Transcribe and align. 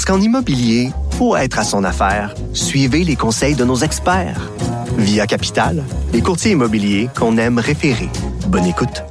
Parce 0.00 0.16
qu'en 0.16 0.24
immobilier, 0.24 0.92
pour 1.18 1.36
être 1.36 1.58
à 1.58 1.62
son 1.62 1.84
affaire, 1.84 2.34
suivez 2.54 3.04
les 3.04 3.16
conseils 3.16 3.54
de 3.54 3.66
nos 3.66 3.76
experts. 3.76 4.50
Via 4.96 5.26
Capital, 5.26 5.84
les 6.14 6.22
courtiers 6.22 6.52
immobiliers 6.52 7.10
qu'on 7.14 7.36
aime 7.36 7.58
référer. 7.58 8.08
Bonne 8.46 8.64
écoute. 8.64 9.04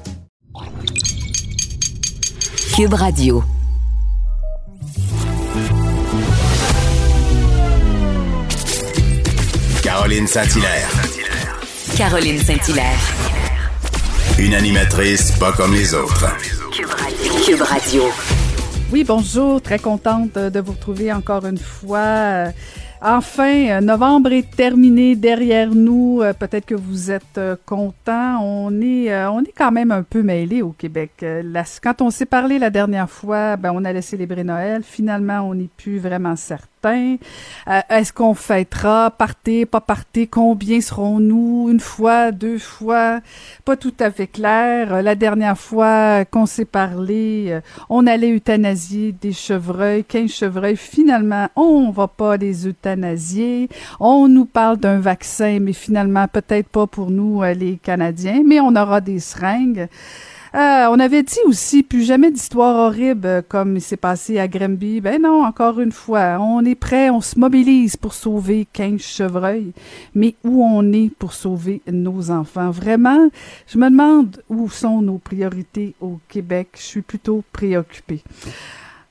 Cube 2.76 2.96
Radio. 2.96 3.44
Caroline 9.84 10.26
Saint-Hilaire. 10.26 10.90
Caroline 11.96 12.40
Saint-Hilaire. 12.40 12.99
Une 14.40 14.55
animatrice 14.55 15.34
pas 15.34 15.52
comme 15.52 15.76
les 15.76 15.94
autres. 15.94 16.26
Cube 17.46 17.62
Radio. 17.62 18.05
Oui, 18.91 19.03
bonjour. 19.03 19.61
Très 19.61 19.77
contente 19.77 20.34
de 20.34 20.59
vous 20.59 20.71
retrouver 20.71 21.13
encore 21.13 21.45
une 21.45 21.57
fois. 21.57 22.52
Enfin, 23.02 23.79
novembre 23.79 24.34
est 24.34 24.51
terminé 24.51 25.15
derrière 25.15 25.73
nous. 25.73 26.20
Euh, 26.21 26.34
peut-être 26.34 26.65
que 26.65 26.76
vous 26.76 27.12
êtes 27.12 27.37
euh, 27.37 27.55
contents. 27.65 28.43
On 28.43 28.81
est, 28.81 29.13
euh, 29.13 29.31
on 29.31 29.41
est 29.41 29.54
quand 29.55 29.71
même 29.71 29.91
un 29.91 30.04
peu 30.04 30.21
mêlés 30.21 30.62
au 30.62 30.71
Québec. 30.71 31.26
quand 31.81 32.01
on 32.01 32.09
s'est 32.09 32.26
parlé 32.26 32.59
la 32.59 32.70
dernière 32.70 33.09
fois, 33.09 33.55
ben, 33.55 33.71
on 33.73 33.85
allait 33.85 34.01
célébrer 34.01 34.43
Noël. 34.43 34.84
Finalement, 34.84 35.41
on 35.41 35.53
n'est 35.53 35.70
plus 35.77 35.98
vraiment 35.98 36.35
certain 36.35 36.68
euh, 36.85 37.18
est-ce 37.90 38.13
qu'on 38.13 38.34
fêtera? 38.34 39.12
Partez, 39.12 39.66
pas 39.66 39.82
partez? 39.82 40.27
Combien 40.27 40.80
serons-nous? 40.80 41.70
Une 41.70 41.80
fois, 41.80 42.32
deux 42.32 42.58
fois? 42.58 43.20
Pas 43.66 43.76
tout 43.76 43.94
à 43.99 44.12
fait 44.12 44.27
clair. 44.27 44.94
Euh, 44.94 45.02
la 45.02 45.16
dernière 45.16 45.58
fois 45.58 46.26
qu'on 46.26 46.46
s'est 46.46 46.66
parlé, 46.66 47.48
euh, 47.49 47.62
on 47.90 48.08
allait 48.08 48.32
euthanasier 48.32 49.12
des 49.12 49.34
chevreuils, 49.34 50.04
15 50.04 50.32
chevreuils. 50.32 50.77
Finalement, 50.77 51.49
on 51.55 51.91
va 51.91 52.08
pas 52.08 52.38
les 52.38 52.68
euthanasier. 52.68 53.70
On 53.99 54.27
nous 54.27 54.46
parle 54.46 54.77
d'un 54.77 54.99
vaccin, 54.99 55.60
mais 55.60 55.74
finalement, 55.74 56.27
peut-être 56.27 56.70
pas 56.70 56.88
pour 56.88 57.12
nous, 57.12 57.43
les 57.43 57.77
Canadiens, 57.77 58.41
mais 58.46 58.60
on 58.60 58.76
aura 58.76 59.02
des 59.02 59.20
seringues. 59.20 59.88
Euh, 60.55 60.88
on 60.90 61.00
avait 61.00 61.22
dit 61.22 61.40
aussi 61.46 61.84
plus 61.84 62.04
jamais 62.04 62.32
d'histoires 62.32 62.76
horribles 62.76 63.28
euh, 63.28 63.42
comme 63.48 63.76
il 63.76 63.82
s'est 63.82 63.98
passé 63.98 64.40
à 64.40 64.47
Granby. 64.47 65.00
Ben 65.00 65.22
non, 65.22 65.44
encore 65.44 65.80
une 65.80 65.92
fois, 65.92 66.38
on 66.40 66.66
est 66.66 66.75
prêt, 66.75 67.12
on 67.12 67.22
se 67.22 67.38
mobilise 67.38 67.97
pour 67.97 68.14
sauver 68.14 68.68
15 68.74 69.00
chevreuils, 69.00 69.74
mais 70.16 70.34
où 70.44 70.64
on 70.64 70.92
est 70.92 71.12
pour 71.14 71.34
sauver 71.34 71.81
nos 71.92 72.31
enfants? 72.31 72.72
Vraiment, 72.72 73.30
je 73.68 73.78
me 73.78 73.90
demande 73.90 74.42
où 74.50 74.70
sont 74.70 75.02
nos 75.02 75.20
priorités 75.20 75.94
au 76.02 76.20
Québec. 76.28 76.70
Je 76.75 76.81
suis 76.81 77.02
plutôt 77.02 77.44
préoccupée. 77.53 78.24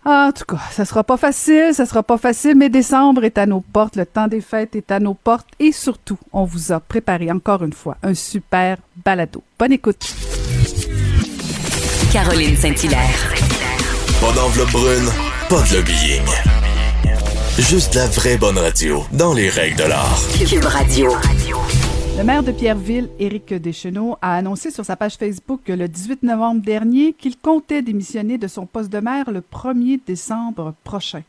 En 0.04 0.32
tout 0.32 0.44
cas, 0.44 0.60
ça 0.70 0.84
sera 0.84 1.04
pas 1.04 1.16
facile, 1.16 1.74
ça 1.74 1.84
sera 1.84 2.02
pas 2.02 2.16
facile, 2.18 2.56
mais 2.56 2.70
décembre 2.70 3.24
est 3.24 3.36
à 3.36 3.46
nos 3.46 3.60
portes, 3.60 3.96
le 3.96 4.06
temps 4.06 4.26
des 4.26 4.40
fêtes 4.40 4.74
est 4.74 4.90
à 4.90 5.00
nos 5.00 5.14
portes 5.14 5.48
et 5.58 5.70
surtout, 5.70 6.18
on 6.32 6.44
vous 6.44 6.72
a 6.72 6.80
préparé 6.80 7.30
encore 7.30 7.62
une 7.62 7.72
fois 7.72 7.96
un 8.02 8.14
super 8.14 8.78
balado. 9.04 9.42
Bonne 9.58 9.72
écoute. 9.72 10.14
Caroline 12.12 12.56
Saint-Hilaire. 12.56 13.34
Pas 14.18 14.32
d'enveloppe 14.32 14.70
brune, 14.70 15.08
pas 15.50 15.60
de 15.62 15.76
lobbying. 15.76 16.24
Juste 17.58 17.94
la 17.94 18.06
vraie 18.06 18.38
bonne 18.38 18.56
radio, 18.56 19.04
dans 19.12 19.34
les 19.34 19.50
règles 19.50 19.76
de 19.76 19.84
l'art. 19.84 20.18
Cube 20.48 20.64
Radio. 20.64 21.10
Le 22.16 22.24
maire 22.24 22.42
de 22.42 22.50
Pierreville, 22.50 23.10
Éric 23.18 23.52
Deschenaux, 23.52 24.16
a 24.22 24.36
annoncé 24.36 24.70
sur 24.70 24.86
sa 24.86 24.96
page 24.96 25.16
Facebook 25.16 25.60
le 25.68 25.86
18 25.86 26.22
novembre 26.22 26.62
dernier 26.62 27.12
qu'il 27.12 27.36
comptait 27.36 27.82
démissionner 27.82 28.38
de 28.38 28.48
son 28.48 28.64
poste 28.64 28.90
de 28.90 29.00
maire 29.00 29.30
le 29.30 29.40
1er 29.42 30.00
décembre 30.06 30.74
prochain. 30.84 31.22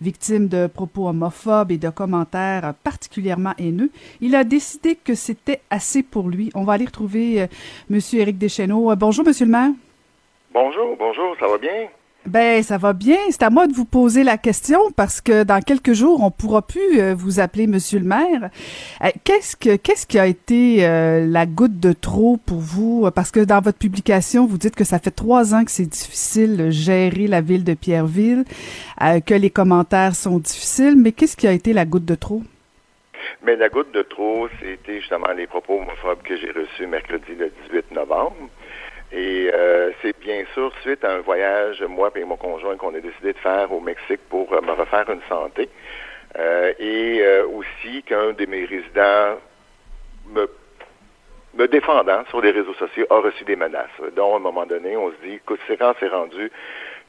Victime 0.00 0.48
de 0.48 0.66
propos 0.66 1.08
homophobes 1.08 1.70
et 1.70 1.78
de 1.78 1.90
commentaires 1.90 2.74
particulièrement 2.82 3.54
haineux, 3.58 3.90
il 4.20 4.34
a 4.34 4.42
décidé 4.42 4.96
que 4.96 5.14
c'était 5.14 5.60
assez 5.70 6.02
pour 6.02 6.28
lui. 6.28 6.50
On 6.54 6.64
va 6.64 6.72
aller 6.72 6.86
retrouver 6.86 7.42
euh, 7.42 7.46
M. 7.88 8.00
Éric 8.14 8.36
Deschenaux. 8.36 8.90
Euh, 8.90 8.96
bonjour, 8.96 9.24
Monsieur 9.24 9.46
le 9.46 9.52
maire. 9.52 9.70
Bonjour, 10.54 10.96
bonjour, 10.96 11.36
ça 11.40 11.48
va 11.48 11.58
bien? 11.58 11.88
Ben, 12.26 12.62
ça 12.62 12.78
va 12.78 12.92
bien. 12.92 13.16
C'est 13.30 13.42
à 13.42 13.50
moi 13.50 13.66
de 13.66 13.72
vous 13.72 13.84
poser 13.84 14.22
la 14.22 14.38
question 14.38 14.78
parce 14.96 15.20
que 15.20 15.42
dans 15.42 15.60
quelques 15.60 15.94
jours, 15.94 16.22
on 16.22 16.30
pourra 16.30 16.62
plus 16.62 17.00
euh, 17.00 17.12
vous 17.12 17.40
appeler 17.40 17.66
Monsieur 17.66 17.98
le 17.98 18.04
maire. 18.04 18.50
Euh, 19.02 19.08
qu'est-ce 19.24 19.56
que 19.56 19.74
qu'est-ce 19.74 20.06
qui 20.06 20.16
a 20.16 20.28
été 20.28 20.86
euh, 20.86 21.26
la 21.26 21.46
goutte 21.46 21.80
de 21.80 21.92
trop 21.92 22.36
pour 22.36 22.58
vous? 22.58 23.10
Parce 23.16 23.32
que 23.32 23.40
dans 23.40 23.60
votre 23.60 23.78
publication, 23.78 24.46
vous 24.46 24.56
dites 24.56 24.76
que 24.76 24.84
ça 24.84 25.00
fait 25.00 25.10
trois 25.10 25.56
ans 25.56 25.64
que 25.64 25.72
c'est 25.72 25.86
difficile 25.86 26.56
de 26.56 26.70
gérer 26.70 27.26
la 27.26 27.40
ville 27.40 27.64
de 27.64 27.74
Pierreville, 27.74 28.44
que 29.26 29.34
les 29.34 29.50
commentaires 29.50 30.14
sont 30.14 30.38
difficiles. 30.38 30.94
Mais 30.96 31.10
qu'est-ce 31.10 31.36
qui 31.36 31.48
a 31.48 31.52
été 31.52 31.72
la 31.72 31.84
goutte 31.84 32.04
de 32.04 32.14
trop? 32.14 32.42
Mais 33.42 33.56
la 33.56 33.68
goutte 33.68 33.92
de 33.92 34.02
trop, 34.02 34.46
c'était 34.60 35.00
justement 35.00 35.32
les 35.36 35.48
propos 35.48 35.80
homophobes 35.80 36.22
que 36.22 36.36
j'ai 36.36 36.52
reçus 36.52 36.86
mercredi 36.86 37.34
le 37.36 37.50
18 37.72 37.90
novembre. 37.90 38.36
Et 39.14 39.48
euh, 39.54 39.92
c'est 40.02 40.18
bien 40.18 40.44
sûr 40.54 40.72
suite 40.82 41.04
à 41.04 41.12
un 41.12 41.20
voyage, 41.20 41.80
moi 41.82 42.10
et 42.16 42.24
mon 42.24 42.36
conjoint, 42.36 42.76
qu'on 42.76 42.94
a 42.96 43.00
décidé 43.00 43.32
de 43.32 43.38
faire 43.38 43.70
au 43.72 43.78
Mexique 43.78 44.20
pour 44.28 44.52
euh, 44.52 44.60
me 44.60 44.72
refaire 44.72 45.08
une 45.08 45.22
santé. 45.28 45.68
Euh, 46.36 46.72
et 46.80 47.22
aussi 47.42 48.02
qu'un 48.02 48.32
de 48.32 48.44
mes 48.46 48.64
résidents 48.64 49.38
me, 50.26 50.48
me 51.54 51.68
défendant 51.68 52.24
sur 52.28 52.40
les 52.40 52.50
réseaux 52.50 52.74
sociaux 52.74 53.06
a 53.08 53.20
reçu 53.20 53.44
des 53.44 53.54
menaces. 53.54 53.86
Donc, 54.16 54.32
à 54.32 54.36
un 54.36 54.40
moment 54.40 54.66
donné, 54.66 54.96
on 54.96 55.12
se 55.12 55.16
dit, 55.24 55.34
écoute, 55.34 55.60
c'est 55.68 55.76
quand 55.76 55.94
c'est 56.00 56.08
rendu 56.08 56.50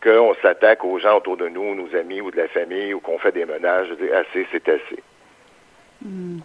qu'on 0.04 0.36
s'attaque 0.44 0.84
aux 0.84 1.00
gens 1.00 1.18
autour 1.18 1.38
de 1.38 1.48
nous, 1.48 1.74
nos 1.74 1.96
amis 1.96 2.22
ou 2.22 2.30
de 2.30 2.38
la 2.38 2.48
famille, 2.50 2.94
ou 2.94 3.00
qu'on 3.00 3.18
fait 3.18 3.32
des 3.32 3.46
menaces, 3.46 3.88
je 3.88 3.94
dis, 3.96 4.12
assez, 4.12 4.46
c'est 4.52 4.70
assez. 4.70 5.04
Hmm. 6.04 6.38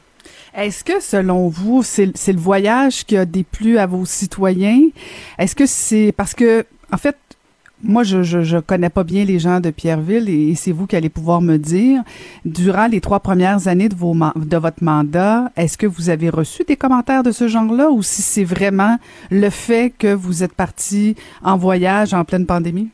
Est-ce 0.55 0.83
que, 0.83 1.01
selon 1.01 1.49
vous, 1.49 1.83
c'est 1.83 2.07
le 2.07 2.39
voyage 2.39 3.05
qui 3.05 3.17
a 3.17 3.25
déplu 3.25 3.79
à 3.79 3.87
vos 3.87 4.05
citoyens? 4.05 4.89
Est-ce 5.39 5.55
que 5.55 5.67
c'est 5.67 6.13
parce 6.17 6.35
que, 6.35 6.67
en 6.93 6.97
fait, 6.97 7.17
moi, 7.83 8.03
je, 8.03 8.23
je, 8.23 8.59
connais 8.59 8.91
pas 8.91 9.05
bien 9.05 9.25
les 9.25 9.39
gens 9.39 9.61
de 9.61 9.71
Pierreville 9.71 10.29
et, 10.29 10.55
c'est 10.55 10.73
vous 10.73 10.87
qui 10.87 10.97
allez 10.97 11.09
pouvoir 11.09 11.41
me 11.41 11.57
dire, 11.57 12.03
durant 12.45 12.87
les 12.87 13.01
trois 13.01 13.21
premières 13.21 13.69
années 13.69 13.89
de, 13.89 13.95
vos, 13.95 14.15
de 14.15 14.57
votre 14.57 14.85
mandat, 14.85 15.51
est-ce 15.57 15.79
que 15.79 15.87
vous 15.87 16.11
avez 16.11 16.29
reçu 16.29 16.65
des 16.65 16.77
commentaires 16.77 17.23
de 17.23 17.33
ce 17.33 17.49
genre-là 17.49 17.91
ou 17.91 18.03
si 18.03 18.21
c'est 18.21 18.45
vraiment 18.45 18.99
le 19.31 19.49
fait 19.49 19.95
que 19.97 20.13
vous 20.13 20.43
êtes 20.43 20.53
parti 20.53 21.17
en 21.43 21.57
voyage 21.57 22.13
en 22.13 22.25
pleine 22.25 22.45
pandémie? 22.45 22.91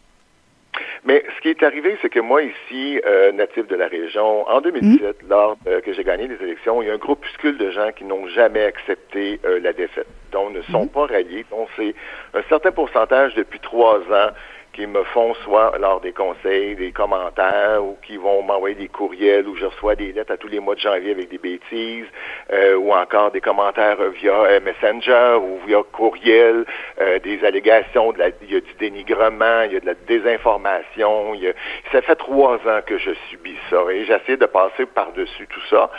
Mais 1.05 1.25
ce 1.37 1.41
qui 1.41 1.49
est 1.49 1.63
arrivé, 1.63 1.97
c'est 2.03 2.09
que 2.09 2.21
moi, 2.21 2.43
ici, 2.43 3.01
euh, 3.07 3.33
natif 3.33 3.67
de 3.67 3.77
la 3.77 3.89
région, 3.89 4.49
en 4.49 4.61
2017, 4.61 5.23
hmm. 5.23 5.29
lors 5.29 5.57
euh, 5.67 5.81
que 5.81 5.93
j'ai 5.93 6.05
gagné 6.05 6.29
les 6.29 6.43
élections, 6.43 6.83
il 6.83 6.89
y 6.89 6.91
a 6.91 6.95
un 6.95 6.99
groupuscule 6.99 7.59
de 7.59 7.71
gens 7.71 7.91
qui 7.97 8.05
n'ont 8.05 8.27
jamais 8.29 8.65
accepté 8.65 9.41
euh, 9.45 9.61
la 9.61 9.73
défaite, 9.73 10.09
donc 10.33 10.53
ne 10.53 10.63
sont 10.63 10.85
hmm. 10.85 10.91
pas 10.91 11.07
ralliés. 11.07 11.45
Donc, 11.51 11.69
c'est 11.77 11.95
un 12.35 12.43
certain 12.49 12.73
pourcentage 12.73 13.35
depuis 13.35 13.61
trois 13.61 13.99
ans 13.99 14.31
qui 14.77 14.87
me 14.87 15.03
font 15.05 15.33
soit 15.43 15.73
lors 15.79 16.01
des 16.01 16.13
conseils, 16.13 16.77
des 16.77 16.93
commentaires, 16.93 17.83
ou 17.83 17.97
qui 18.07 18.19
vont 18.19 18.43
m'envoyer 18.43 18.75
des 18.75 18.89
courriels, 18.89 19.49
où 19.49 19.57
je 19.57 19.65
reçois 19.65 19.95
des 19.95 20.13
lettres 20.13 20.33
à 20.33 20.37
tous 20.37 20.49
les 20.49 20.61
mois 20.61 20.75
de 20.75 20.81
janvier 20.81 21.13
avec 21.13 21.31
des 21.31 21.39
bêtises, 21.39 22.05
euh, 22.53 22.77
ou 22.77 22.93
encore 22.93 23.31
des 23.31 23.41
commentaires 23.41 23.97
via 24.11 24.35
euh, 24.35 24.61
Messenger 24.61 25.39
ou 25.41 25.59
via 25.67 25.83
courriel, 25.93 26.67
euh, 27.01 27.19
des 27.21 27.43
allégations, 27.43 28.13
de 28.13 28.19
la, 28.19 28.29
il 28.43 28.53
y 28.53 28.57
a 28.57 28.61
du 28.61 28.75
dénigrement, 28.79 29.63
il 29.63 29.73
y 29.73 29.77
a 29.77 29.81
de 29.81 29.87
la 29.87 29.95
désinformation. 30.07 31.35
Il 31.35 31.41
y 31.41 31.49
a, 31.49 31.53
ça 31.91 32.03
fait 32.03 32.17
trois 32.17 32.57
ans 32.57 32.81
que 32.85 32.99
je 32.99 33.13
subis 33.31 33.57
ça 33.71 33.83
et 33.91 34.05
j'essaie 34.05 34.37
de 34.37 34.47
passer 34.47 34.85
par-dessus 34.85 35.47
tout 35.47 35.67
ça. 35.71 35.91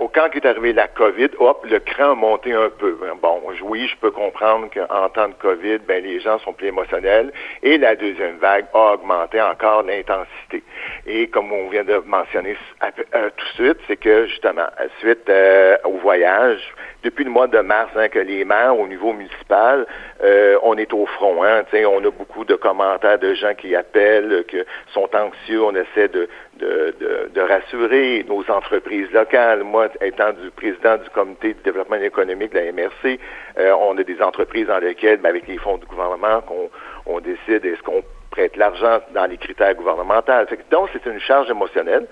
Au 0.00 0.08
camp 0.08 0.28
qui 0.30 0.38
est 0.38 0.46
arrivé 0.46 0.72
la 0.72 0.88
COVID, 0.88 1.30
hop, 1.38 1.64
le 1.68 1.78
cran 1.78 2.12
a 2.12 2.14
monté 2.14 2.52
un 2.52 2.68
peu. 2.70 2.98
Bon, 3.22 3.40
oui, 3.62 3.88
je 3.88 3.96
peux 3.96 4.10
comprendre 4.10 4.68
qu'en 4.72 5.08
temps 5.08 5.28
de 5.28 5.34
COVID, 5.34 5.78
ben, 5.88 6.02
les 6.02 6.20
gens 6.20 6.38
sont 6.40 6.52
plus 6.52 6.68
émotionnels 6.68 7.32
et 7.62 7.78
la 7.78 7.94
deuxième 7.96 8.36
vague 8.38 8.66
a 8.74 8.94
augmenté 8.94 9.40
encore 9.40 9.82
l'intensité. 9.82 10.62
Et 11.06 11.28
comme 11.28 11.52
on 11.52 11.68
vient 11.68 11.84
de 11.84 11.98
mentionner 12.06 12.56
euh, 12.82 13.30
tout 13.36 13.46
de 13.46 13.64
suite, 13.64 13.78
c'est 13.86 13.96
que 13.96 14.26
justement, 14.26 14.66
suite 15.00 15.28
euh, 15.28 15.76
au 15.84 15.98
voyage, 15.98 16.60
depuis 17.02 17.24
le 17.24 17.30
mois 17.30 17.48
de 17.48 17.58
mars, 17.58 17.90
hein, 17.96 18.08
que 18.08 18.18
les 18.18 18.44
maires 18.44 18.78
au 18.78 18.86
niveau 18.86 19.12
municipal, 19.12 19.86
euh, 20.22 20.58
on 20.62 20.76
est 20.76 20.92
au 20.92 21.06
front. 21.06 21.42
Hein, 21.44 21.62
on 21.72 22.04
a 22.04 22.10
beaucoup 22.10 22.44
de 22.44 22.54
commentaires 22.54 23.18
de 23.18 23.34
gens 23.34 23.54
qui 23.54 23.74
appellent, 23.74 24.44
qui 24.48 24.58
sont 24.92 25.08
anxieux. 25.14 25.62
On 25.62 25.74
essaie 25.74 26.08
de, 26.08 26.28
de, 26.58 26.94
de, 27.34 27.40
rassurer 27.40 28.24
nos 28.28 28.44
entreprises 28.50 29.10
locales. 29.12 29.64
Moi, 29.64 29.88
étant 30.00 30.32
du 30.32 30.50
président 30.50 30.96
du 30.96 31.10
comité 31.10 31.54
de 31.54 31.62
développement 31.64 31.96
économique 31.96 32.52
de 32.52 32.58
la 32.58 32.72
MRC, 32.72 33.18
euh, 33.58 33.72
on 33.80 33.98
a 33.98 34.02
des 34.02 34.20
entreprises 34.22 34.66
dans 34.66 34.78
lesquelles, 34.78 35.18
ben, 35.18 35.30
avec 35.30 35.48
les 35.48 35.58
fonds 35.58 35.78
du 35.78 35.86
gouvernement, 35.86 36.40
qu'on 36.42 36.70
on 37.06 37.20
décide 37.20 37.64
est-ce 37.64 37.82
qu'on 37.82 38.02
prête 38.30 38.56
l'argent 38.56 39.00
dans 39.14 39.26
les 39.26 39.36
critères 39.36 39.74
gouvernementaux. 39.74 40.32
donc, 40.70 40.88
c'est 40.92 41.04
une 41.08 41.20
charge 41.20 41.50
émotionnelle. 41.50 42.06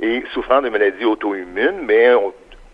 Et 0.00 0.24
souffrant 0.32 0.60
de 0.60 0.68
maladies 0.68 1.04
auto-immunes, 1.04 1.82
mais 1.82 2.10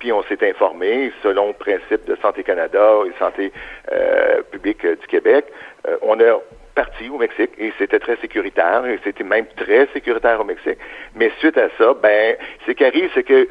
puis 0.01 0.13
on 0.13 0.23
s'est 0.25 0.49
informé, 0.49 1.13
selon 1.23 1.49
le 1.49 1.53
principe 1.53 2.05
de 2.07 2.17
Santé 2.21 2.43
Canada 2.43 3.01
et 3.07 3.13
Santé 3.19 3.53
euh, 3.93 4.43
publique 4.51 4.85
du 4.85 5.07
Québec, 5.07 5.45
euh, 5.87 5.97
on 6.03 6.19
a 6.19 6.41
parti 6.75 7.09
au 7.11 7.19
Mexique 7.19 7.51
et 7.59 7.73
c'était 7.79 7.99
très 7.99 8.17
sécuritaire 8.17 8.87
et 8.87 8.99
c'était 9.05 9.25
même 9.25 9.47
très 9.57 9.87
sécuritaire 9.93 10.41
au 10.41 10.45
Mexique. 10.45 10.79
Mais 11.15 11.31
suite 11.39 11.59
à 11.59 11.69
ça, 11.79 11.95
ben, 12.03 12.37
ce 12.67 12.73
qui 12.73 12.85
arrive, 12.85 13.11
c'est 13.15 13.23
que 13.23 13.47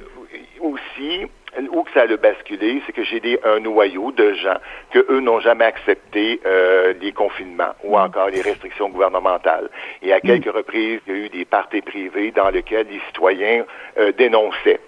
aussi, 0.59 1.27
où 1.71 1.83
que 1.83 1.91
ça 1.91 2.01
a 2.01 2.17
basculé, 2.17 2.81
c'est 2.85 2.93
que 2.93 3.03
j'ai 3.03 3.19
des, 3.19 3.39
un 3.43 3.59
noyau 3.59 4.11
de 4.11 4.33
gens 4.33 4.57
que 4.91 5.05
eux 5.09 5.19
n'ont 5.19 5.39
jamais 5.39 5.65
accepté 5.65 6.39
euh, 6.45 6.93
les 7.01 7.11
confinements 7.11 7.73
ou 7.83 7.97
mm. 7.97 8.01
encore 8.01 8.29
les 8.29 8.41
restrictions 8.41 8.89
gouvernementales. 8.89 9.69
Et 10.01 10.13
à 10.13 10.17
mm. 10.17 10.21
quelques 10.21 10.53
reprises, 10.53 10.99
il 11.07 11.13
y 11.13 11.15
a 11.15 11.25
eu 11.25 11.29
des 11.29 11.45
parties 11.45 11.81
privées 11.81 12.31
dans 12.31 12.49
lesquelles 12.49 12.87
les 12.89 12.99
citoyens 13.07 13.65
euh, 13.97 14.11
dénonçaient. 14.11 14.79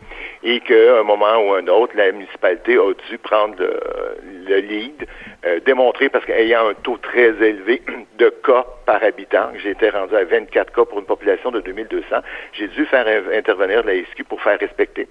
Et 0.43 0.59
qu'à 0.59 0.99
un 0.99 1.03
moment 1.03 1.37
ou 1.45 1.53
un 1.53 1.67
autre, 1.67 1.93
la 1.95 2.11
municipalité 2.11 2.77
a 2.77 2.93
dû 3.09 3.17
prendre 3.17 3.55
le, 3.57 4.57
lead, 4.57 5.07
euh, 5.45 5.59
démontrer, 5.61 6.09
parce 6.09 6.25
qu'ayant 6.25 6.69
un 6.69 6.73
taux 6.73 6.97
très 6.97 7.29
élevé 7.41 7.81
de 8.17 8.29
cas 8.43 8.65
par 8.85 9.03
habitant, 9.03 9.49
j'ai 9.61 9.71
été 9.71 9.89
rendu 9.89 10.15
à 10.15 10.23
24 10.23 10.73
cas 10.73 10.85
pour 10.85 10.99
une 10.99 11.05
population 11.05 11.51
de 11.51 11.61
2200, 11.61 12.17
j'ai 12.53 12.67
dû 12.67 12.85
faire 12.85 13.07
intervenir 13.33 13.83
la 13.83 13.93
SQ 13.95 14.23
pour 14.27 14.41
faire 14.41 14.59
respecter. 14.59 15.07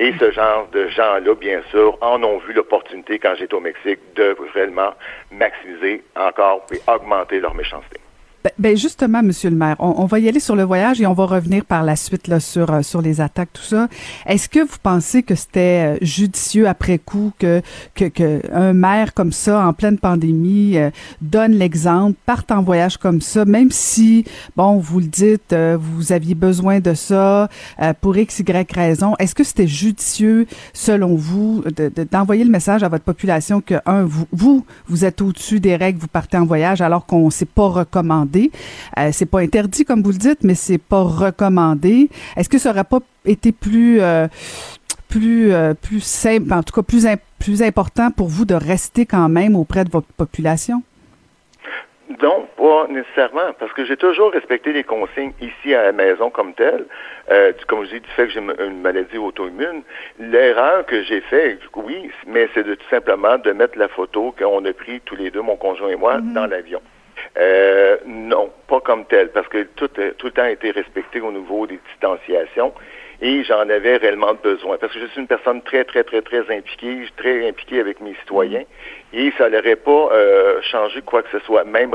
Et 0.00 0.12
ce 0.18 0.30
genre 0.30 0.68
de 0.68 0.86
gens-là, 0.88 1.34
bien 1.34 1.60
sûr, 1.70 1.98
en 2.00 2.22
ont 2.22 2.38
vu 2.38 2.52
l'opportunité 2.52 3.18
quand 3.18 3.34
j'étais 3.36 3.54
au 3.54 3.60
Mexique 3.60 3.98
de 4.14 4.36
réellement 4.54 4.94
maximiser 5.32 6.04
encore 6.14 6.64
et 6.72 6.80
augmenter 6.88 7.40
leur 7.40 7.54
méchanceté. 7.54 7.98
Ben, 8.44 8.52
ben, 8.56 8.76
justement, 8.76 9.20
Monsieur 9.20 9.50
le 9.50 9.56
maire, 9.56 9.74
on, 9.80 10.06
va 10.06 10.20
y 10.20 10.28
aller 10.28 10.38
sur 10.38 10.54
le 10.54 10.62
voyage 10.62 11.00
et 11.00 11.06
on 11.06 11.12
va 11.12 11.26
revenir 11.26 11.64
par 11.64 11.82
la 11.82 11.96
suite 11.96 12.28
là, 12.28 12.38
sur, 12.38 12.70
euh, 12.70 12.82
sur 12.82 13.02
les 13.02 13.20
attaques, 13.20 13.52
tout 13.52 13.62
ça. 13.62 13.88
Est-ce 14.26 14.48
que 14.48 14.60
vous 14.60 14.76
pensez 14.80 15.24
que 15.24 15.34
c'était 15.34 15.96
euh, 15.96 15.98
judicieux 16.02 16.68
après 16.68 16.98
coup 16.98 17.32
que, 17.40 17.62
que, 17.96 18.04
que, 18.04 18.40
un 18.52 18.74
maire 18.74 19.12
comme 19.12 19.32
ça, 19.32 19.66
en 19.66 19.72
pleine 19.72 19.98
pandémie, 19.98 20.78
euh, 20.78 20.90
donne 21.20 21.52
l'exemple, 21.52 22.16
parte 22.26 22.52
en 22.52 22.62
voyage 22.62 22.96
comme 22.96 23.20
ça, 23.20 23.44
même 23.44 23.72
si, 23.72 24.24
bon, 24.54 24.78
vous 24.78 25.00
le 25.00 25.06
dites, 25.06 25.54
vous 25.80 26.12
aviez 26.12 26.36
besoin 26.36 26.78
de 26.78 26.94
ça 26.94 27.48
pour 28.00 28.16
X, 28.16 28.38
Y 28.38 28.72
raison. 28.72 29.14
Est-ce 29.18 29.34
que 29.34 29.42
c'était 29.42 29.66
judicieux, 29.66 30.46
selon 30.72 31.16
vous, 31.16 31.64
d'envoyer 32.12 32.44
le 32.44 32.50
message 32.50 32.84
à 32.84 32.88
votre 32.88 33.04
population 33.04 33.60
que, 33.60 33.74
un, 33.84 34.04
vous, 34.04 34.26
vous, 34.30 34.64
vous 34.86 35.04
êtes 35.04 35.20
au-dessus 35.22 35.58
des 35.58 35.74
règles, 35.74 35.98
vous 35.98 36.06
partez 36.08 36.36
en 36.36 36.46
voyage 36.46 36.80
alors 36.80 37.04
qu'on 37.04 37.26
ne 37.26 37.30
s'est 37.30 37.44
pas 37.44 37.68
recommandé? 37.68 38.27
Euh, 38.98 39.08
c'est 39.12 39.30
pas 39.30 39.40
interdit 39.40 39.84
comme 39.84 40.02
vous 40.02 40.12
le 40.12 40.18
dites, 40.18 40.42
mais 40.42 40.54
c'est 40.54 40.78
pas 40.78 41.02
recommandé. 41.02 42.08
Est-ce 42.36 42.48
que 42.48 42.58
ça 42.58 42.70
aurait 42.70 42.84
pas 42.84 43.00
été 43.24 43.52
plus 43.52 44.00
euh, 44.00 44.26
plus 45.08 45.52
euh, 45.52 45.74
plus 45.74 46.00
simple, 46.00 46.52
en 46.52 46.62
tout 46.62 46.74
cas 46.74 46.82
plus 46.82 47.06
plus 47.38 47.62
important 47.62 48.10
pour 48.10 48.28
vous 48.28 48.44
de 48.44 48.54
rester 48.54 49.06
quand 49.06 49.28
même 49.28 49.56
auprès 49.56 49.84
de 49.84 49.90
votre 49.90 50.12
population? 50.16 50.82
Non, 52.22 52.48
pas 52.56 52.86
nécessairement, 52.88 53.52
parce 53.60 53.72
que 53.74 53.84
j'ai 53.84 53.96
toujours 53.96 54.32
respecté 54.32 54.72
les 54.72 54.82
consignes 54.82 55.32
ici 55.40 55.74
à 55.74 55.84
la 55.84 55.92
maison 55.92 56.30
comme 56.30 56.54
telle. 56.54 56.86
comme 57.68 57.84
je 57.84 57.90
dis, 57.90 58.00
du 58.00 58.08
fait 58.16 58.26
que 58.26 58.32
j'ai 58.32 58.40
une 58.40 58.80
maladie 58.80 59.18
auto-immune, 59.18 59.82
l'erreur 60.18 60.86
que 60.86 61.02
j'ai 61.02 61.20
faite, 61.20 61.60
oui, 61.76 62.10
mais 62.26 62.48
c'est 62.54 62.64
de 62.64 62.74
tout 62.74 62.88
simplement 62.88 63.36
de 63.36 63.52
mettre 63.52 63.78
la 63.78 63.88
photo 63.88 64.34
qu'on 64.36 64.64
a 64.64 64.72
pris 64.72 65.00
tous 65.02 65.16
les 65.16 65.30
deux, 65.30 65.42
mon 65.42 65.56
conjoint 65.56 65.90
et 65.90 65.96
moi, 65.96 66.16
mm-hmm. 66.16 66.32
dans 66.32 66.46
l'avion. 66.46 66.80
Euh, 67.38 67.98
non, 68.04 68.50
pas 68.66 68.80
comme 68.80 69.04
tel, 69.04 69.30
parce 69.30 69.46
que 69.48 69.62
tout, 69.76 69.88
tout 69.88 70.26
le 70.26 70.32
temps 70.32 70.42
a 70.42 70.50
été 70.50 70.72
respecté 70.72 71.20
au 71.20 71.30
niveau 71.30 71.66
des 71.68 71.78
distanciations 71.90 72.72
et 73.20 73.44
j'en 73.44 73.68
avais 73.68 73.96
réellement 73.96 74.34
besoin 74.34 74.76
parce 74.76 74.92
que 74.92 74.98
je 75.00 75.06
suis 75.06 75.20
une 75.20 75.28
personne 75.28 75.62
très, 75.62 75.84
très, 75.84 76.02
très, 76.02 76.20
très 76.22 76.40
impliquée, 76.52 77.04
très 77.16 77.48
impliquée 77.48 77.80
avec 77.80 78.00
mes 78.00 78.14
citoyens 78.14 78.64
et 79.12 79.32
ça 79.38 79.48
n'aurait 79.50 79.76
pas 79.76 80.10
euh, 80.12 80.60
changé 80.62 81.00
quoi 81.02 81.22
que 81.22 81.30
ce 81.30 81.38
soit. 81.44 81.62
Même 81.62 81.94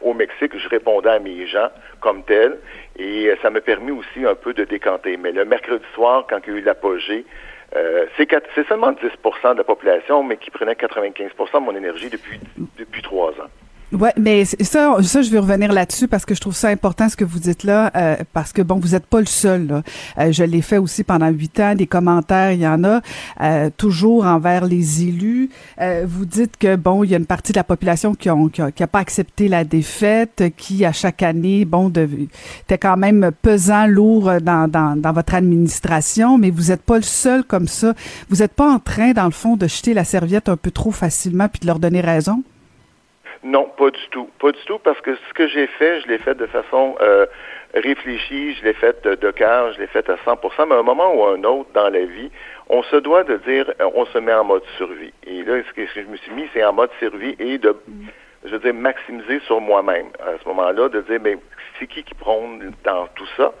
au 0.00 0.12
Mexique, 0.12 0.58
je 0.58 0.68
répondais 0.68 1.10
à 1.10 1.18
mes 1.20 1.46
gens 1.46 1.68
comme 2.00 2.24
tel 2.24 2.58
et 2.96 3.28
euh, 3.28 3.36
ça 3.42 3.50
m'a 3.50 3.60
permis 3.60 3.92
aussi 3.92 4.24
un 4.24 4.34
peu 4.34 4.54
de 4.54 4.64
décanter. 4.64 5.16
Mais 5.16 5.30
le 5.30 5.44
mercredi 5.44 5.84
soir, 5.94 6.26
quand 6.28 6.38
il 6.46 6.52
y 6.52 6.56
a 6.56 6.58
eu 6.58 6.62
l'apogée, 6.62 7.24
euh, 7.76 8.06
c'est 8.16 8.28
seulement 8.68 8.90
10% 8.90 9.52
de 9.52 9.58
la 9.58 9.64
population, 9.64 10.24
mais 10.24 10.36
qui 10.36 10.50
prenait 10.50 10.72
95% 10.72 11.54
de 11.54 11.58
mon 11.58 11.76
énergie 11.76 12.10
depuis, 12.10 12.40
depuis 12.76 13.02
trois 13.02 13.30
ans. 13.32 13.50
Ouais, 13.92 14.12
mais 14.16 14.44
ça, 14.44 14.96
ça, 15.02 15.22
je 15.22 15.30
vais 15.30 15.40
revenir 15.40 15.72
là-dessus 15.72 16.06
parce 16.06 16.24
que 16.24 16.32
je 16.36 16.40
trouve 16.40 16.54
ça 16.54 16.68
important 16.68 17.08
ce 17.08 17.16
que 17.16 17.24
vous 17.24 17.40
dites 17.40 17.64
là, 17.64 17.90
euh, 17.96 18.16
parce 18.32 18.52
que 18.52 18.62
bon, 18.62 18.78
vous 18.78 18.94
êtes 18.94 19.06
pas 19.06 19.18
le 19.18 19.26
seul. 19.26 19.66
Là. 19.66 19.82
Euh, 20.18 20.30
je 20.30 20.44
l'ai 20.44 20.62
fait 20.62 20.78
aussi 20.78 21.02
pendant 21.02 21.28
huit 21.28 21.58
ans. 21.58 21.74
Des 21.74 21.88
commentaires, 21.88 22.52
il 22.52 22.60
y 22.60 22.68
en 22.68 22.84
a 22.84 23.00
euh, 23.40 23.68
toujours 23.76 24.26
envers 24.26 24.64
les 24.64 25.02
élus. 25.02 25.50
vous 26.06 26.24
dites 26.24 26.56
que 26.56 26.76
bon, 26.76 27.02
il 27.02 27.10
y 27.10 27.14
a 27.14 27.18
une 27.18 27.26
partie 27.26 27.50
de 27.50 27.58
la 27.58 27.64
population 27.64 28.14
qui 28.14 28.30
ont 28.30 28.48
qui 28.48 28.62
a, 28.62 28.86
pas 28.86 29.00
accepté 29.00 29.48
la 29.48 29.64
défaite, 29.64 30.44
qui 30.56 30.84
à 30.84 30.92
chaque 30.92 31.24
année, 31.24 31.64
bon, 31.64 31.90
était 31.90 32.78
quand 32.78 32.96
même 32.96 33.32
pesant, 33.42 33.86
lourd 33.86 34.30
dans, 34.40 34.68
dans, 34.68 34.96
dans 34.96 35.12
votre 35.12 35.34
administration, 35.34 36.38
mais 36.38 36.50
vous 36.50 36.70
êtes 36.70 36.82
pas 36.82 36.96
le 36.96 37.02
seul 37.02 37.42
comme 37.42 37.66
ça. 37.66 37.94
Vous 38.28 38.36
n'êtes 38.36 38.52
pas 38.52 38.70
en 38.70 38.78
train, 38.78 39.12
dans 39.12 39.24
le 39.24 39.30
fond, 39.32 39.56
de 39.56 39.66
jeter 39.66 39.94
la 39.94 40.04
serviette 40.04 40.48
un 40.48 40.56
peu 40.56 40.70
trop 40.70 40.92
facilement 40.92 41.48
puis 41.48 41.58
de 41.60 41.66
leur 41.66 41.80
donner 41.80 42.00
raison? 42.00 42.44
Non, 43.42 43.64
pas 43.76 43.90
du 43.90 44.08
tout. 44.10 44.28
Pas 44.38 44.52
du 44.52 44.62
tout, 44.66 44.78
parce 44.78 45.00
que 45.00 45.14
ce 45.14 45.34
que 45.34 45.48
j'ai 45.48 45.66
fait, 45.66 46.00
je 46.02 46.08
l'ai 46.08 46.18
fait 46.18 46.34
de 46.34 46.46
façon 46.46 46.96
euh, 47.00 47.26
réfléchie, 47.74 48.54
je 48.54 48.64
l'ai 48.64 48.74
fait 48.74 49.02
de, 49.06 49.30
cœur, 49.30 49.72
je 49.72 49.80
l'ai 49.80 49.86
fait 49.86 50.08
à 50.10 50.16
100% 50.16 50.68
mais 50.68 50.74
à 50.74 50.78
un 50.78 50.82
moment 50.82 51.14
ou 51.14 51.24
à 51.24 51.32
un 51.32 51.44
autre 51.44 51.70
dans 51.72 51.88
la 51.88 52.04
vie, 52.04 52.30
on 52.68 52.82
se 52.82 52.96
doit 52.96 53.24
de 53.24 53.36
dire, 53.38 53.72
euh, 53.80 53.88
on 53.94 54.04
se 54.06 54.18
met 54.18 54.34
en 54.34 54.44
mode 54.44 54.62
survie. 54.76 55.12
Et 55.26 55.42
là, 55.42 55.62
ce 55.66 55.72
que 55.72 55.86
je 55.86 56.00
me 56.02 56.16
suis 56.16 56.32
mis, 56.32 56.48
c'est 56.52 56.62
en 56.64 56.74
mode 56.74 56.90
survie 56.98 57.34
et 57.38 57.56
de, 57.56 57.74
je 58.44 58.50
veux 58.50 58.58
dire, 58.58 58.74
maximiser 58.74 59.40
sur 59.40 59.60
moi-même. 59.60 60.08
À 60.20 60.38
ce 60.42 60.48
moment-là, 60.48 60.90
de 60.90 61.00
dire, 61.00 61.20
mais 61.22 61.38
c'est 61.78 61.86
qui 61.86 62.02
qui 62.02 62.14
prône 62.14 62.72
dans 62.84 63.06
tout 63.14 63.28
ça? 63.38 63.54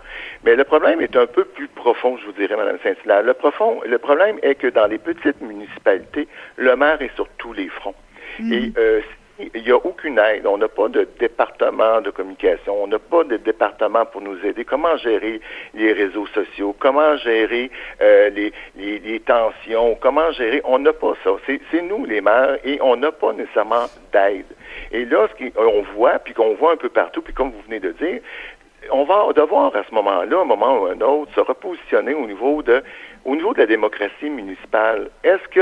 Mais 0.44 0.56
le 0.56 0.64
problème 0.64 1.00
est 1.00 1.16
un 1.16 1.26
peu 1.26 1.44
plus 1.44 1.68
profond, 1.68 2.18
je 2.18 2.26
vous 2.26 2.32
dirais, 2.32 2.54
Mme 2.54 2.78
Saint-Hilaire. 2.82 3.22
Le 3.22 3.32
profond, 3.32 3.80
le 3.86 3.98
problème 3.98 4.38
est 4.42 4.56
que 4.56 4.66
dans 4.66 4.86
les 4.86 4.98
petites 4.98 5.40
municipalités, 5.40 6.28
le 6.56 6.76
maire 6.76 7.00
est 7.00 7.14
sur 7.14 7.28
tous 7.38 7.54
les 7.54 7.68
fronts. 7.68 7.94
Mm. 8.38 8.52
Et 8.52 8.72
euh, 8.78 9.00
il 9.54 9.62
n'y 9.62 9.70
a 9.70 9.76
aucune 9.76 10.18
aide. 10.18 10.46
On 10.46 10.58
n'a 10.58 10.68
pas 10.68 10.88
de 10.88 11.08
département 11.18 12.00
de 12.00 12.10
communication. 12.10 12.82
On 12.82 12.86
n'a 12.86 12.98
pas 12.98 13.24
de 13.24 13.36
département 13.36 14.04
pour 14.06 14.20
nous 14.20 14.36
aider. 14.44 14.64
Comment 14.64 14.96
gérer 14.96 15.40
les 15.74 15.92
réseaux 15.92 16.26
sociaux? 16.28 16.74
Comment 16.78 17.16
gérer 17.18 17.70
euh, 18.00 18.30
les, 18.76 19.20
tensions? 19.20 19.96
Comment 20.00 20.30
gérer? 20.32 20.60
On 20.64 20.78
n'a 20.78 20.92
pas 20.92 21.14
ça. 21.24 21.30
C'est 21.46 21.82
nous, 21.82 22.04
les 22.04 22.20
maires, 22.20 22.58
et 22.64 22.78
on 22.82 22.96
n'a 22.96 23.12
pas 23.12 23.32
nécessairement 23.32 23.86
d'aide. 24.12 24.46
Et 24.92 25.04
là, 25.04 25.28
ce 25.28 25.50
qu'on 25.50 25.82
voit, 25.94 26.18
puis 26.18 26.34
qu'on 26.34 26.54
voit 26.54 26.72
un 26.72 26.76
peu 26.76 26.88
partout, 26.88 27.22
puis 27.22 27.34
comme 27.34 27.50
vous 27.50 27.62
venez 27.66 27.80
de 27.80 27.92
dire, 27.92 28.20
on 28.90 29.04
va 29.04 29.32
devoir 29.34 29.74
à 29.76 29.82
ce 29.88 29.94
moment-là, 29.94 30.40
un 30.40 30.44
moment 30.44 30.80
ou 30.80 30.86
un 30.86 31.00
autre, 31.00 31.32
se 31.34 31.40
repositionner 31.40 32.14
au 32.14 32.26
niveau 32.26 32.62
de, 32.62 32.82
au 33.24 33.36
niveau 33.36 33.52
de 33.52 33.60
la 33.60 33.66
démocratie 33.66 34.30
municipale. 34.30 35.10
Est-ce 35.22 35.46
que 35.48 35.60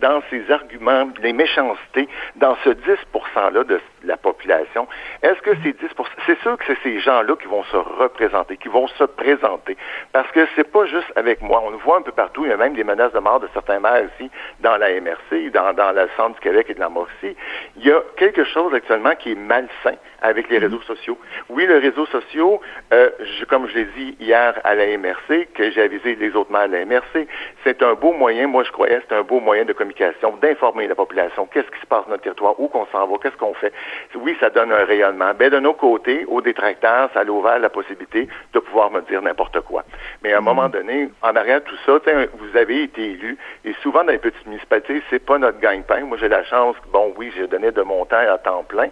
dans 0.00 0.22
ces 0.30 0.50
arguments, 0.50 1.08
les 1.22 1.32
méchancetés, 1.32 2.08
dans 2.36 2.56
ce 2.64 2.70
10 2.70 2.82
%-là 3.14 3.64
de 3.64 3.80
la 4.04 4.16
population, 4.16 4.88
est-ce 5.22 5.40
que 5.42 5.54
ces 5.62 5.72
10 5.72 5.88
c'est 6.26 6.38
sûr 6.40 6.56
que 6.56 6.64
c'est 6.66 6.78
ces 6.82 7.00
gens-là 7.00 7.36
qui 7.36 7.46
vont 7.46 7.62
se 7.64 7.76
représenter, 7.76 8.56
qui 8.56 8.68
vont 8.68 8.86
se 8.88 9.04
présenter. 9.04 9.76
Parce 10.12 10.30
que 10.32 10.46
c'est 10.56 10.70
pas 10.70 10.86
juste 10.86 11.12
avec 11.16 11.42
moi. 11.42 11.62
On 11.64 11.70
le 11.70 11.76
voit 11.78 11.98
un 11.98 12.02
peu 12.02 12.12
partout. 12.12 12.44
Il 12.44 12.50
y 12.50 12.52
a 12.52 12.56
même 12.56 12.74
des 12.74 12.84
menaces 12.84 13.12
de 13.12 13.18
mort 13.18 13.40
de 13.40 13.48
certains 13.52 13.80
maires 13.80 14.04
ici, 14.14 14.30
dans 14.60 14.76
la 14.76 15.00
MRC, 15.00 15.50
dans, 15.52 15.72
dans 15.74 15.92
le 15.92 16.08
centre 16.16 16.34
du 16.34 16.40
Québec 16.40 16.66
et 16.70 16.74
de 16.74 16.80
la 16.80 16.88
Mauricie. 16.88 17.36
Il 17.76 17.86
y 17.86 17.90
a 17.90 18.00
quelque 18.16 18.44
chose 18.44 18.72
actuellement 18.74 19.14
qui 19.16 19.32
est 19.32 19.36
malsain 19.36 19.96
avec 20.22 20.48
les 20.50 20.58
réseaux 20.58 20.82
sociaux. 20.82 21.18
Oui, 21.48 21.66
les 21.66 21.78
réseaux 21.78 22.06
sociaux, 22.06 22.60
euh, 22.92 23.10
comme 23.48 23.66
je 23.68 23.74
l'ai 23.74 23.84
dit 23.96 24.16
hier 24.20 24.58
à 24.64 24.74
la 24.74 24.86
MRC, 24.96 25.48
que 25.54 25.70
j'ai 25.70 25.82
avisé 25.82 26.14
les 26.16 26.34
autres 26.36 26.52
maires 26.52 26.62
à 26.62 26.66
la 26.66 26.84
MRC, 26.84 27.26
c'est 27.64 27.82
un 27.82 27.94
beau 27.94 28.12
moyen, 28.12 28.46
moi 28.46 28.64
je 28.64 28.70
croyais, 28.70 29.00
c'est 29.08 29.14
un 29.14 29.22
beau 29.22 29.40
moyen 29.40 29.64
de 29.64 29.72
communiquer 29.72 29.89
communication, 29.90 30.36
d'informer 30.40 30.86
la 30.86 30.94
population, 30.94 31.46
qu'est-ce 31.46 31.70
qui 31.70 31.80
se 31.80 31.86
passe 31.86 32.04
dans 32.04 32.12
notre 32.12 32.22
territoire, 32.22 32.58
où 32.58 32.68
qu'on 32.68 32.86
s'en 32.86 33.06
va, 33.06 33.16
qu'est-ce 33.22 33.36
qu'on 33.36 33.54
fait. 33.54 33.72
Oui, 34.14 34.36
ça 34.40 34.50
donne 34.50 34.72
un 34.72 34.84
rayonnement. 34.84 35.32
Ben, 35.38 35.50
de 35.50 35.58
nos 35.58 35.74
côtés, 35.74 36.24
aux 36.26 36.40
détracteurs, 36.40 37.10
ça 37.12 37.20
a 37.20 37.24
ouvert 37.24 37.58
la 37.58 37.70
possibilité 37.70 38.28
de 38.52 38.58
pouvoir 38.58 38.90
me 38.90 39.00
dire 39.02 39.22
n'importe 39.22 39.60
quoi. 39.60 39.84
Mais 40.22 40.32
à 40.32 40.38
un 40.38 40.42
moment 40.42 40.68
donné, 40.68 41.10
en 41.22 41.34
arrière 41.34 41.60
de 41.60 41.64
tout 41.64 41.76
ça, 41.86 41.98
vous 42.34 42.56
avez 42.56 42.84
été 42.84 43.12
élu, 43.12 43.36
et 43.64 43.74
souvent 43.82 44.04
dans 44.04 44.12
les 44.12 44.18
petites 44.18 44.46
municipalités, 44.46 45.02
c'est 45.10 45.24
pas 45.24 45.38
notre 45.38 45.60
gagne-pain. 45.60 46.00
Moi, 46.00 46.18
j'ai 46.18 46.28
la 46.28 46.44
chance, 46.44 46.76
bon, 46.92 47.12
oui, 47.16 47.32
j'ai 47.36 47.46
donné 47.46 47.70
de 47.70 47.82
mon 47.82 48.04
temps 48.04 48.16
à 48.16 48.38
temps 48.38 48.64
plein, 48.64 48.88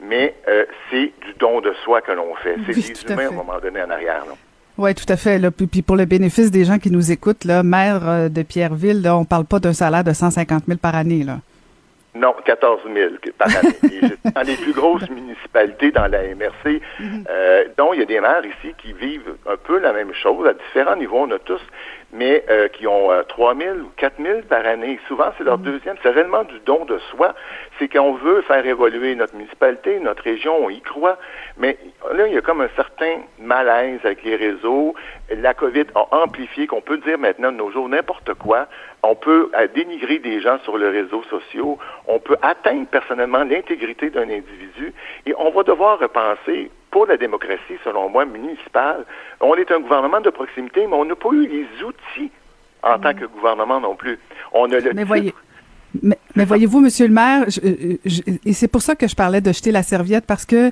mais 0.00 0.34
euh, 0.48 0.64
c'est 0.90 1.12
du 1.20 1.34
don 1.38 1.60
de 1.60 1.72
soi 1.84 2.00
que 2.00 2.12
l'on 2.12 2.34
fait. 2.36 2.56
C'est 2.66 2.74
des 2.74 3.12
humains 3.12 3.26
à, 3.26 3.28
un 3.28 3.32
moment 3.32 3.58
donné 3.58 3.82
en 3.82 3.90
arrière. 3.90 4.24
Oui, 4.78 4.94
tout 4.94 5.12
à 5.12 5.16
fait. 5.16 5.38
Là. 5.38 5.50
Puis 5.50 5.82
pour 5.82 5.96
le 5.96 6.04
bénéfice 6.04 6.52
des 6.52 6.64
gens 6.64 6.78
qui 6.78 6.92
nous 6.92 7.10
écoutent, 7.10 7.44
là, 7.44 7.64
maire 7.64 8.08
euh, 8.08 8.28
de 8.28 8.42
Pierreville, 8.42 9.02
là, 9.02 9.16
on 9.16 9.24
parle 9.24 9.44
pas 9.44 9.58
d'un 9.58 9.72
salaire 9.72 10.04
de 10.04 10.12
150 10.12 10.66
000 10.66 10.78
par 10.78 10.94
année. 10.94 11.24
Là. 11.24 11.38
Non, 12.14 12.34
14 12.44 12.80
000 12.92 13.10
par 13.36 13.48
année. 13.48 14.00
dans 14.34 14.42
les 14.42 14.56
plus 14.56 14.72
grosses 14.72 15.08
municipalités 15.10 15.90
dans 15.90 16.06
la 16.06 16.22
MRC, 16.22 16.80
mhm. 17.00 17.24
euh, 17.28 17.64
dont 17.76 17.92
il 17.92 18.00
y 18.00 18.02
a 18.02 18.06
des 18.06 18.20
maires 18.20 18.44
ici 18.44 18.72
qui 18.78 18.92
vivent 18.92 19.34
un 19.50 19.56
peu 19.56 19.78
la 19.80 19.92
même 19.92 20.12
chose 20.14 20.46
à 20.46 20.54
différents 20.54 20.96
niveaux. 20.96 21.26
On 21.28 21.30
a 21.32 21.38
tous 21.40 21.60
mais 22.12 22.44
euh, 22.48 22.68
qui 22.68 22.86
ont 22.86 23.12
euh, 23.12 23.22
3 23.22 23.54
000 23.54 23.76
ou 23.78 23.90
4 23.96 24.14
000 24.22 24.40
par 24.48 24.64
année. 24.66 24.98
Souvent, 25.08 25.30
c'est 25.36 25.44
leur 25.44 25.58
mm. 25.58 25.62
deuxième. 25.62 25.96
C'est 26.02 26.10
réellement 26.10 26.44
du 26.44 26.58
don 26.60 26.84
de 26.84 26.98
soi. 27.10 27.34
C'est 27.78 27.88
qu'on 27.88 28.14
veut 28.14 28.42
faire 28.42 28.64
évoluer 28.66 29.14
notre 29.14 29.34
municipalité, 29.34 30.00
notre 30.00 30.22
région, 30.22 30.56
on 30.64 30.70
y 30.70 30.80
croit. 30.80 31.18
Mais 31.58 31.76
là, 32.14 32.26
il 32.26 32.34
y 32.34 32.38
a 32.38 32.40
comme 32.40 32.62
un 32.62 32.70
certain 32.76 33.18
malaise 33.38 34.00
avec 34.04 34.22
les 34.24 34.36
réseaux. 34.36 34.94
La 35.30 35.52
COVID 35.52 35.84
a 35.94 36.22
amplifié 36.22 36.66
qu'on 36.66 36.80
peut 36.80 36.98
dire 36.98 37.18
maintenant 37.18 37.52
de 37.52 37.58
nos 37.58 37.70
jours 37.70 37.88
n'importe 37.88 38.34
quoi. 38.34 38.66
On 39.02 39.14
peut 39.14 39.50
euh, 39.54 39.68
dénigrer 39.74 40.18
des 40.18 40.40
gens 40.40 40.58
sur 40.64 40.78
les 40.78 40.88
réseaux 40.88 41.22
sociaux. 41.24 41.78
On 42.06 42.18
peut 42.18 42.36
atteindre 42.40 42.86
personnellement 42.86 43.44
l'intégrité 43.44 44.08
d'un 44.08 44.22
individu. 44.22 44.94
Et 45.26 45.34
on 45.36 45.50
va 45.50 45.62
devoir 45.62 45.98
repenser 45.98 46.70
pour 46.98 47.06
la 47.06 47.16
démocratie, 47.16 47.78
selon 47.84 48.08
moi, 48.08 48.24
municipale. 48.24 49.04
On 49.40 49.54
est 49.54 49.70
un 49.70 49.78
gouvernement 49.78 50.20
de 50.20 50.30
proximité, 50.30 50.84
mais 50.84 50.94
on 50.94 51.04
n'a 51.04 51.14
pas 51.14 51.28
eu 51.28 51.46
les 51.46 51.84
outils 51.84 52.32
en 52.82 52.98
tant 52.98 53.12
mm. 53.12 53.20
que 53.20 53.24
gouvernement 53.26 53.78
non 53.78 53.94
plus. 53.94 54.18
On 54.52 54.64
a 54.72 54.80
le 54.80 54.92
mais 54.94 55.04
voyez, 55.04 55.32
mais, 56.02 56.18
mais 56.38 56.44
voyez-vous, 56.44 56.78
Monsieur 56.78 57.08
le 57.08 57.12
maire, 57.12 57.46
je, 57.48 57.60
et 58.44 58.52
c'est 58.52 58.68
pour 58.68 58.80
ça 58.80 58.94
que 58.94 59.08
je 59.08 59.16
parlais 59.16 59.40
de 59.40 59.52
jeter 59.52 59.72
la 59.72 59.82
serviette 59.82 60.24
parce 60.24 60.44
que 60.44 60.66
euh, 60.66 60.70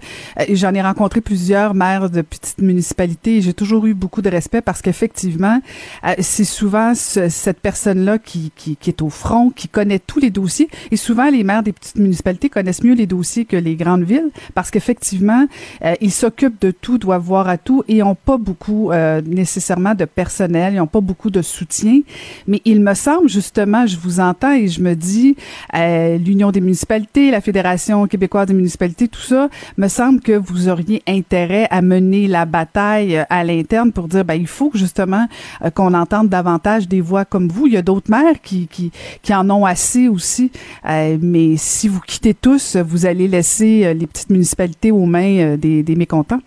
j'en 0.51 0.73
ai 0.75 0.81
rencontré 0.81 1.21
plusieurs 1.21 1.75
maires 1.75 2.09
de 2.09 2.23
petites 2.23 2.63
municipalités 2.63 3.39
et 3.39 3.41
j'ai 3.41 3.53
toujours 3.53 3.85
eu 3.87 3.93
beaucoup 3.93 4.23
de 4.23 4.31
respect 4.31 4.61
parce 4.61 4.81
qu'effectivement, 4.81 5.61
euh, 6.05 6.15
c'est 6.21 6.45
souvent 6.45 6.95
cette 6.95 7.59
personne-là 7.59 8.19
qui, 8.19 8.53
qui, 8.55 8.77
qui, 8.77 8.91
est 8.91 9.03
au 9.03 9.11
front, 9.11 9.51
qui 9.51 9.67
connaît 9.67 9.99
tous 9.99 10.21
les 10.21 10.31
dossiers. 10.31 10.69
Et 10.93 10.97
souvent, 10.97 11.31
les 11.31 11.43
maires 11.43 11.65
des 11.65 11.73
petites 11.73 11.97
municipalités 11.97 12.49
connaissent 12.49 12.85
mieux 12.85 12.95
les 12.95 13.07
dossiers 13.07 13.45
que 13.45 13.57
les 13.57 13.75
grandes 13.75 14.05
villes 14.05 14.31
parce 14.55 14.71
qu'effectivement, 14.71 15.47
euh, 15.85 15.95
ils 16.01 16.13
s'occupent 16.13 16.61
de 16.61 16.71
tout, 16.71 16.97
doivent 16.97 17.23
voir 17.23 17.49
à 17.49 17.59
tout 17.59 17.83
et 17.89 18.05
ont 18.05 18.15
pas 18.15 18.37
beaucoup 18.37 18.93
nécessairement 19.27 19.95
de 19.95 20.05
personnel, 20.05 20.75
ils 20.75 20.81
ont 20.81 20.87
pas 20.87 21.01
beaucoup 21.01 21.31
de 21.31 21.43
soutien. 21.43 22.03
Mais 22.47 22.63
il 22.65 22.81
me 22.81 22.95
semble 22.95 23.29
justement, 23.29 23.85
je 23.85 23.97
vous 23.97 24.21
entends 24.21 24.53
et 24.53 24.69
je 24.69 24.81
me 24.81 24.95
dis 24.95 25.35
euh, 25.75 26.19
l'Union 26.19 26.51
des 26.51 26.61
municipalités, 26.61 27.31
la 27.31 27.41
Fédération 27.41 28.07
québécoise 28.07 28.47
des 28.47 28.55
municipalités, 28.55 29.09
tout 29.09 29.21
ça, 29.21 29.49
me 29.77 29.89
semble 29.89 30.21
que 30.21 30.33
vous 30.33 30.69
auriez 30.69 31.03
intérêt 31.07 31.67
à 31.71 31.83
mener 31.83 32.27
la 32.27 32.45
bataille 32.45 33.17
euh, 33.17 33.25
à 33.31 33.45
l'interne 33.45 33.93
pour 33.93 34.09
dire, 34.09 34.25
ben, 34.25 34.35
il 34.35 34.47
faut 34.47 34.71
justement 34.75 35.27
euh, 35.65 35.71
qu'on 35.71 35.95
entende 35.95 36.29
davantage 36.29 36.89
des 36.89 37.01
voix 37.01 37.25
comme 37.25 37.49
vous. 37.49 37.67
Il 37.67 37.73
y 37.75 37.77
a 37.77 37.83
d'autres 37.83 38.11
maires 38.11 38.41
qui, 38.43 38.69
qui, 38.69 38.91
qui 39.23 39.35
en 39.35 39.49
ont 39.51 39.65
assez 39.65 40.09
aussi, 40.09 40.51
mais 40.85 41.57
si 41.57 41.89
vous 41.89 42.01
quittez 42.01 42.35
tous, 42.35 42.77
vous 42.77 43.07
allez 43.07 43.29
laisser 43.29 43.95
les 43.95 44.07
petites 44.07 44.31
municipalités 44.31 44.91
aux 44.91 45.07
mains 45.07 45.57
des, 45.57 45.83
des 45.83 45.97
mécontents. 45.97 46.41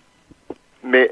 Mais 0.84 1.10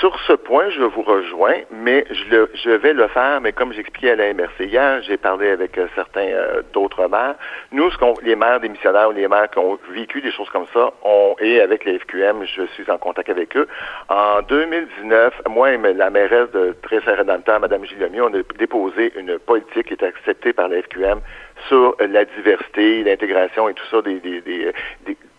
sur 0.00 0.18
ce 0.26 0.32
point, 0.34 0.68
je 0.70 0.82
vous 0.82 1.02
rejoins, 1.02 1.60
mais 1.70 2.04
je, 2.10 2.24
le, 2.30 2.50
je 2.54 2.70
vais 2.70 2.92
le 2.92 3.08
faire, 3.08 3.40
mais 3.40 3.52
comme 3.52 3.72
j'expliquais 3.72 4.10
à 4.10 4.16
la 4.16 4.34
MRC 4.34 4.60
hier, 4.60 5.02
j'ai 5.02 5.16
parlé 5.16 5.50
avec 5.50 5.78
euh, 5.78 5.86
certains 5.94 6.28
euh, 6.28 6.62
d'autres 6.72 7.08
maires. 7.08 7.36
Nous, 7.72 7.90
ce 7.90 7.96
les 8.22 8.36
maires 8.36 8.60
démissionnaires 8.60 9.08
ou 9.08 9.12
les 9.12 9.26
maires 9.28 9.50
qui 9.50 9.58
ont 9.58 9.78
vécu 9.90 10.20
des 10.20 10.30
choses 10.30 10.48
comme 10.50 10.66
ça, 10.72 10.92
et 11.40 11.60
avec 11.60 11.84
les 11.84 11.98
FQM, 11.98 12.44
je 12.44 12.62
suis 12.74 12.90
en 12.90 12.98
contact 12.98 13.30
avec 13.30 13.56
eux. 13.56 13.66
En 14.08 14.42
2019, 14.42 15.42
moi 15.48 15.72
et 15.72 15.78
la 15.78 16.10
mairesse 16.10 16.50
de 16.52 16.76
très 16.82 17.00
dans 17.24 17.36
le 17.36 17.42
temps, 17.42 17.60
Mme 17.60 17.84
on 18.20 18.34
a 18.34 18.42
déposé 18.58 19.12
une 19.16 19.38
politique 19.38 19.86
qui 19.86 19.94
est 19.94 20.02
acceptée 20.02 20.52
par 20.52 20.68
la 20.68 20.82
FQM 20.82 21.20
sur 21.66 21.96
la 21.98 22.24
diversité, 22.24 23.02
l'intégration 23.02 23.68
et 23.68 23.74
tout 23.74 23.84
ça 23.90 24.02
des, 24.02 24.20
des, 24.20 24.40
des, 24.40 24.72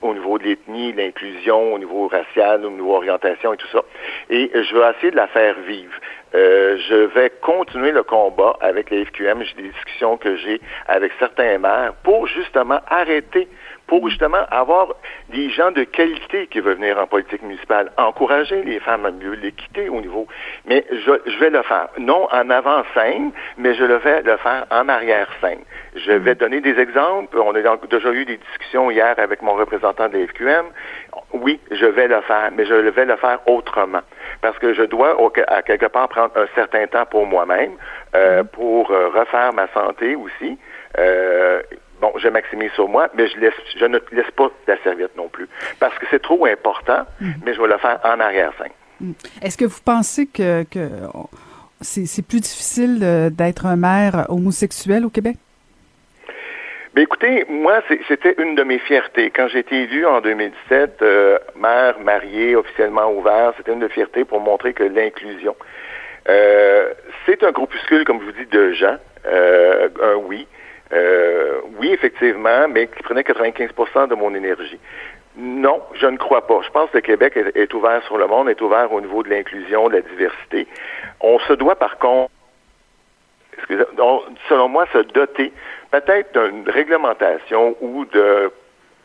au 0.01 0.13
niveau 0.13 0.37
de 0.37 0.43
l'ethnie, 0.43 0.93
l'inclusion, 0.93 1.73
au 1.73 1.79
niveau 1.79 2.07
racial, 2.07 2.65
au 2.65 2.71
niveau 2.71 2.95
orientation 2.95 3.53
et 3.53 3.57
tout 3.57 3.67
ça. 3.67 3.83
Et 4.29 4.49
je 4.53 4.75
vais 4.75 4.91
essayer 4.95 5.11
de 5.11 5.15
la 5.15 5.27
faire 5.27 5.55
vivre. 5.61 5.93
Euh, 6.35 6.77
je 6.87 6.95
vais 6.95 7.31
continuer 7.41 7.91
le 7.91 8.03
combat 8.03 8.55
avec 8.61 8.89
les 8.89 9.05
FQM. 9.05 9.43
J'ai 9.43 9.63
des 9.63 9.69
discussions 9.69 10.17
que 10.17 10.35
j'ai 10.37 10.61
avec 10.87 11.11
certains 11.19 11.57
maires 11.57 11.93
pour 12.03 12.27
justement 12.27 12.79
arrêter 12.87 13.47
pour 13.89 14.07
justement 14.07 14.45
avoir 14.51 14.93
des 15.29 15.49
gens 15.49 15.71
de 15.71 15.83
qualité 15.83 16.45
qui 16.47 16.59
veulent 16.59 16.77
venir 16.77 16.99
en 16.99 17.07
politique 17.07 17.41
municipale, 17.41 17.91
encourager 17.97 18.61
les 18.63 18.79
femmes 18.79 19.05
à 19.05 19.11
mieux 19.11 19.33
l'équité 19.33 19.89
au 19.89 19.99
niveau. 19.99 20.27
Mais 20.65 20.85
je, 20.91 21.11
je, 21.25 21.39
vais 21.39 21.49
le 21.49 21.63
faire, 21.63 21.89
non 21.97 22.27
en 22.31 22.49
avant-scène, 22.51 23.31
mais 23.57 23.73
je 23.73 23.83
le 23.83 23.95
vais 23.95 24.21
le 24.21 24.37
faire 24.37 24.67
en 24.69 24.87
arrière-scène. 24.87 25.61
Je 25.95 26.11
vais 26.11 26.35
donner 26.35 26.61
des 26.61 26.77
exemples. 26.77 27.39
On 27.39 27.55
a 27.55 27.61
déjà 27.89 28.13
eu 28.13 28.25
des 28.25 28.37
discussions 28.37 28.91
hier 28.91 29.15
avec 29.17 29.41
mon 29.41 29.55
représentant 29.55 30.07
de 30.07 30.23
FQM. 30.27 30.65
Oui, 31.33 31.59
je 31.71 31.85
vais 31.85 32.07
le 32.07 32.21
faire, 32.21 32.51
mais 32.55 32.65
je 32.65 32.73
vais 32.73 33.05
le 33.05 33.15
faire 33.17 33.39
autrement. 33.47 34.01
Parce 34.41 34.57
que 34.57 34.73
je 34.73 34.83
dois, 34.83 35.15
à 35.47 35.61
quelque 35.61 35.85
part, 35.85 36.09
prendre 36.09 36.31
un 36.35 36.47
certain 36.55 36.87
temps 36.87 37.05
pour 37.05 37.25
moi-même, 37.27 37.71
euh, 38.15 38.43
pour 38.43 38.91
euh, 38.91 39.09
refaire 39.09 39.53
ma 39.53 39.67
santé 39.73 40.15
aussi. 40.15 40.57
Euh, 40.97 41.61
bon, 42.01 42.11
je 42.17 42.27
maximise 42.29 42.71
sur 42.71 42.89
moi, 42.89 43.09
mais 43.15 43.27
je 43.27 43.37
laisse, 43.37 43.53
je 43.77 43.85
ne 43.85 43.99
laisse 44.11 44.31
pas 44.35 44.49
la 44.67 44.77
serviette 44.83 45.15
non 45.15 45.29
plus. 45.29 45.47
Parce 45.79 45.97
que 45.99 46.05
c'est 46.09 46.21
trop 46.21 46.45
important, 46.45 47.05
mm. 47.21 47.31
mais 47.45 47.53
je 47.53 47.61
vais 47.61 47.67
le 47.67 47.77
faire 47.77 47.99
en 48.03 48.19
arrière-scène. 48.19 48.71
Mm. 48.99 49.11
Est-ce 49.43 49.57
que 49.57 49.65
vous 49.65 49.81
pensez 49.85 50.25
que, 50.25 50.63
que 50.63 50.89
c'est 51.81 52.25
plus 52.25 52.41
difficile 52.41 52.99
d'être 53.31 53.67
un 53.67 53.75
maire 53.75 54.25
homosexuel 54.29 55.05
au 55.05 55.09
Québec? 55.09 55.37
Bien, 56.95 57.03
écoutez, 57.03 57.45
moi, 57.49 57.81
c'était 58.07 58.33
une 58.39 58.55
de 58.55 58.63
mes 58.63 58.79
fiertés. 58.79 59.29
Quand 59.29 59.47
j'ai 59.47 59.59
été 59.59 59.83
élu 59.83 60.07
en 60.07 60.21
2017, 60.21 61.03
euh, 61.03 61.37
maire 61.55 61.99
marié, 61.99 62.55
officiellement 62.55 63.11
ouvert, 63.11 63.53
c'était 63.57 63.73
une 63.73 63.79
de 63.79 63.87
fiertés 63.87 64.25
pour 64.25 64.39
montrer 64.39 64.73
que 64.73 64.83
l'inclusion. 64.83 65.55
Euh, 66.27 66.91
c'est 67.27 67.43
un 67.43 67.51
groupuscule, 67.51 68.05
comme 68.05 68.19
je 68.21 68.25
vous 68.25 68.31
dis, 68.31 68.45
de 68.47 68.71
gens, 68.71 68.97
euh, 69.27 69.87
un 70.01 70.15
oui. 70.15 70.47
Euh, 70.91 71.59
oui, 71.79 71.91
effectivement, 71.91 72.67
mais 72.67 72.87
qui 72.87 73.03
prenait 73.03 73.21
95% 73.21 74.07
de 74.07 74.15
mon 74.15 74.33
énergie. 74.33 74.79
Non, 75.37 75.83
je 75.93 76.07
ne 76.07 76.17
crois 76.17 76.47
pas. 76.47 76.61
Je 76.63 76.71
pense 76.71 76.89
que 76.89 76.97
le 76.97 77.01
Québec 77.01 77.37
est, 77.37 77.55
est 77.55 77.71
ouvert 77.75 78.01
sur 78.05 78.17
le 78.17 78.25
monde, 78.25 78.49
est 78.49 78.61
ouvert 78.61 78.91
au 78.91 78.99
niveau 78.99 79.21
de 79.21 79.29
l'inclusion, 79.29 79.89
de 79.89 79.97
la 79.97 80.01
diversité. 80.01 80.65
On 81.21 81.37
se 81.37 81.53
doit, 81.53 81.75
par 81.75 81.99
contre, 81.99 82.31
selon 84.49 84.69
moi, 84.69 84.85
se 84.91 84.99
doter 84.99 85.51
peut-être 85.91 86.31
d'une 86.33 86.69
réglementation 86.69 87.75
ou 87.81 88.05
de, 88.05 88.51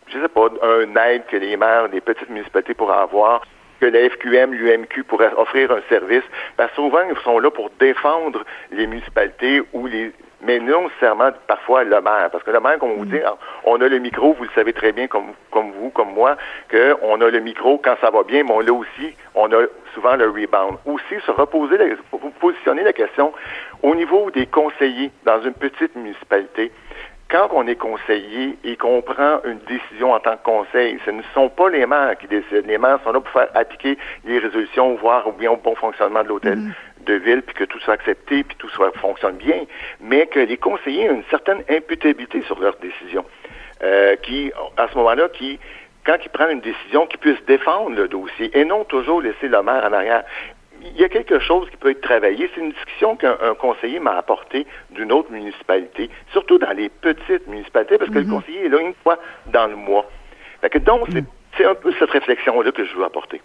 je 0.08 0.20
sais 0.20 0.28
pas, 0.28 0.48
un 0.62 0.96
aide 1.06 1.26
que 1.26 1.36
les 1.36 1.56
maires 1.56 1.88
des 1.88 2.00
petites 2.00 2.28
municipalités 2.28 2.74
pourraient 2.74 3.02
avoir, 3.02 3.42
que 3.80 3.86
la 3.86 4.08
FQM, 4.10 4.52
l'UMQ 4.52 5.04
pourraient 5.04 5.32
offrir 5.36 5.70
un 5.72 5.80
service, 5.88 6.22
parce 6.56 6.70
que 6.70 6.76
souvent, 6.76 7.02
ils 7.08 7.18
sont 7.22 7.38
là 7.38 7.50
pour 7.50 7.70
défendre 7.80 8.44
les 8.70 8.86
municipalités 8.86 9.62
ou 9.72 9.86
les 9.86 10.12
mais 10.44 10.58
non 10.60 10.84
nécessairement 10.84 11.30
parfois 11.46 11.84
le 11.84 12.00
maire. 12.00 12.28
Parce 12.30 12.44
que 12.44 12.50
le 12.50 12.60
maire, 12.60 12.78
comme 12.78 12.92
on 12.92 12.96
vous 12.96 13.04
dit, 13.06 13.16
mm. 13.16 13.36
on 13.64 13.80
a 13.80 13.88
le 13.88 13.98
micro, 13.98 14.34
vous 14.34 14.44
le 14.44 14.50
savez 14.54 14.72
très 14.72 14.92
bien 14.92 15.06
comme, 15.06 15.32
comme 15.50 15.72
vous, 15.72 15.90
comme 15.90 16.12
moi, 16.12 16.36
qu'on 16.70 17.20
a 17.20 17.30
le 17.30 17.40
micro 17.40 17.78
quand 17.78 17.96
ça 18.00 18.10
va 18.10 18.22
bien, 18.22 18.44
mais 18.44 18.52
on 18.52 18.60
l'a 18.60 18.72
aussi, 18.72 19.14
on 19.34 19.50
a 19.52 19.64
souvent 19.94 20.16
le 20.16 20.28
rebound. 20.28 20.78
Aussi, 20.86 21.20
se 21.24 21.30
reposer, 21.30 21.78
la, 21.78 21.86
positionner 22.40 22.82
la 22.82 22.92
question 22.92 23.32
au 23.82 23.94
niveau 23.94 24.30
des 24.30 24.46
conseillers 24.46 25.10
dans 25.24 25.40
une 25.42 25.54
petite 25.54 25.94
municipalité 25.96 26.72
quand 27.30 27.48
on 27.52 27.66
est 27.66 27.74
conseiller 27.74 28.56
et 28.64 28.76
qu'on 28.76 29.00
prend 29.00 29.40
une 29.44 29.58
décision 29.66 30.12
en 30.12 30.20
tant 30.20 30.36
que 30.36 30.44
conseil, 30.44 31.00
ce 31.04 31.10
ne 31.10 31.22
sont 31.32 31.48
pas 31.48 31.68
les 31.68 31.84
maires 31.84 32.16
qui 32.18 32.28
décident. 32.28 32.66
Les 32.66 32.78
maires 32.78 33.00
sont 33.02 33.12
là 33.12 33.20
pour 33.20 33.30
faire 33.30 33.48
appliquer 33.54 33.98
les 34.24 34.38
résolutions, 34.38 34.94
voir 34.96 35.32
bien 35.32 35.50
au 35.50 35.56
bon 35.56 35.74
fonctionnement 35.74 36.22
de 36.22 36.28
l'hôtel. 36.28 36.58
Mm 36.58 36.72
de 37.04 37.14
ville, 37.14 37.42
puis 37.42 37.54
que 37.54 37.64
tout 37.64 37.78
soit 37.80 37.94
accepté, 37.94 38.44
puis 38.44 38.56
tout 38.58 38.68
soit 38.70 38.92
fonctionne 38.98 39.36
bien, 39.36 39.64
mais 40.00 40.26
que 40.26 40.40
les 40.40 40.56
conseillers 40.56 41.10
ont 41.10 41.16
une 41.16 41.24
certaine 41.30 41.62
imputabilité 41.68 42.42
sur 42.42 42.58
leurs 42.60 42.76
décisions, 42.76 43.24
euh, 43.82 44.16
qui, 44.16 44.52
à 44.76 44.88
ce 44.88 44.96
moment-là, 44.96 45.28
qui, 45.28 45.58
quand 46.04 46.16
ils 46.24 46.30
prennent 46.30 46.50
une 46.50 46.60
décision, 46.60 47.06
qu'ils 47.06 47.20
puissent 47.20 47.44
défendre 47.46 47.96
le 47.96 48.08
dossier 48.08 48.50
et 48.56 48.64
non 48.64 48.84
toujours 48.84 49.22
laisser 49.22 49.48
le 49.48 49.62
maire 49.62 49.84
en 49.84 49.92
arrière. 49.92 50.24
il 50.82 51.00
y 51.00 51.04
a 51.04 51.08
quelque 51.08 51.38
chose 51.38 51.68
qui 51.70 51.76
peut 51.76 51.90
être 51.90 52.02
travaillé. 52.02 52.50
C'est 52.54 52.60
une 52.60 52.72
discussion 52.72 53.16
qu'un 53.16 53.54
conseiller 53.58 54.00
m'a 54.00 54.16
apportée 54.16 54.66
d'une 54.90 55.12
autre 55.12 55.30
municipalité, 55.32 56.10
surtout 56.32 56.58
dans 56.58 56.72
les 56.72 56.88
petites 56.88 57.46
municipalités, 57.46 57.96
parce 57.96 58.10
que 58.10 58.18
le 58.18 58.24
mhm. 58.24 58.34
conseiller 58.34 58.66
est 58.66 58.68
là 58.68 58.80
une 58.80 58.94
fois 59.02 59.18
dans 59.46 59.66
le 59.66 59.76
mois. 59.76 60.06
Fait 60.60 60.78
donc, 60.80 61.08
mhm. 61.08 61.24
c'est 61.56 61.64
un 61.64 61.74
peu 61.74 61.92
cette 61.98 62.10
réflexion-là 62.10 62.72
que 62.72 62.84
je 62.84 62.94
veux 62.96 63.04
apporter. 63.04 63.40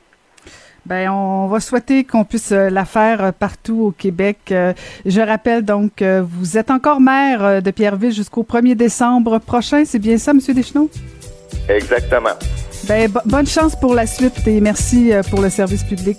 Ben, 0.86 1.09
on 1.09 1.48
va 1.48 1.59
souhaiter 1.59 2.03
qu'on 2.03 2.24
puisse 2.24 2.51
euh, 2.51 2.69
la 2.69 2.86
faire 2.86 3.24
euh, 3.24 3.31
partout 3.31 3.81
au 3.88 3.91
Québec. 3.91 4.38
Euh, 4.51 4.74
je 5.05 5.21
rappelle 5.21 5.63
donc, 5.63 6.03
vous 6.03 6.57
êtes 6.57 6.71
encore 6.71 7.01
maire 7.01 7.62
de 7.62 7.71
Pierreville 7.71 8.13
jusqu'au 8.13 8.43
1er 8.43 8.75
décembre 8.75 9.39
prochain. 9.39 9.83
C'est 9.86 10.00
bien 10.00 10.17
ça, 10.17 10.31
M. 10.31 10.39
Deschenaux? 10.39 10.89
Exactement. 11.67 12.36
Ben, 12.88 13.12
bonne 13.25 13.48
chance 13.48 13.75
pour 13.79 13.93
la 13.93 14.07
suite 14.07 14.48
et 14.48 14.59
merci 14.62 15.12
pour 15.29 15.41
le 15.41 15.50
service 15.50 15.83
public. 15.83 16.17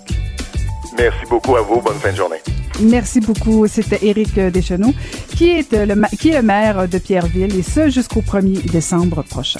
Merci 0.97 1.25
beaucoup 1.29 1.55
à 1.55 1.61
vous. 1.61 1.81
Bonne 1.81 1.97
fin 1.97 2.11
de 2.11 2.17
journée. 2.17 2.41
Merci 2.81 3.19
beaucoup. 3.19 3.67
C'était 3.67 4.05
Éric 4.05 4.35
Deschenaux, 4.35 4.93
qui 5.35 5.49
est, 5.49 5.71
le, 5.73 5.95
qui 6.17 6.29
est 6.29 6.35
le 6.35 6.43
maire 6.43 6.87
de 6.87 6.97
Pierreville, 6.97 7.57
et 7.57 7.63
ce 7.63 7.89
jusqu'au 7.89 8.21
1er 8.21 8.69
décembre 8.71 9.23
prochain. 9.23 9.59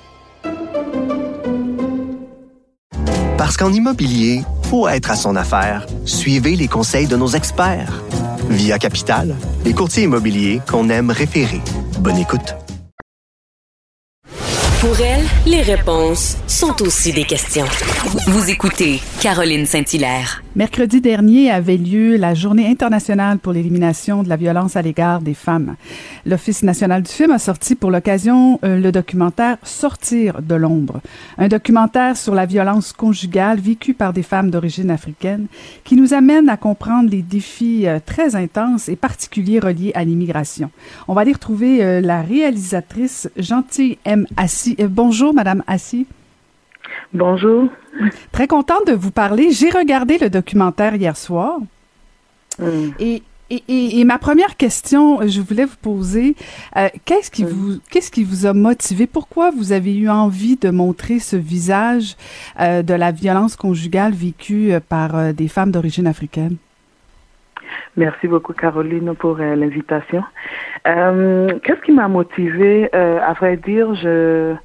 Parce 3.41 3.57
qu'en 3.57 3.73
immobilier, 3.73 4.43
pour 4.69 4.87
être 4.87 5.09
à 5.09 5.15
son 5.15 5.35
affaire, 5.35 5.87
suivez 6.05 6.55
les 6.55 6.67
conseils 6.67 7.07
de 7.07 7.15
nos 7.15 7.29
experts. 7.29 8.03
Via 8.51 8.77
Capital, 8.77 9.35
les 9.65 9.73
courtiers 9.73 10.03
immobiliers 10.03 10.61
qu'on 10.69 10.89
aime 10.89 11.09
référer. 11.09 11.59
Bonne 11.97 12.19
écoute. 12.19 12.53
Pour 14.79 14.95
elle, 15.01 15.25
les 15.47 15.63
réponses 15.63 16.37
sont 16.45 16.83
aussi 16.83 17.13
des 17.13 17.23
questions. 17.23 17.65
Vous 18.27 18.47
écoutez 18.51 18.99
Caroline 19.21 19.65
Saint-Hilaire. 19.65 20.43
Mercredi 20.53 20.99
dernier 20.99 21.49
avait 21.49 21.77
lieu 21.77 22.17
la 22.17 22.33
Journée 22.33 22.67
internationale 22.67 23.37
pour 23.37 23.53
l'élimination 23.53 24.21
de 24.21 24.27
la 24.27 24.35
violence 24.35 24.75
à 24.75 24.81
l'égard 24.81 25.21
des 25.21 25.33
femmes. 25.33 25.77
L'Office 26.25 26.63
national 26.63 27.03
du 27.03 27.09
film 27.09 27.31
a 27.31 27.39
sorti 27.39 27.73
pour 27.73 27.89
l'occasion 27.89 28.59
euh, 28.65 28.77
le 28.77 28.91
documentaire 28.91 29.57
Sortir 29.63 30.41
de 30.41 30.55
l'ombre, 30.55 30.99
un 31.37 31.47
documentaire 31.47 32.17
sur 32.17 32.35
la 32.35 32.45
violence 32.45 32.91
conjugale 32.91 33.61
vécue 33.61 33.93
par 33.93 34.11
des 34.11 34.23
femmes 34.23 34.51
d'origine 34.51 34.91
africaine 34.91 35.47
qui 35.85 35.95
nous 35.95 36.13
amène 36.13 36.49
à 36.49 36.57
comprendre 36.57 37.09
les 37.09 37.21
défis 37.21 37.87
euh, 37.87 37.99
très 38.05 38.35
intenses 38.35 38.89
et 38.89 38.97
particuliers 38.97 39.59
reliés 39.59 39.93
à 39.95 40.03
l'immigration. 40.03 40.69
On 41.07 41.13
va 41.13 41.21
aller 41.21 41.31
retrouver 41.31 41.81
euh, 41.81 42.01
la 42.01 42.23
réalisatrice 42.23 43.29
Gentille 43.37 43.99
M. 44.03 44.27
Assis. 44.35 44.75
bonjour, 44.89 45.33
Madame 45.33 45.63
Assis. 45.65 46.07
Bonjour. 47.13 47.69
Très 48.31 48.47
contente 48.47 48.87
de 48.87 48.93
vous 48.93 49.11
parler. 49.11 49.51
J'ai 49.51 49.69
regardé 49.69 50.17
le 50.17 50.29
documentaire 50.29 50.95
hier 50.95 51.17
soir. 51.17 51.59
Mm. 52.59 52.89
Et, 52.99 53.23
et, 53.49 54.05
ma 54.05 54.17
première 54.17 54.55
question, 54.55 55.27
je 55.27 55.41
voulais 55.41 55.65
vous 55.65 55.75
poser, 55.81 56.35
euh, 56.77 56.87
qu'est-ce 57.03 57.29
qui 57.29 57.43
mm. 57.43 57.47
vous, 57.47 57.79
qu'est-ce 57.89 58.11
qui 58.11 58.23
vous 58.23 58.45
a 58.45 58.53
motivé? 58.53 59.07
Pourquoi 59.07 59.51
vous 59.51 59.73
avez 59.73 59.95
eu 59.95 60.09
envie 60.09 60.55
de 60.55 60.69
montrer 60.69 61.19
ce 61.19 61.35
visage 61.35 62.15
euh, 62.59 62.81
de 62.81 62.93
la 62.93 63.11
violence 63.11 63.57
conjugale 63.57 64.13
vécue 64.13 64.71
euh, 64.71 64.79
par 64.79 65.33
des 65.33 65.49
femmes 65.49 65.71
d'origine 65.71 66.07
africaine? 66.07 66.55
Merci 67.97 68.27
beaucoup, 68.27 68.53
Caroline, 68.53 69.13
pour 69.15 69.37
l'invitation. 69.37 70.23
qu'est-ce 70.85 71.81
qui 71.85 71.91
m'a 71.91 72.07
motivé? 72.07 72.89
à 72.93 73.33
vrai 73.33 73.57
dire, 73.57 73.93
je 73.95 74.55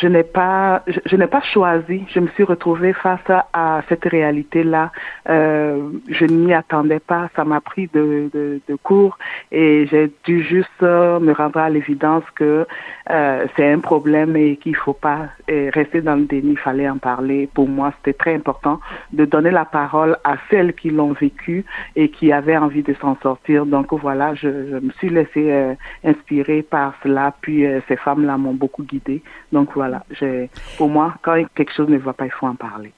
je 0.00 0.08
n'ai 0.08 0.22
pas, 0.22 0.82
je, 0.86 1.16
n'ai 1.16 1.26
pas 1.26 1.40
choisi. 1.40 2.04
Je 2.08 2.20
me 2.20 2.28
suis 2.28 2.44
retrouvée 2.44 2.92
face 2.92 3.20
à, 3.52 3.82
cette 3.88 4.04
réalité-là. 4.04 4.92
Euh, 5.28 5.90
je 6.08 6.24
n'y 6.26 6.52
attendais 6.52 7.00
pas. 7.00 7.28
Ça 7.34 7.44
m'a 7.44 7.60
pris 7.60 7.88
de, 7.92 8.30
de, 8.32 8.60
cours 8.82 9.18
et 9.50 9.86
j'ai 9.90 10.12
dû 10.24 10.42
juste 10.42 10.82
euh, 10.82 11.18
me 11.18 11.32
rendre 11.32 11.58
à 11.58 11.70
l'évidence 11.70 12.24
que 12.34 12.66
euh, 13.10 13.46
c'est 13.56 13.72
un 13.72 13.78
problème 13.78 14.36
et 14.36 14.56
qu'il 14.56 14.76
faut 14.76 14.92
pas 14.92 15.28
rester 15.48 16.02
dans 16.02 16.16
le 16.16 16.24
déni. 16.24 16.52
Il 16.52 16.58
fallait 16.58 16.88
en 16.88 16.98
parler. 16.98 17.48
Pour 17.54 17.68
moi, 17.68 17.92
c'était 17.96 18.16
très 18.16 18.34
important 18.34 18.80
de 19.12 19.24
donner 19.24 19.50
la 19.50 19.64
parole 19.64 20.18
à 20.24 20.36
celles 20.50 20.74
qui 20.74 20.90
l'ont 20.90 21.12
vécu 21.12 21.64
et 21.94 22.10
qui 22.10 22.32
avaient 22.32 22.56
envie 22.56 22.82
de 22.82 22.94
s'en 23.00 23.16
sortir. 23.22 23.64
Donc 23.64 23.92
voilà, 23.92 24.34
je, 24.34 24.48
je 24.70 24.76
me 24.76 24.90
suis 24.98 25.08
laissée 25.08 25.50
euh, 25.52 25.74
inspirer 26.04 26.62
par 26.62 26.94
cela. 27.02 27.34
Puis 27.40 27.64
ces 27.88 27.96
femmes-là 27.96 28.36
m'ont 28.36 28.54
beaucoup 28.54 28.82
guidée. 28.82 29.22
Donc 29.52 29.70
voilà 29.74 29.85
voilà, 29.88 30.04
pour 30.76 30.88
moi, 30.88 31.14
quand 31.22 31.42
quelque 31.54 31.72
chose 31.72 31.88
ne 31.88 31.98
va 31.98 32.12
pas, 32.12 32.26
il 32.26 32.32
faut 32.32 32.46
en 32.46 32.54
parler. 32.54 32.92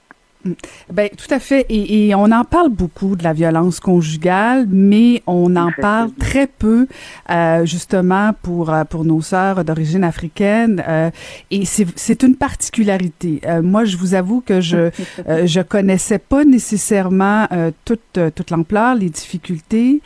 Mm. 0.44 0.52
Ben, 0.92 1.08
tout 1.16 1.32
à 1.32 1.38
fait. 1.38 1.66
Et, 1.68 2.14
on 2.14 2.32
en 2.32 2.44
parle 2.44 2.70
beaucoup 2.70 3.16
de 3.16 3.24
la 3.24 3.32
violence 3.32 3.80
conjugale, 3.80 4.66
mais 4.68 5.22
on 5.26 5.54
en 5.56 5.70
parle 5.80 6.10
très 6.12 6.46
peu, 6.46 6.86
euh, 7.30 7.64
justement, 7.64 8.32
pour, 8.42 8.72
euh, 8.72 8.84
pour 8.84 9.04
nos 9.04 9.20
sœurs 9.20 9.64
d'origine 9.64 10.04
africaine. 10.04 10.82
Euh, 10.86 11.10
et 11.50 11.64
c'est 11.64 12.22
une 12.22 12.36
particularité. 12.36 13.40
Euh, 13.46 13.62
moi, 13.62 13.84
je 13.84 13.96
vous 13.96 14.14
avoue 14.14 14.40
que 14.40 14.60
je 14.60 14.90
euh, 15.28 15.46
je 15.46 15.60
connaissais 15.60 16.18
pas 16.18 16.44
nécessairement 16.44 17.46
euh, 17.52 17.70
toute, 17.84 18.18
toute 18.34 18.50
l'ampleur, 18.50 18.94
les 18.94 19.10
difficultés, 19.10 20.00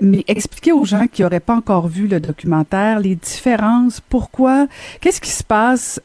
mais 0.00 0.24
expliquer 0.26 0.72
aux 0.72 0.84
gens 0.84 1.06
qui 1.06 1.22
n'auraient 1.22 1.40
pas 1.40 1.54
encore 1.54 1.88
vu 1.88 2.06
le 2.06 2.20
documentaire 2.20 3.00
les 3.00 3.14
différences, 3.14 4.00
pourquoi, 4.00 4.66
qu'est-ce 5.00 5.20
qui 5.20 5.30
se 5.30 5.44
passe 5.44 6.00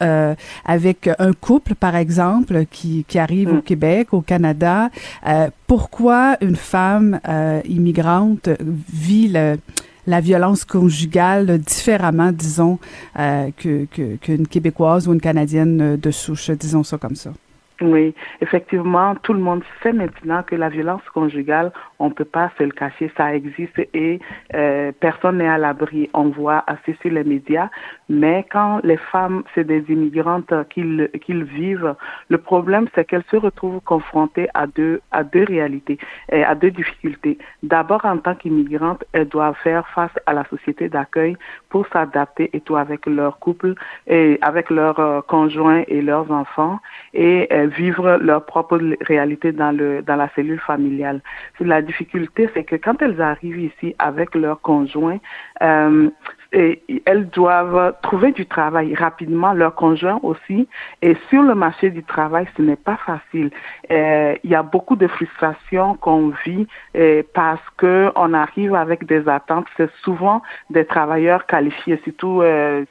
avec 0.65 1.09
un 1.19 1.33
couple, 1.33 1.75
par 1.75 1.95
exemple, 1.95 2.65
qui, 2.69 3.05
qui 3.07 3.19
arrive 3.19 3.54
au 3.57 3.61
Québec, 3.61 4.13
au 4.13 4.21
Canada, 4.21 4.89
euh, 5.27 5.47
pourquoi 5.67 6.37
une 6.41 6.55
femme 6.55 7.19
euh, 7.27 7.61
immigrante 7.65 8.49
vit 8.61 9.31
la 10.07 10.21
violence 10.21 10.65
conjugale 10.65 11.57
différemment, 11.57 12.31
disons, 12.31 12.79
euh, 13.19 13.49
qu'une 13.57 14.47
Québécoise 14.47 15.07
ou 15.07 15.13
une 15.13 15.21
Canadienne 15.21 15.97
de 15.97 16.11
souche, 16.11 16.51
disons 16.51 16.83
ça 16.83 16.97
comme 16.97 17.15
ça? 17.15 17.31
Oui, 17.81 18.15
effectivement, 18.39 19.15
tout 19.15 19.33
le 19.33 19.39
monde 19.39 19.61
sait 19.83 19.91
maintenant 19.91 20.43
que 20.43 20.55
la 20.55 20.69
violence 20.69 21.01
conjugale, 21.13 21.73
on 21.99 22.07
ne 22.07 22.13
peut 22.13 22.23
pas 22.23 22.49
se 22.57 22.63
le 22.63 22.71
cacher, 22.71 23.11
ça 23.17 23.35
existe 23.35 23.77
et 23.93 24.19
euh, 24.53 24.93
personne 24.97 25.39
n'est 25.39 25.47
à 25.47 25.57
l'abri. 25.57 26.09
On 26.13 26.29
voit 26.29 26.63
assez 26.67 26.95
sur 27.01 27.11
les 27.11 27.25
médias, 27.25 27.69
mais 28.09 28.45
quand 28.51 28.79
les 28.83 28.97
femmes, 28.97 29.43
c'est 29.53 29.63
des 29.63 29.83
immigrantes 29.89 30.53
qu'ils 30.69 31.09
qu'ils 31.23 31.43
vivent, 31.43 31.95
le 32.29 32.37
problème 32.37 32.87
c'est 32.93 33.05
qu'elles 33.05 33.23
se 33.31 33.37
retrouvent 33.37 33.81
confrontées 33.81 34.47
à 34.53 34.67
deux 34.67 35.01
à 35.11 35.23
deux 35.23 35.43
réalités 35.43 35.97
et 36.31 36.43
à 36.43 36.55
deux 36.55 36.71
difficultés. 36.71 37.37
D'abord, 37.63 38.05
en 38.05 38.17
tant 38.17 38.35
qu'immigrantes, 38.35 39.03
elles 39.13 39.27
doivent 39.27 39.57
faire 39.63 39.87
face 39.89 40.11
à 40.25 40.33
la 40.33 40.45
société 40.45 40.89
d'accueil 40.89 41.35
pour 41.69 41.87
s'adapter 41.91 42.49
et 42.53 42.61
tout 42.61 42.75
avec 42.75 43.05
leur 43.05 43.39
couple 43.39 43.73
et 44.07 44.37
avec 44.41 44.69
leurs 44.69 44.99
euh, 44.99 45.21
conjoints 45.21 45.83
et 45.87 46.01
leurs 46.01 46.29
enfants 46.31 46.79
et 47.13 47.47
euh, 47.51 47.67
vivre 47.67 48.17
leur 48.21 48.45
propre 48.45 48.79
réalité 49.01 49.51
dans 49.51 49.71
le 49.71 50.01
dans 50.01 50.15
la 50.15 50.29
cellule 50.35 50.59
familiale. 50.59 51.21
La 51.59 51.81
difficulté, 51.81 52.49
c'est 52.53 52.63
que 52.63 52.75
quand 52.75 53.01
elles 53.01 53.21
arrivent 53.21 53.59
ici 53.59 53.95
avec 53.99 54.35
leur 54.35 54.61
conjoint, 54.61 55.17
euh, 55.63 56.09
et 56.51 56.81
elles 57.05 57.27
doivent 57.29 57.95
trouver 58.01 58.31
du 58.31 58.45
travail 58.45 58.93
rapidement, 58.95 59.53
leur 59.53 59.75
conjoint 59.75 60.19
aussi. 60.23 60.67
Et 61.01 61.15
sur 61.29 61.43
le 61.43 61.55
marché 61.55 61.89
du 61.89 62.03
travail, 62.03 62.47
ce 62.55 62.61
n'est 62.61 62.75
pas 62.75 62.97
facile. 63.05 63.51
Euh, 63.91 64.35
il 64.43 64.49
y 64.49 64.55
a 64.55 64.63
beaucoup 64.63 64.95
de 64.95 65.07
frustration 65.07 65.95
qu'on 65.95 66.31
vit 66.45 66.67
euh, 66.95 67.23
parce 67.33 67.63
que 67.77 68.11
on 68.15 68.33
arrive 68.33 68.75
avec 68.75 69.05
des 69.05 69.27
attentes. 69.27 69.67
C'est 69.77 69.91
souvent 70.03 70.41
des 70.69 70.85
travailleurs 70.85 71.45
qualifiés, 71.45 71.99
surtout 72.03 72.41
euh, 72.41 72.85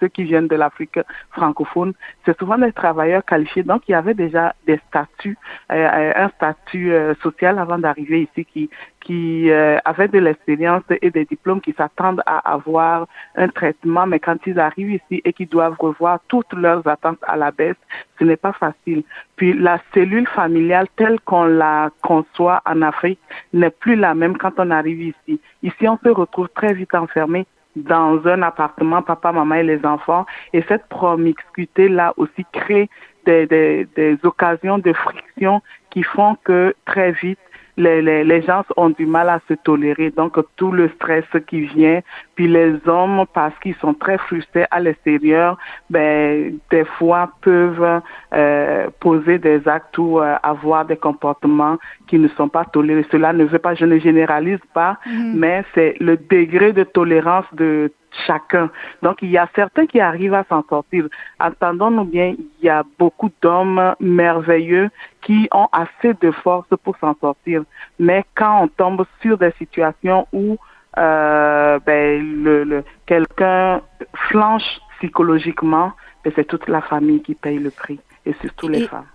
ceux 0.00 0.08
qui 0.08 0.24
viennent 0.24 0.48
de 0.48 0.56
l'Afrique 0.56 0.98
francophone, 1.30 1.92
c'est 2.24 2.38
souvent 2.38 2.58
des 2.58 2.72
travailleurs 2.72 3.24
qualifiés. 3.24 3.62
Donc, 3.62 3.82
il 3.88 3.92
y 3.92 3.94
avait 3.94 4.14
déjà 4.14 4.54
des 4.66 4.80
statuts, 4.88 5.38
euh, 5.72 6.12
un 6.14 6.28
statut 6.30 6.92
euh, 6.92 7.14
social 7.22 7.58
avant 7.58 7.78
d'arriver 7.78 8.22
ici 8.22 8.44
qui 8.44 8.70
qui 9.06 9.52
euh, 9.52 9.78
avaient 9.84 10.08
de 10.08 10.18
l'expérience 10.18 10.82
et 11.00 11.10
des 11.12 11.24
diplômes 11.24 11.60
qui 11.60 11.72
s'attendent 11.72 12.22
à 12.26 12.38
avoir 12.38 13.06
un 13.36 13.46
traitement, 13.46 14.04
mais 14.04 14.18
quand 14.18 14.36
ils 14.46 14.58
arrivent 14.58 14.90
ici 15.00 15.22
et 15.24 15.32
qu'ils 15.32 15.48
doivent 15.48 15.76
revoir 15.78 16.18
toutes 16.26 16.52
leurs 16.54 16.84
attentes 16.88 17.20
à 17.22 17.36
la 17.36 17.52
baisse, 17.52 17.76
ce 18.18 18.24
n'est 18.24 18.36
pas 18.36 18.52
facile. 18.52 19.04
Puis 19.36 19.52
la 19.52 19.78
cellule 19.94 20.26
familiale 20.26 20.88
telle 20.96 21.20
qu'on 21.20 21.44
la 21.44 21.90
conçoit 22.02 22.62
en 22.66 22.82
Afrique 22.82 23.20
n'est 23.52 23.70
plus 23.70 23.94
la 23.94 24.12
même 24.16 24.36
quand 24.36 24.54
on 24.58 24.72
arrive 24.72 25.00
ici. 25.00 25.40
Ici, 25.62 25.86
on 25.86 25.98
se 26.02 26.08
retrouve 26.08 26.48
très 26.48 26.74
vite 26.74 26.94
enfermé 26.94 27.46
dans 27.76 28.26
un 28.26 28.42
appartement, 28.42 29.02
papa, 29.02 29.32
maman 29.32 29.56
et 29.56 29.62
les 29.62 29.84
enfants. 29.84 30.26
Et 30.52 30.62
cette 30.68 30.86
promiscuité-là 30.86 32.14
aussi 32.16 32.44
crée 32.52 32.88
des, 33.26 33.46
des, 33.46 33.86
des 33.94 34.18
occasions 34.22 34.78
de 34.78 34.92
friction 34.92 35.62
qui 35.90 36.02
font 36.02 36.36
que 36.44 36.74
très 36.86 37.12
vite, 37.12 37.38
les, 37.76 38.00
les, 38.00 38.24
les, 38.24 38.42
gens 38.42 38.64
ont 38.78 38.90
du 38.90 39.04
mal 39.04 39.28
à 39.28 39.40
se 39.48 39.54
tolérer. 39.54 40.10
Donc, 40.10 40.38
tout 40.56 40.72
le 40.72 40.88
stress 40.96 41.24
qui 41.46 41.60
vient, 41.62 42.00
puis 42.36 42.46
les 42.46 42.74
hommes, 42.86 43.24
parce 43.32 43.58
qu'ils 43.60 43.74
sont 43.76 43.94
très 43.94 44.18
frustrés 44.18 44.66
à 44.70 44.78
l'extérieur, 44.78 45.58
ben, 45.90 46.58
des 46.70 46.84
fois 46.84 47.30
peuvent 47.40 48.02
euh, 48.34 48.88
poser 49.00 49.38
des 49.38 49.66
actes 49.66 49.96
ou 49.98 50.20
euh, 50.20 50.36
avoir 50.42 50.84
des 50.84 50.96
comportements 50.96 51.78
qui 52.06 52.18
ne 52.18 52.28
sont 52.28 52.48
pas 52.48 52.64
tolérés. 52.66 53.06
Cela 53.10 53.32
ne 53.32 53.44
veut 53.44 53.58
pas, 53.58 53.74
je 53.74 53.86
ne 53.86 53.98
généralise 53.98 54.60
pas, 54.74 54.98
mm-hmm. 55.06 55.32
mais 55.34 55.64
c'est 55.74 55.96
le 55.98 56.18
degré 56.18 56.72
de 56.74 56.84
tolérance 56.84 57.46
de 57.54 57.90
chacun. 58.26 58.70
Donc, 59.02 59.18
il 59.22 59.30
y 59.30 59.38
a 59.38 59.48
certains 59.54 59.86
qui 59.86 60.00
arrivent 60.00 60.34
à 60.34 60.44
s'en 60.48 60.62
sortir. 60.68 61.08
Entendons-nous 61.40 62.04
bien, 62.04 62.34
il 62.38 62.64
y 62.64 62.68
a 62.68 62.82
beaucoup 62.98 63.30
d'hommes 63.42 63.94
merveilleux 64.00 64.90
qui 65.22 65.48
ont 65.52 65.68
assez 65.72 66.14
de 66.20 66.30
force 66.30 66.68
pour 66.84 66.96
s'en 66.98 67.14
sortir. 67.20 67.62
Mais 67.98 68.24
quand 68.34 68.62
on 68.62 68.68
tombe 68.68 69.04
sur 69.20 69.38
des 69.38 69.52
situations 69.58 70.26
où 70.32 70.56
euh, 70.98 71.78
ben, 71.84 72.42
le, 72.42 72.64
le 72.64 72.84
quelqu'un 73.06 73.82
flanche 74.28 74.80
psychologiquement, 74.98 75.92
ben, 76.24 76.32
c'est 76.34 76.46
toute 76.46 76.68
la 76.68 76.80
famille 76.80 77.22
qui 77.22 77.34
paye 77.34 77.58
le 77.58 77.70
prix, 77.70 78.00
et 78.24 78.34
surtout 78.40 78.68
les 78.68 78.86
femmes. 78.86 79.06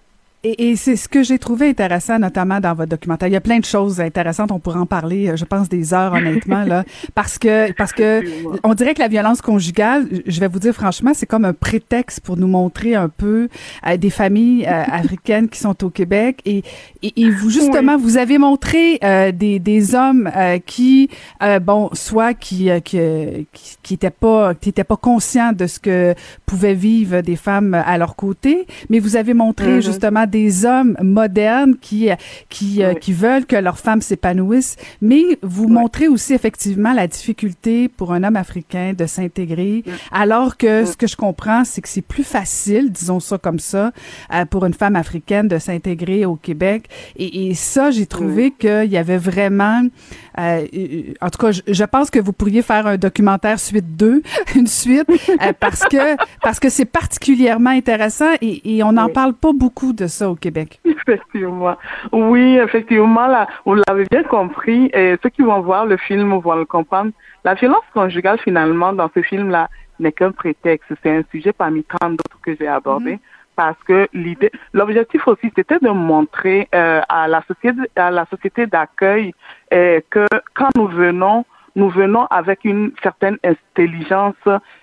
Et, 0.43 0.71
et 0.71 0.75
c'est 0.75 0.95
ce 0.95 1.07
que 1.07 1.21
j'ai 1.21 1.37
trouvé 1.37 1.69
intéressant, 1.69 2.17
notamment 2.17 2.59
dans 2.59 2.73
votre 2.73 2.89
documentaire. 2.89 3.27
Il 3.27 3.33
y 3.33 3.37
a 3.37 3.41
plein 3.41 3.59
de 3.59 3.65
choses 3.65 4.01
intéressantes. 4.01 4.51
On 4.51 4.59
pourrait 4.59 4.79
en 4.79 4.87
parler, 4.87 5.29
euh, 5.29 5.35
je 5.35 5.45
pense, 5.45 5.69
des 5.69 5.93
heures, 5.93 6.13
honnêtement, 6.13 6.63
là, 6.63 6.83
parce 7.15 7.37
que 7.37 7.71
parce 7.73 7.93
que 7.93 8.23
on 8.63 8.73
dirait 8.73 8.95
que 8.95 9.01
la 9.01 9.07
violence 9.07 9.41
conjugale, 9.41 10.07
je 10.25 10.39
vais 10.39 10.47
vous 10.47 10.57
dire 10.57 10.73
franchement, 10.73 11.11
c'est 11.13 11.27
comme 11.27 11.45
un 11.45 11.53
prétexte 11.53 12.21
pour 12.21 12.37
nous 12.37 12.47
montrer 12.47 12.95
un 12.95 13.07
peu 13.07 13.49
euh, 13.87 13.97
des 13.97 14.09
familles 14.09 14.65
euh, 14.65 14.83
africaines 14.91 15.47
qui 15.47 15.59
sont 15.59 15.83
au 15.83 15.91
Québec. 15.91 16.41
Et, 16.45 16.63
et, 17.03 17.29
vous 17.29 17.51
justement, 17.51 17.97
vous 17.97 18.17
avez 18.17 18.39
montré 18.39 18.97
euh, 19.03 19.31
des, 19.31 19.59
des 19.59 19.93
hommes 19.93 20.29
qui, 20.65 21.09
bon, 21.61 21.89
soit 21.93 22.33
qui 22.33 22.69
qui 22.83 22.99
qui 23.83 23.93
étaient 23.93 24.09
pas 24.09 24.55
qui 24.55 24.69
étaient 24.69 24.83
pas 24.83 24.97
conscients 24.97 25.53
de 25.53 25.67
ce 25.67 25.79
que 25.79 26.15
pouvaient 26.47 26.73
vivre 26.73 27.21
des 27.21 27.35
femmes 27.35 27.75
à 27.75 27.97
leur 27.99 28.15
côté, 28.15 28.65
mais 28.89 28.99
vous 28.99 29.15
avez 29.15 29.35
montré 29.35 29.77
mm-hmm. 29.77 29.85
justement 29.85 30.25
des 30.31 30.65
hommes 30.65 30.95
modernes 31.01 31.75
qui 31.79 32.09
qui 32.49 32.83
euh, 32.83 32.93
qui 32.93 33.13
veulent 33.13 33.45
que 33.45 33.55
leurs 33.55 33.77
femmes 33.77 34.01
s'épanouissent, 34.01 34.77
mais 35.01 35.23
vous 35.41 35.67
montrez 35.67 36.07
aussi 36.07 36.33
effectivement 36.33 36.93
la 36.93 37.07
difficulté 37.07 37.87
pour 37.87 38.13
un 38.13 38.23
homme 38.23 38.35
africain 38.35 38.93
de 38.97 39.05
s'intégrer, 39.05 39.83
alors 40.11 40.57
que 40.57 40.85
ce 40.85 40.97
que 40.97 41.07
je 41.07 41.15
comprends, 41.15 41.63
c'est 41.65 41.81
que 41.81 41.89
c'est 41.89 42.01
plus 42.01 42.23
facile, 42.23 42.91
disons 42.91 43.19
ça 43.19 43.37
comme 43.37 43.59
ça, 43.59 43.91
euh, 44.33 44.45
pour 44.45 44.65
une 44.65 44.73
femme 44.73 44.95
africaine 44.95 45.47
de 45.47 45.59
s'intégrer 45.59 46.25
au 46.25 46.35
Québec. 46.35 46.89
Et, 47.17 47.49
et 47.49 47.53
ça, 47.53 47.91
j'ai 47.91 48.05
trouvé 48.05 48.51
qu'il 48.51 48.91
y 48.91 48.97
avait 48.97 49.17
vraiment, 49.17 49.83
euh, 50.39 50.65
en 51.21 51.29
tout 51.29 51.37
cas, 51.37 51.51
je, 51.51 51.61
je, 51.67 51.83
pense 51.83 52.09
que 52.09 52.19
vous 52.19 52.33
pourriez 52.33 52.61
faire 52.61 52.87
un 52.87 52.97
documentaire 52.97 53.59
suite 53.59 53.97
2, 53.97 54.21
une 54.55 54.67
suite, 54.67 55.09
parce 55.59 55.81
que 55.81 56.15
parce 56.41 56.59
que 56.59 56.69
c'est 56.69 56.85
particulièrement 56.85 57.71
intéressant 57.71 58.33
et, 58.41 58.77
et 58.77 58.83
on 58.83 58.93
n'en 58.93 59.09
parle 59.09 59.33
pas 59.33 59.51
beaucoup 59.53 59.93
de 59.93 60.07
ça 60.07 60.29
au 60.29 60.35
Québec. 60.35 60.79
Effectivement. 60.85 61.75
Oui, 62.11 62.57
effectivement, 62.57 63.27
là, 63.27 63.47
vous 63.65 63.75
l'avez 63.87 64.05
bien 64.09 64.23
compris, 64.23 64.89
et 64.93 65.15
ceux 65.21 65.29
qui 65.29 65.41
vont 65.41 65.61
voir 65.61 65.85
le 65.85 65.97
film 65.97 66.33
vont 66.39 66.55
le 66.55 66.65
comprendre. 66.65 67.11
La 67.43 67.55
violence 67.55 67.83
conjugale, 67.93 68.39
finalement, 68.39 68.93
dans 68.93 69.09
ce 69.15 69.21
film-là, 69.21 69.69
n'est 69.99 70.11
qu'un 70.11 70.31
prétexte. 70.31 70.91
C'est 71.03 71.11
un 71.11 71.23
sujet 71.31 71.53
parmi 71.53 71.83
tant 71.83 72.09
d'autres 72.09 72.39
que 72.43 72.55
j'ai 72.55 72.67
abordé. 72.67 73.13
Mhm. 73.13 73.19
Parce 73.55 73.77
que 73.83 74.07
l'idée, 74.13 74.51
l'objectif 74.73 75.27
aussi, 75.27 75.51
c'était 75.55 75.79
de 75.79 75.89
montrer 75.89 76.67
euh, 76.73 77.01
à 77.09 77.27
la 77.27 77.43
société, 77.47 77.81
à 77.95 78.09
la 78.11 78.25
société 78.25 78.65
d'accueil 78.65 79.33
euh, 79.73 79.99
que 80.09 80.25
quand 80.53 80.69
nous 80.75 80.87
venons 80.87 81.45
nous 81.75 81.89
venons 81.89 82.25
avec 82.25 82.65
une 82.65 82.91
certaine 83.01 83.37
intelligence, 83.43 84.35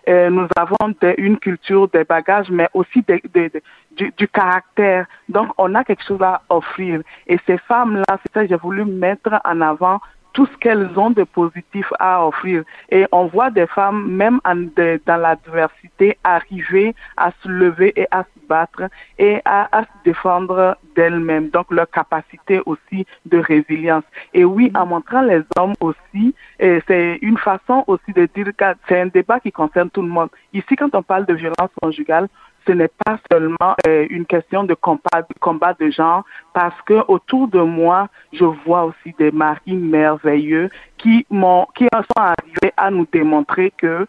euh, 0.08 0.30
nous 0.30 0.48
avons 0.56 0.76
une 1.18 1.38
culture, 1.38 1.88
des 1.88 2.04
bagages, 2.04 2.50
mais 2.50 2.68
aussi 2.72 3.04
du, 3.06 4.10
du, 4.16 4.28
caractère. 4.28 5.06
Donc, 5.28 5.48
on 5.58 5.74
a 5.74 5.84
quelque 5.84 6.04
chose 6.04 6.22
à 6.22 6.42
offrir. 6.48 7.02
Et 7.26 7.38
ces 7.46 7.58
femmes-là, 7.58 8.04
c'est 8.08 8.32
ça 8.32 8.42
que 8.42 8.48
j'ai 8.48 8.56
voulu 8.56 8.84
mettre 8.84 9.38
en 9.44 9.60
avant 9.60 10.00
tout 10.32 10.46
ce 10.46 10.56
qu'elles 10.58 10.90
ont 10.96 11.10
de 11.10 11.24
positif 11.24 11.86
à 11.98 12.24
offrir. 12.26 12.62
Et 12.90 13.06
on 13.12 13.26
voit 13.26 13.50
des 13.50 13.66
femmes, 13.66 14.10
même 14.10 14.40
dans 14.44 15.16
la 15.16 15.36
diversité, 15.36 16.16
arriver 16.22 16.94
à 17.16 17.32
se 17.42 17.48
lever 17.48 17.92
et 17.96 18.06
à 18.10 18.22
se 18.22 18.46
battre 18.48 18.84
et 19.18 19.40
à, 19.44 19.68
à 19.76 19.82
se 19.82 19.88
défendre 20.04 20.76
d'elles-mêmes. 20.94 21.50
Donc 21.50 21.70
leur 21.70 21.90
capacité 21.90 22.60
aussi 22.66 23.06
de 23.26 23.38
résilience. 23.38 24.04
Et 24.32 24.44
oui, 24.44 24.70
en 24.74 24.86
montrant 24.86 25.22
les 25.22 25.42
hommes 25.58 25.74
aussi, 25.80 26.34
c'est 26.58 27.18
une 27.22 27.38
façon 27.38 27.84
aussi 27.86 28.12
de 28.12 28.28
dire 28.34 28.52
que 28.56 28.64
c'est 28.88 29.00
un 29.00 29.06
débat 29.06 29.40
qui 29.40 29.52
concerne 29.52 29.90
tout 29.90 30.02
le 30.02 30.08
monde. 30.08 30.30
Ici, 30.52 30.76
quand 30.76 30.94
on 30.94 31.02
parle 31.02 31.26
de 31.26 31.34
violence 31.34 31.70
conjugale, 31.80 32.28
ce 32.68 32.72
n'est 32.72 32.90
pas 33.04 33.18
seulement 33.32 33.74
euh, 33.86 34.06
une 34.10 34.26
question 34.26 34.62
de 34.62 34.74
combat, 34.74 35.74
de 35.80 35.90
genre, 35.90 36.24
parce 36.52 36.80
que 36.82 37.02
autour 37.08 37.48
de 37.48 37.60
moi, 37.60 38.08
je 38.32 38.44
vois 38.44 38.84
aussi 38.84 39.14
des 39.18 39.30
maris 39.30 39.74
merveilleux 39.74 40.68
qui 40.98 41.26
qui 41.74 41.86
sont 41.92 42.20
arrivés 42.20 42.72
à 42.76 42.90
nous 42.90 43.06
démontrer 43.10 43.72
que 43.76 44.06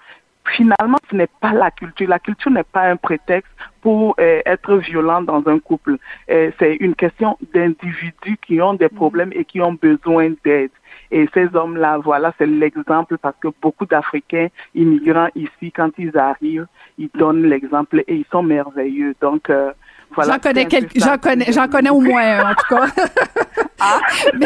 finalement, 0.55 0.97
ce 1.09 1.15
n'est 1.15 1.29
pas 1.41 1.53
la 1.53 1.71
culture. 1.71 2.07
La 2.07 2.19
culture 2.19 2.51
n'est 2.51 2.63
pas 2.63 2.89
un 2.89 2.95
prétexte 2.95 3.51
pour 3.81 4.15
euh, 4.19 4.41
être 4.45 4.75
violent 4.77 5.21
dans 5.21 5.47
un 5.47 5.59
couple. 5.59 5.97
Euh, 6.29 6.51
c'est 6.59 6.75
une 6.75 6.95
question 6.95 7.37
d'individus 7.53 8.37
qui 8.41 8.61
ont 8.61 8.73
des 8.73 8.89
problèmes 8.89 9.31
et 9.33 9.45
qui 9.45 9.61
ont 9.61 9.73
besoin 9.73 10.31
d'aide. 10.43 10.71
Et 11.11 11.27
ces 11.33 11.55
hommes-là, 11.55 11.97
voilà, 11.97 12.33
c'est 12.37 12.45
l'exemple 12.45 13.17
parce 13.17 13.35
que 13.41 13.47
beaucoup 13.61 13.85
d'Africains 13.85 14.47
immigrants 14.75 15.29
ici, 15.35 15.71
quand 15.71 15.91
ils 15.97 16.15
arrivent, 16.17 16.67
ils 16.97 17.09
donnent 17.15 17.45
l'exemple 17.45 18.03
et 18.07 18.15
ils 18.15 18.25
sont 18.31 18.43
merveilleux. 18.43 19.15
Donc, 19.21 19.49
euh, 19.49 19.71
voilà. 20.15 20.33
J'en 20.33 20.39
connais 20.39 20.65
quelques, 20.65 20.99
j'en 20.99 21.17
connais, 21.17 21.51
j'en 21.51 21.67
connais 21.67 21.89
au 21.89 22.01
moins 22.01 22.39
un, 22.39 22.51
en 22.51 22.55
tout 22.55 22.75
cas. 22.75 22.87
ah. 23.79 23.99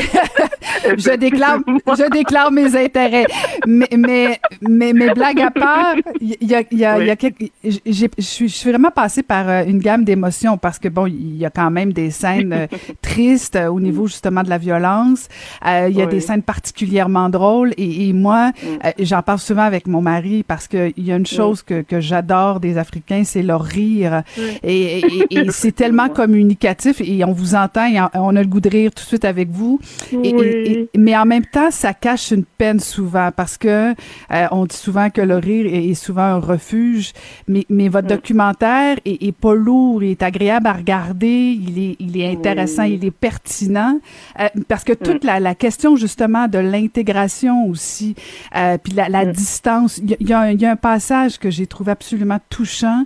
je 0.97 1.15
déclare, 1.15 1.59
je 1.67 2.09
déclare 2.11 2.51
mes 2.51 2.75
intérêts. 2.75 3.25
Mais, 3.65 3.87
mais, 3.97 4.39
mais, 4.61 4.93
mes 4.93 5.13
blagues 5.13 5.41
à 5.41 5.51
part, 5.51 5.95
il 6.19 6.35
y 6.41 6.55
a, 6.55 6.63
il 6.69 6.77
y 6.77 6.85
a, 6.85 6.99
il 6.99 7.07
y 7.07 7.09
a 7.09 7.15
quelques, 7.15 7.51
je 7.63 7.79
suis, 8.19 8.49
je 8.49 8.53
suis 8.53 8.69
vraiment 8.69 8.91
passée 8.91 9.23
par 9.23 9.49
euh, 9.49 9.63
une 9.65 9.79
gamme 9.79 10.03
d'émotions 10.03 10.57
parce 10.57 10.79
que 10.79 10.89
bon, 10.89 11.07
il 11.07 11.37
y 11.37 11.45
a 11.45 11.49
quand 11.49 11.71
même 11.71 11.93
des 11.93 12.11
scènes 12.11 12.53
euh, 12.53 12.67
tristes 13.01 13.57
au 13.69 13.79
niveau 13.79 14.07
justement 14.07 14.43
de 14.43 14.49
la 14.49 14.57
violence. 14.57 15.27
Euh, 15.65 15.87
il 15.89 15.95
y 15.95 16.01
a 16.01 16.07
des 16.07 16.19
scènes 16.19 16.43
particulièrement 16.43 17.29
drôles 17.29 17.73
et, 17.77 18.09
et 18.09 18.13
moi, 18.13 18.49
mm. 18.49 19.03
j'en 19.03 19.21
parle 19.21 19.39
souvent 19.39 19.63
avec 19.63 19.87
mon 19.87 20.01
mari 20.01 20.43
parce 20.43 20.67
que 20.67 20.91
il 20.97 21.05
y 21.05 21.11
a 21.11 21.15
une 21.15 21.25
chose 21.25 21.61
que, 21.61 21.81
que 21.81 22.01
j'adore 22.01 22.59
des 22.59 22.77
Africains, 22.77 23.23
c'est 23.23 23.43
leur 23.43 23.63
rire. 23.63 24.23
Et, 24.63 24.99
et, 24.99 25.25
et 25.29 25.51
c'est 25.53 25.71
tellement 25.71 26.09
communicatif 26.09 27.01
et 27.01 27.23
on 27.23 27.31
vous 27.31 27.55
entend 27.55 27.85
et 27.85 27.99
on 28.13 28.35
a 28.35 28.41
le 28.41 28.47
goût 28.47 28.59
de 28.59 28.69
rire 28.69 28.91
tout 28.91 29.03
de 29.03 29.07
suite 29.07 29.25
avec 29.25 29.49
vous. 29.49 29.79
Et, 30.23 30.89
mais 30.97 31.15
en 31.15 31.25
même 31.25 31.45
temps, 31.45 31.71
ça 31.71 31.93
cache 31.93 32.31
une 32.31 32.45
peine 32.45 32.79
souvent 32.79 33.29
parce 33.35 33.57
que 33.57 33.91
euh, 33.91 34.47
on 34.51 34.65
dit 34.65 34.75
souvent 34.75 35.09
que 35.09 35.21
le 35.21 35.37
rire 35.37 35.65
est, 35.67 35.93
souvent 35.93 36.23
un 36.23 36.39
refuge. 36.39 37.13
Mais, 37.47 37.65
mais 37.69 37.87
votre 37.87 38.07
documentaire 38.07 38.97
est, 39.05 39.23
est, 39.23 39.31
pas 39.31 39.53
lourd, 39.53 40.03
il 40.03 40.11
est 40.11 40.23
agréable 40.23 40.67
à 40.67 40.73
regarder, 40.73 41.57
il 41.59 41.79
est, 41.79 41.95
il 41.99 42.19
est 42.19 42.31
intéressant, 42.31 42.83
il 42.83 43.05
est 43.05 43.11
pertinent 43.11 43.99
euh, 44.39 44.47
parce 44.67 44.83
que 44.83 44.93
toute 44.93 45.23
la, 45.23 45.39
la, 45.39 45.55
question 45.55 45.95
justement 45.95 46.47
de 46.47 46.57
l'intégration 46.57 47.67
aussi, 47.67 48.15
euh, 48.55 48.77
puis 48.83 48.93
la, 48.93 49.07
la 49.07 49.25
distance. 49.25 49.99
Il 49.99 50.27
y, 50.27 50.33
a, 50.33 50.51
y, 50.51 50.65
a 50.65 50.71
un 50.71 50.75
passage 50.75 51.37
que 51.37 51.49
j'ai 51.49 51.67
trouvé 51.67 51.91
absolument 51.91 52.39
touchant. 52.49 53.05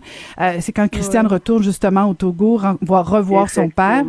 C'est 0.60 0.72
quand 0.72 0.88
Christiane 0.88 1.28
retourne 1.28 1.64
justement 1.64 2.06
au 2.06 2.14
Togo 2.14 2.37
voir 2.82 3.10
revoir 3.10 3.50
son 3.50 3.70
père. 3.70 4.04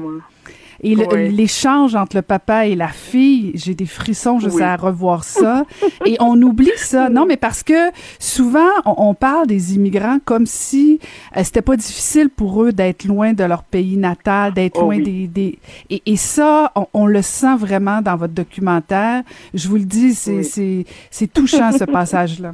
Et 0.81 0.95
Oui. 0.95 1.31
l'échange 1.33 1.97
entre 1.97 2.15
le 2.15 2.23
papa 2.23 2.67
et 2.67 2.77
la 2.77 2.87
fille, 2.87 3.51
j'ai 3.57 3.75
des 3.75 3.85
frissons 3.85 4.39
juste 4.39 4.61
à 4.61 4.77
revoir 4.77 5.25
ça. 5.25 5.65
et 6.07 6.17
on 6.21 6.41
oublie 6.41 6.71
ça. 6.77 7.09
Non, 7.09 7.27
mais 7.27 7.37
parce 7.37 7.65
que 7.65 7.91
souvent, 8.21 8.71
on, 8.85 8.95
on 9.09 9.15
parle 9.15 9.49
des 9.49 9.75
immigrants 9.75 10.19
comme 10.25 10.47
si 10.47 11.01
euh, 11.37 11.43
c'était 11.43 11.63
pas 11.63 11.77
difficile 11.77 12.29
pour 12.29 12.63
eux 12.63 12.71
d'être 12.73 13.07
loin 13.07 13.33
de 13.33 13.43
leur 13.43 13.65
pays 13.65 13.97
natal, 13.97 14.55
d'être 14.55 14.79
Oh 14.79 14.83
loin 14.83 14.99
oui. 14.99 15.03
des... 15.03 15.27
des... 15.27 15.59
Et, 15.91 16.01
et 16.07 16.17
ça, 16.17 16.71
on, 16.77 16.87
on 16.95 17.07
le 17.07 17.23
sent 17.23 17.57
vraiment 17.57 18.01
dans 18.01 18.15
votre 18.15 18.35
documentaire. 18.35 19.25
Je 19.55 19.67
vous 19.69 19.79
le 19.79 19.85
dis, 19.85 20.17
Oui. 20.29 20.87
c'est 21.11 21.33
touchant, 21.33 21.73
ce 21.77 21.85
passage-là. 21.91 22.53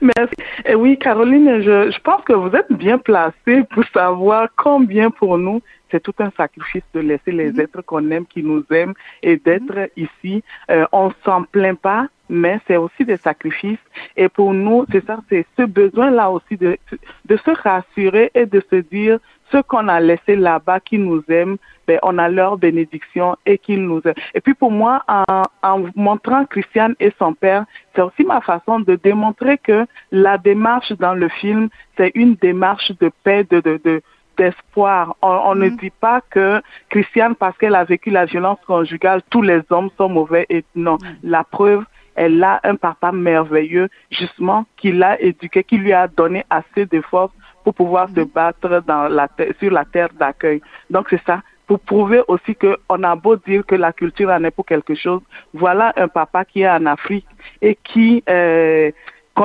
Merci. 0.00 0.34
Et 0.66 0.74
oui, 0.74 0.98
Caroline, 0.98 1.62
je, 1.62 1.90
je 1.90 2.00
pense 2.00 2.22
que 2.24 2.32
vous 2.32 2.54
êtes 2.54 2.72
bien 2.72 2.98
placée 2.98 3.62
pour 3.70 3.84
savoir 3.92 4.48
combien 4.56 5.10
pour 5.10 5.38
nous 5.38 5.60
c'est 5.90 6.02
tout 6.02 6.14
un 6.18 6.30
sacrifice 6.36 6.82
de 6.94 7.00
laisser 7.00 7.32
les 7.32 7.60
êtres 7.60 7.82
qu'on 7.82 8.10
aime, 8.10 8.26
qui 8.26 8.42
nous 8.42 8.64
aiment, 8.70 8.94
et 9.22 9.36
d'être 9.36 9.90
ici. 9.96 10.42
Euh, 10.70 10.86
on 10.92 11.12
s'en 11.24 11.42
plaint 11.44 11.78
pas, 11.78 12.06
mais 12.30 12.60
c'est 12.66 12.76
aussi 12.76 13.04
des 13.04 13.16
sacrifices. 13.16 13.78
Et 14.16 14.28
pour 14.28 14.54
nous, 14.54 14.86
c'est 14.90 15.04
ça, 15.04 15.18
c'est 15.28 15.44
ce 15.58 15.62
besoin-là 15.62 16.30
aussi 16.30 16.56
de, 16.56 16.78
de 17.26 17.36
se 17.36 17.50
rassurer 17.50 18.30
et 18.34 18.46
de 18.46 18.62
se 18.70 18.76
dire 18.76 19.18
ceux 19.50 19.62
qu'on 19.64 19.88
a 19.88 19.98
laissés 20.00 20.36
là-bas 20.36 20.78
qui 20.80 20.96
nous 20.96 21.22
aiment, 21.28 21.56
ben, 21.86 21.98
on 22.02 22.18
a 22.18 22.28
leur 22.28 22.56
bénédiction 22.56 23.36
et 23.44 23.58
qu'ils 23.58 23.84
nous 23.84 24.00
aiment. 24.04 24.14
Et 24.32 24.40
puis 24.40 24.54
pour 24.54 24.70
moi, 24.70 25.02
en, 25.08 25.42
en 25.62 25.84
montrant 25.96 26.46
Christiane 26.46 26.94
et 27.00 27.12
son 27.18 27.34
père, 27.34 27.64
c'est 27.94 28.02
aussi 28.02 28.24
ma 28.24 28.40
façon 28.40 28.78
de 28.78 28.94
démontrer 28.94 29.58
que 29.58 29.86
la 30.12 30.38
démarche 30.38 30.92
dans 30.92 31.14
le 31.14 31.28
film, 31.28 31.68
c'est 31.96 32.12
une 32.14 32.34
démarche 32.34 32.92
de 33.00 33.10
paix, 33.24 33.44
de, 33.50 33.60
de, 33.60 33.80
de 33.84 34.02
d'espoir. 34.38 35.16
On, 35.20 35.28
on 35.28 35.54
ne 35.54 35.68
dit 35.68 35.92
pas 36.00 36.22
que 36.30 36.62
Christiane, 36.88 37.34
parce 37.34 37.58
qu'elle 37.58 37.74
a 37.74 37.84
vécu 37.84 38.10
la 38.10 38.24
violence 38.24 38.58
conjugale, 38.66 39.20
tous 39.28 39.42
les 39.42 39.60
hommes 39.70 39.90
sont 39.98 40.08
mauvais. 40.08 40.46
Et 40.48 40.64
non, 40.74 40.96
la 41.22 41.44
preuve, 41.44 41.84
elle 42.20 42.44
a 42.44 42.60
un 42.64 42.76
papa 42.76 43.12
merveilleux, 43.12 43.88
justement, 44.10 44.66
qui 44.76 44.92
l'a 44.92 45.18
éduqué, 45.22 45.64
qui 45.64 45.78
lui 45.78 45.94
a 45.94 46.06
donné 46.06 46.44
assez 46.50 46.84
de 46.84 47.00
force 47.00 47.32
pour 47.64 47.72
pouvoir 47.72 48.10
se 48.10 48.20
battre 48.20 48.82
dans 48.86 49.08
la 49.08 49.26
terre- 49.28 49.54
sur 49.58 49.70
la 49.70 49.86
terre 49.86 50.10
d'accueil. 50.20 50.60
Donc 50.90 51.06
c'est 51.08 51.24
ça. 51.24 51.40
Pour 51.66 51.80
prouver 51.80 52.20
aussi 52.28 52.54
que 52.54 52.76
on 52.90 53.02
a 53.04 53.16
beau 53.16 53.36
dire 53.36 53.64
que 53.64 53.74
la 53.74 53.92
culture 53.94 54.28
en 54.28 54.44
est 54.44 54.50
pour 54.50 54.66
quelque 54.66 54.94
chose, 54.94 55.22
voilà 55.54 55.94
un 55.96 56.08
papa 56.08 56.44
qui 56.44 56.60
est 56.60 56.68
en 56.68 56.84
Afrique 56.84 57.26
et 57.62 57.74
qui 57.88 58.22
euh, 58.28 58.90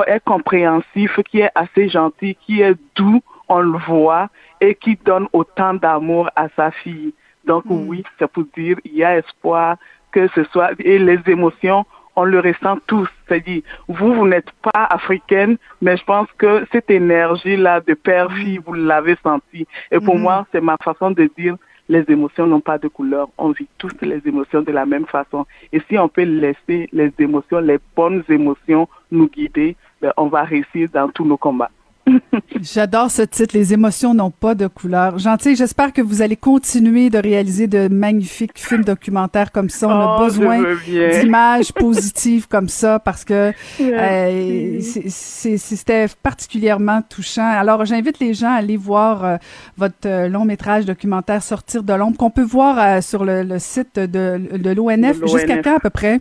est 0.06 0.24
compréhensif, 0.24 1.18
qui 1.30 1.40
est 1.40 1.54
assez 1.54 1.88
gentil, 1.88 2.36
qui 2.42 2.60
est 2.60 2.76
doux, 2.94 3.22
on 3.48 3.60
le 3.60 3.78
voit, 3.78 4.28
et 4.60 4.74
qui 4.74 4.98
donne 5.02 5.28
autant 5.32 5.72
d'amour 5.72 6.28
à 6.36 6.48
sa 6.56 6.70
fille. 6.72 7.14
Donc 7.46 7.64
oui, 7.68 8.02
c'est 8.18 8.30
pour 8.30 8.44
dire, 8.54 8.76
il 8.84 8.96
y 8.96 9.04
a 9.04 9.16
espoir 9.16 9.76
que 10.16 10.28
ce 10.28 10.44
soit, 10.44 10.70
et 10.78 10.98
les 10.98 11.20
émotions, 11.26 11.84
on 12.16 12.24
le 12.24 12.40
ressent 12.40 12.78
tous. 12.86 13.08
C'est-à-dire, 13.28 13.62
vous, 13.88 14.14
vous 14.14 14.26
n'êtes 14.26 14.50
pas 14.62 14.84
africaine, 14.84 15.56
mais 15.82 15.96
je 15.96 16.04
pense 16.04 16.28
que 16.38 16.66
cette 16.72 16.90
énergie-là 16.90 17.80
de 17.80 17.94
père-fille, 17.94 18.58
vous 18.64 18.72
l'avez 18.72 19.16
senti. 19.22 19.66
Et 19.92 20.00
pour 20.00 20.16
Mhm. 20.16 20.22
moi, 20.22 20.46
c'est 20.50 20.60
ma 20.60 20.76
façon 20.82 21.10
de 21.10 21.30
dire, 21.36 21.56
les 21.88 22.04
émotions 22.08 22.46
n'ont 22.46 22.60
pas 22.60 22.78
de 22.78 22.88
couleur. 22.88 23.28
On 23.38 23.50
vit 23.50 23.68
tous 23.78 23.92
les 24.02 24.20
émotions 24.26 24.62
de 24.62 24.72
la 24.72 24.86
même 24.86 25.06
façon. 25.06 25.46
Et 25.72 25.80
si 25.88 25.96
on 25.98 26.08
peut 26.08 26.22
laisser 26.24 26.88
les 26.92 27.12
émotions, 27.18 27.60
les 27.60 27.78
bonnes 27.94 28.24
émotions 28.28 28.88
nous 29.12 29.28
guider, 29.28 29.76
ben, 30.00 30.12
on 30.16 30.26
va 30.26 30.42
réussir 30.42 30.88
dans 30.92 31.08
tous 31.08 31.24
nos 31.24 31.36
combats. 31.36 31.70
J'adore 32.62 33.10
ce 33.10 33.22
titre, 33.22 33.56
Les 33.56 33.72
émotions 33.72 34.14
n'ont 34.14 34.30
pas 34.30 34.54
de 34.54 34.66
couleur. 34.66 35.18
Gentil, 35.18 35.56
j'espère 35.56 35.92
que 35.92 36.00
vous 36.00 36.22
allez 36.22 36.36
continuer 36.36 37.10
de 37.10 37.18
réaliser 37.18 37.66
de 37.66 37.88
magnifiques 37.88 38.52
films 38.54 38.84
documentaires 38.84 39.52
comme 39.52 39.68
ça. 39.68 39.88
On 39.88 39.90
a 39.90 40.16
Oh, 40.18 40.24
besoin 40.24 40.62
d'images 40.86 41.72
positives 41.72 42.48
comme 42.48 42.68
ça 42.68 42.98
parce 42.98 43.24
que 43.24 43.52
euh, 43.80 44.80
c'était 44.80 46.06
particulièrement 46.22 47.02
touchant. 47.02 47.46
Alors, 47.48 47.84
j'invite 47.84 48.18
les 48.20 48.34
gens 48.34 48.50
à 48.52 48.56
aller 48.56 48.76
voir 48.76 49.24
euh, 49.24 49.36
votre 49.76 50.06
euh, 50.06 50.28
long 50.28 50.44
métrage 50.44 50.84
documentaire 50.86 51.42
Sortir 51.42 51.82
de 51.82 51.92
l'ombre 51.92 52.16
qu'on 52.16 52.30
peut 52.30 52.42
voir 52.42 52.78
euh, 52.78 53.00
sur 53.00 53.24
le, 53.24 53.42
le 53.42 53.58
site 53.58 53.98
de, 53.98 54.40
de 54.56 54.70
l'ONF. 54.70 55.18
Jusqu'à 55.26 55.62
quand 55.62 55.76
à 55.76 55.80
peu 55.80 55.90
près? 55.90 56.20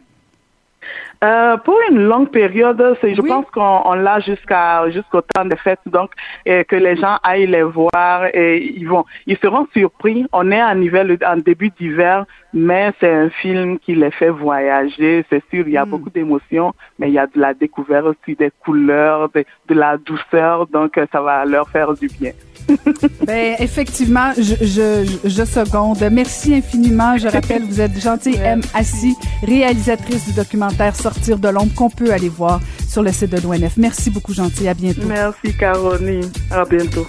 Euh, 1.23 1.57
pour 1.57 1.77
une 1.89 2.03
longue 2.05 2.29
période, 2.29 2.97
je 3.01 3.21
Oui. 3.21 3.29
pense 3.29 3.45
qu'on 3.51 3.81
on 3.85 3.93
l'a 3.93 4.19
jusqu'à 4.19 4.87
jusqu'au 4.89 5.21
temps 5.21 5.45
des 5.45 5.55
fêtes, 5.55 5.79
donc 5.85 6.11
que 6.45 6.75
les 6.75 6.95
gens 6.97 7.17
aillent 7.23 7.47
les 7.47 7.63
voir 7.63 8.25
et 8.33 8.63
ils 8.75 8.87
vont, 8.87 9.05
ils 9.25 9.37
seront 9.37 9.65
surpris. 9.73 10.25
On 10.33 10.51
est 10.51 10.61
en 10.61 10.79
hiver, 10.81 11.03
le- 11.05 11.17
en 11.25 11.37
début 11.37 11.69
d'hiver, 11.69 12.25
mais 12.53 12.91
c'est 12.99 13.11
un 13.11 13.29
film 13.29 13.79
qui 13.79 13.95
les 13.95 14.11
fait 14.11 14.29
voyager. 14.29 15.25
C'est 15.29 15.43
sûr, 15.49 15.63
il 15.67 15.73
y 15.73 15.77
a 15.77 15.85
Mm. 15.85 15.89
beaucoup 15.89 16.09
d'émotions, 16.09 16.73
mais 16.99 17.07
il 17.09 17.13
y 17.13 17.19
a 17.19 17.27
de 17.27 17.39
la 17.39 17.53
découverte 17.53 18.05
aussi 18.05 18.35
des 18.35 18.51
couleurs, 18.63 19.29
de, 19.29 19.45
de 19.69 19.73
la 19.73 19.97
douceur, 19.97 20.67
donc 20.67 20.99
ça 21.11 21.21
va 21.21 21.45
leur 21.45 21.67
faire 21.69 21.93
du 21.93 22.07
bien. 22.19 22.31
Ben, 23.25 23.55
effectivement, 23.59 24.33
je, 24.37 24.55
je, 24.61 25.17
je 25.23 25.45
seconde. 25.45 25.97
Merci 26.11 26.55
infiniment. 26.55 27.17
Je 27.17 27.27
rappelle, 27.27 27.63
vous 27.63 27.81
êtes 27.81 27.99
gentille 27.99 28.35
M. 28.35 28.61
Assis, 28.73 29.15
réalisatrice 29.43 30.25
du 30.25 30.33
documentaire 30.33 30.95
Sortir 30.95 31.39
de 31.39 31.49
l'ombre 31.49 31.73
qu'on 31.73 31.89
peut 31.89 32.11
aller 32.11 32.29
voir 32.29 32.61
sur 32.87 33.01
le 33.01 33.11
site 33.11 33.31
de 33.31 33.41
l'ONF. 33.41 33.77
Merci 33.77 34.11
beaucoup, 34.11 34.33
gentil. 34.33 34.67
À 34.67 34.73
bientôt. 34.73 35.01
Merci 35.07 35.55
Caroline, 35.57 36.29
à 36.51 36.65
bientôt. 36.65 37.07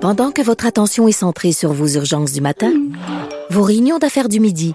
Pendant 0.00 0.32
que 0.32 0.40
votre 0.40 0.64
attention 0.64 1.08
est 1.08 1.12
centrée 1.12 1.52
sur 1.52 1.74
vos 1.74 1.86
urgences 1.86 2.32
du 2.32 2.40
matin, 2.40 2.72
vos 3.50 3.62
réunions 3.62 3.98
d'affaires 3.98 4.30
du 4.30 4.40
midi, 4.40 4.74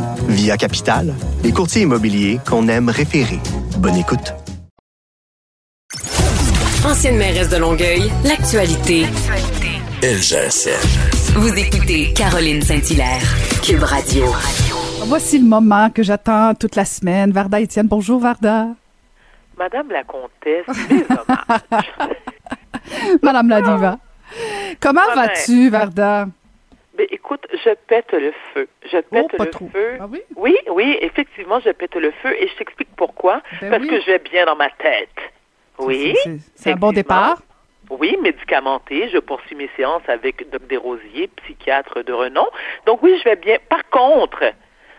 Via 0.27 0.57
Capital, 0.57 1.13
les 1.43 1.51
courtiers 1.51 1.83
immobiliers 1.83 2.39
qu'on 2.47 2.67
aime 2.67 2.89
référer. 2.89 3.39
Bonne 3.77 3.95
écoute. 3.97 4.33
Ancienne 6.85 7.17
mairesse 7.17 7.49
de 7.49 7.57
Longueuil, 7.57 8.11
l'actualité. 8.25 9.05
LGSN. 10.01 11.39
Vous 11.39 11.53
écoutez 11.57 12.13
Caroline 12.13 12.61
Saint-Hilaire, 12.61 13.21
Cube 13.63 13.83
Radio. 13.83 14.25
Voici 15.05 15.37
le 15.39 15.45
moment 15.45 15.89
que 15.89 16.03
j'attends 16.03 16.53
toute 16.55 16.75
la 16.75 16.85
semaine. 16.85 17.31
Varda 17.31 17.59
Étienne. 17.59 17.87
Bonjour, 17.87 18.19
Varda. 18.19 18.67
Madame 19.57 19.89
la 19.91 20.03
comtesse, 20.03 20.65
mes 20.89 21.03
hommages. 21.09 21.91
Madame 23.21 23.49
la 23.49 23.61
diva. 23.61 23.99
Comment 24.79 25.01
Ah 25.11 25.15
ben. 25.15 25.21
vas-tu, 25.27 25.69
Varda? 25.69 26.25
Ben, 26.97 27.05
écoute, 27.11 27.45
je 27.63 27.69
pète 27.87 28.11
le 28.13 28.31
feu. 28.53 28.67
Je 28.91 28.97
pète 28.97 29.25
Oh, 29.33 29.37
pas 29.37 29.45
le 29.45 29.49
trop. 29.51 29.69
feu. 29.71 29.97
Ah 29.99 30.05
oui? 30.09 30.21
Oui, 30.35 30.57
oui, 30.69 30.97
effectivement, 31.01 31.59
je 31.59 31.69
pète 31.71 31.95
le 31.95 32.11
feu 32.21 32.35
et 32.37 32.47
je 32.47 32.55
t'explique 32.55 32.89
pourquoi. 32.95 33.41
Ben 33.61 33.69
Parce 33.69 33.81
oui. 33.83 33.89
que 33.89 34.01
je 34.01 34.05
vais 34.07 34.19
bien 34.19 34.45
dans 34.45 34.55
ma 34.55 34.69
tête. 34.69 35.09
Oui. 35.79 36.15
C'est- 36.55 36.71
un 36.71 36.75
bon 36.75 36.91
départ. 36.91 37.41
Oui, 37.89 38.17
médicamenté. 38.21 39.09
Je 39.09 39.17
poursuis 39.17 39.55
mes 39.55 39.69
séances 39.75 40.03
avec 40.07 40.49
Doc 40.49 40.65
Desrosiers, 40.67 41.27
psychiatre 41.43 42.03
de 42.03 42.13
renom. 42.13 42.47
Donc 42.85 43.01
oui, 43.03 43.17
je 43.19 43.23
vais 43.29 43.35
bien. 43.35 43.57
Par 43.69 43.87
contre, 43.89 44.43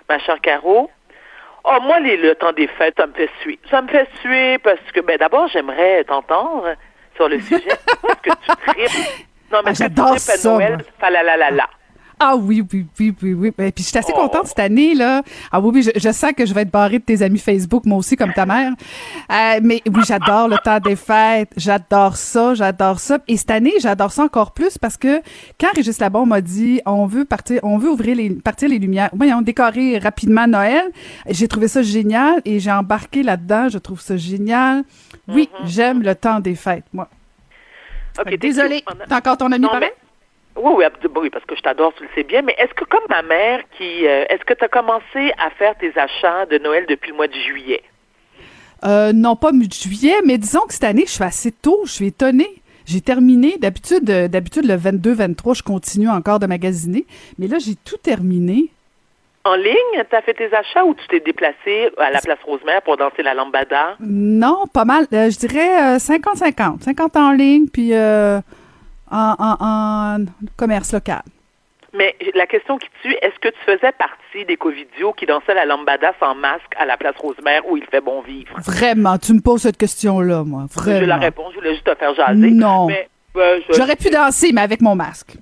ma 0.08 0.18
chère 0.18 0.40
Caro, 0.40 0.90
oh 1.64 1.76
moi 1.82 2.00
les, 2.00 2.16
le 2.16 2.34
temps 2.34 2.52
des 2.52 2.66
fêtes, 2.68 2.94
ça 2.98 3.06
me 3.06 3.12
fait 3.14 3.30
suer. 3.40 3.58
Ça 3.70 3.80
me 3.82 3.88
fait 3.88 4.08
suer 4.20 4.58
parce 4.58 4.80
que 4.92 5.00
ben 5.00 5.16
d'abord 5.16 5.48
j'aimerais 5.48 6.04
t'entendre 6.04 6.74
sur 7.16 7.28
le 7.28 7.40
sujet. 7.40 7.66
Est-ce 7.68 8.22
que 8.22 8.30
tu 8.30 8.66
tripes 8.66 9.26
Non, 9.52 9.60
mais 9.64 9.70
Ah, 9.70 9.74
j'adore 9.74 10.18
ça, 10.18 10.50
Noël, 10.50 10.78
fa 10.98 11.08
la 11.10 11.22
la 11.22 11.36
la 11.36 11.50
la. 11.50 11.68
Ah 12.20 12.36
oui, 12.36 12.62
oui, 12.72 12.86
oui, 13.00 13.14
oui, 13.22 13.34
oui. 13.34 13.48
Et 13.58 13.72
puis 13.72 13.82
je 13.84 13.88
suis 13.88 13.98
assez 13.98 14.12
contente 14.12 14.46
cette 14.46 14.58
année, 14.60 14.94
là. 14.94 15.22
Ah 15.50 15.60
oui, 15.60 15.70
oui, 15.74 15.82
je, 15.82 15.90
je 15.98 16.12
sens 16.12 16.32
que 16.36 16.46
je 16.46 16.54
vais 16.54 16.62
être 16.62 16.70
barrée 16.70 16.98
de 16.98 17.04
tes 17.04 17.22
amis 17.22 17.38
Facebook, 17.38 17.84
moi 17.84 17.98
aussi, 17.98 18.16
comme 18.16 18.32
ta 18.32 18.46
mère. 18.46 18.72
Euh, 19.30 19.60
mais 19.62 19.82
oui, 19.86 20.02
j'adore 20.06 20.48
le 20.48 20.56
temps 20.58 20.78
des 20.78 20.96
fêtes. 20.96 21.50
J'adore 21.56 22.16
ça, 22.16 22.54
j'adore 22.54 23.00
ça. 23.00 23.18
Et 23.28 23.36
cette 23.36 23.50
année, 23.50 23.72
j'adore 23.80 24.12
ça 24.12 24.22
encore 24.24 24.52
plus 24.52 24.78
parce 24.78 24.96
que 24.96 25.20
quand 25.60 25.68
Régis 25.74 25.98
Labon 25.98 26.26
m'a 26.26 26.40
dit 26.40 26.80
on 26.86 27.06
veut 27.06 27.24
partir, 27.24 27.60
on 27.62 27.78
veut 27.78 27.90
ouvrir 27.90 28.16
les, 28.16 28.30
partir 28.30 28.68
les 28.68 28.78
lumières, 28.78 29.10
voyons, 29.12 29.42
décorer 29.42 29.98
rapidement 29.98 30.46
Noël, 30.46 30.84
j'ai 31.28 31.48
trouvé 31.48 31.68
ça 31.68 31.82
génial 31.82 32.40
et 32.44 32.60
j'ai 32.60 32.72
embarqué 32.72 33.22
là-dedans. 33.22 33.68
Je 33.68 33.78
trouve 33.78 34.00
ça 34.00 34.16
génial. 34.16 34.84
Oui, 35.28 35.48
j'aime 35.64 36.02
le 36.02 36.14
temps 36.14 36.40
des 36.40 36.54
fêtes, 36.54 36.84
moi. 36.92 37.08
Mm-hmm. 38.16 38.20
OK, 38.34 38.38
Désolée. 38.38 38.84
T'es 39.08 39.14
encore 39.14 39.36
ton 39.38 39.50
ami 39.50 39.60
Non, 39.62 39.68
pareil? 39.70 39.88
mais- 39.90 40.01
Oui, 40.56 40.72
oui, 40.76 40.84
oui, 41.16 41.30
parce 41.30 41.44
que 41.44 41.56
je 41.56 41.62
t'adore, 41.62 41.94
tu 41.94 42.04
le 42.04 42.08
sais 42.14 42.24
bien, 42.24 42.42
mais 42.42 42.54
est-ce 42.58 42.74
que 42.74 42.84
comme 42.84 43.04
ma 43.08 43.22
mère 43.22 43.60
qui 43.78 44.06
euh, 44.06 44.24
est-ce 44.28 44.44
que 44.44 44.54
tu 44.54 44.64
as 44.64 44.68
commencé 44.68 45.32
à 45.38 45.50
faire 45.50 45.76
tes 45.78 45.92
achats 45.98 46.46
de 46.46 46.58
Noël 46.58 46.84
depuis 46.88 47.10
le 47.10 47.16
mois 47.16 47.28
de 47.28 47.34
juillet? 47.34 47.82
Euh, 48.84 49.12
non, 49.12 49.36
pas 49.36 49.52
mi-juillet, 49.52 50.16
mais 50.24 50.38
disons 50.38 50.60
que 50.66 50.74
cette 50.74 50.84
année, 50.84 51.04
je 51.06 51.12
suis 51.12 51.24
assez 51.24 51.52
tôt. 51.52 51.82
Je 51.84 51.92
suis 51.92 52.06
étonnée. 52.08 52.62
J'ai 52.84 53.00
terminé. 53.00 53.56
D'habitude, 53.58 54.10
euh, 54.10 54.28
d'habitude 54.28 54.66
le 54.66 54.74
22-23, 54.74 55.54
je 55.54 55.62
continue 55.62 56.08
encore 56.08 56.40
de 56.40 56.46
magasiner. 56.46 57.06
Mais 57.38 57.46
là, 57.46 57.58
j'ai 57.58 57.76
tout 57.76 57.96
terminé. 57.96 58.70
En 59.44 59.54
ligne, 59.56 60.04
tu 60.08 60.16
as 60.16 60.22
fait 60.22 60.34
tes 60.34 60.54
achats 60.54 60.84
ou 60.84 60.94
tu 60.94 61.06
t'es 61.08 61.20
déplacé 61.20 61.90
à 61.98 62.10
la 62.10 62.20
place 62.20 62.38
Rosemère 62.44 62.82
pour 62.82 62.96
danser 62.96 63.22
la 63.22 63.34
lambada? 63.34 63.96
Non, 64.00 64.66
pas 64.72 64.84
mal. 64.84 65.06
Euh, 65.12 65.30
je 65.30 65.38
dirais 65.38 65.94
euh, 65.94 65.98
50-50. 65.98 66.82
50 66.82 67.16
en 67.16 67.32
ligne, 67.32 67.66
puis 67.66 67.92
en, 69.12 69.34
en- 69.38 69.56
en 69.60 70.24
commerce 70.56 70.92
local. 70.92 71.22
Mais 71.94 72.16
la 72.34 72.46
question 72.46 72.78
qui 72.78 72.88
tue, 73.02 73.12
est-ce 73.20 73.38
que 73.38 73.48
tu 73.48 73.58
faisais 73.66 73.92
partie 73.92 74.46
des 74.48 74.56
covidios 74.56 75.12
qui 75.12 75.26
dansaient 75.26 75.52
la 75.54 75.66
lambada 75.66 76.12
sans 76.18 76.34
masque 76.34 76.72
à 76.78 76.86
la 76.86 76.96
place 76.96 77.14
Rosemère 77.18 77.68
où 77.68 77.76
il 77.76 77.84
fait 77.84 78.00
bon 78.00 78.22
vivre? 78.22 78.54
Vraiment, 78.64 79.18
tu 79.18 79.34
me 79.34 79.40
poses 79.40 79.60
cette 79.62 79.76
question-là, 79.76 80.42
moi. 80.44 80.64
Vraiment. 80.72 81.00
Je 81.00 81.04
la 81.04 81.16
réponds, 81.18 81.50
je 81.50 81.56
voulais 81.56 81.74
juste 81.74 81.84
te 81.84 81.94
faire 81.94 82.14
jaser. 82.14 82.50
Non. 82.50 82.86
Mais, 82.86 83.08
euh, 83.36 83.60
J'aurais 83.76 83.96
pu 83.96 84.08
danser, 84.08 84.52
mais 84.54 84.62
avec 84.62 84.80
mon 84.80 84.94
masque. 84.94 85.34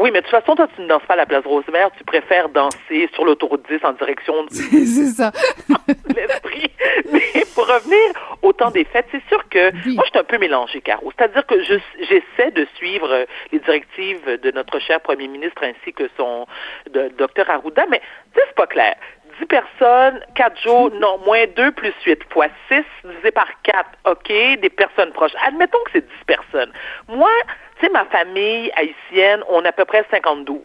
Oui, 0.00 0.10
mais 0.10 0.20
de 0.20 0.26
toute 0.26 0.30
façon, 0.30 0.54
toi, 0.56 0.66
tu 0.74 0.80
ne 0.80 0.86
danses 0.88 1.02
pas 1.06 1.12
à 1.14 1.16
la 1.18 1.26
place 1.26 1.44
Rosemère, 1.44 1.90
tu 1.96 2.04
préfères 2.04 2.48
danser 2.48 3.08
sur 3.14 3.24
l'autoroute 3.24 3.62
10 3.70 3.84
en 3.84 3.92
direction 3.92 4.44
du 4.50 4.56
C'est 4.56 5.06
ça. 5.12 5.30
de 5.68 6.14
l'esprit. 6.16 6.70
Mais 7.12 7.44
pour 7.54 7.66
revenir 7.66 7.98
au 8.42 8.52
temps 8.52 8.70
des 8.70 8.84
fêtes, 8.84 9.06
c'est 9.12 9.22
sûr 9.28 9.46
que 9.50 9.70
moi, 9.94 10.04
je 10.06 10.10
suis 10.10 10.18
un 10.18 10.24
peu 10.24 10.38
mélangée, 10.38 10.80
Caro. 10.80 11.12
C'est-à-dire 11.16 11.46
que 11.46 11.62
je- 11.62 11.74
j'essaie 12.00 12.50
de 12.50 12.66
suivre 12.76 13.12
euh, 13.12 13.24
les 13.52 13.58
directives 13.58 14.24
de 14.42 14.50
notre 14.52 14.78
cher 14.80 15.00
premier 15.00 15.28
ministre 15.28 15.62
ainsi 15.64 15.92
que 15.92 16.04
son 16.16 16.46
de, 16.90 17.08
docteur 17.18 17.50
Arruda, 17.50 17.84
mais 17.90 18.00
tu 18.32 18.40
sais, 18.40 18.46
c'est 18.48 18.56
pas 18.56 18.66
clair. 18.66 18.94
10 19.40 19.46
personnes, 19.46 20.20
4 20.34 20.60
jours, 20.60 20.90
non, 20.92 21.18
moins 21.24 21.46
2 21.56 21.72
plus 21.72 21.94
8 22.04 22.22
fois 22.32 22.46
6 22.68 22.82
divisé 23.04 23.30
par 23.30 23.48
4, 23.62 23.88
OK, 24.04 24.28
des 24.28 24.70
personnes 24.70 25.12
proches. 25.12 25.32
Admettons 25.46 25.78
que 25.86 25.90
c'est 25.94 26.06
10 26.06 26.24
personnes. 26.26 26.72
Moi, 27.08 27.30
tu 27.78 27.86
sais, 27.86 27.92
ma 27.92 28.04
famille 28.06 28.70
haïtienne, 28.76 29.42
on 29.48 29.64
a 29.64 29.68
à 29.68 29.72
peu 29.72 29.84
près 29.84 30.04
52. 30.10 30.62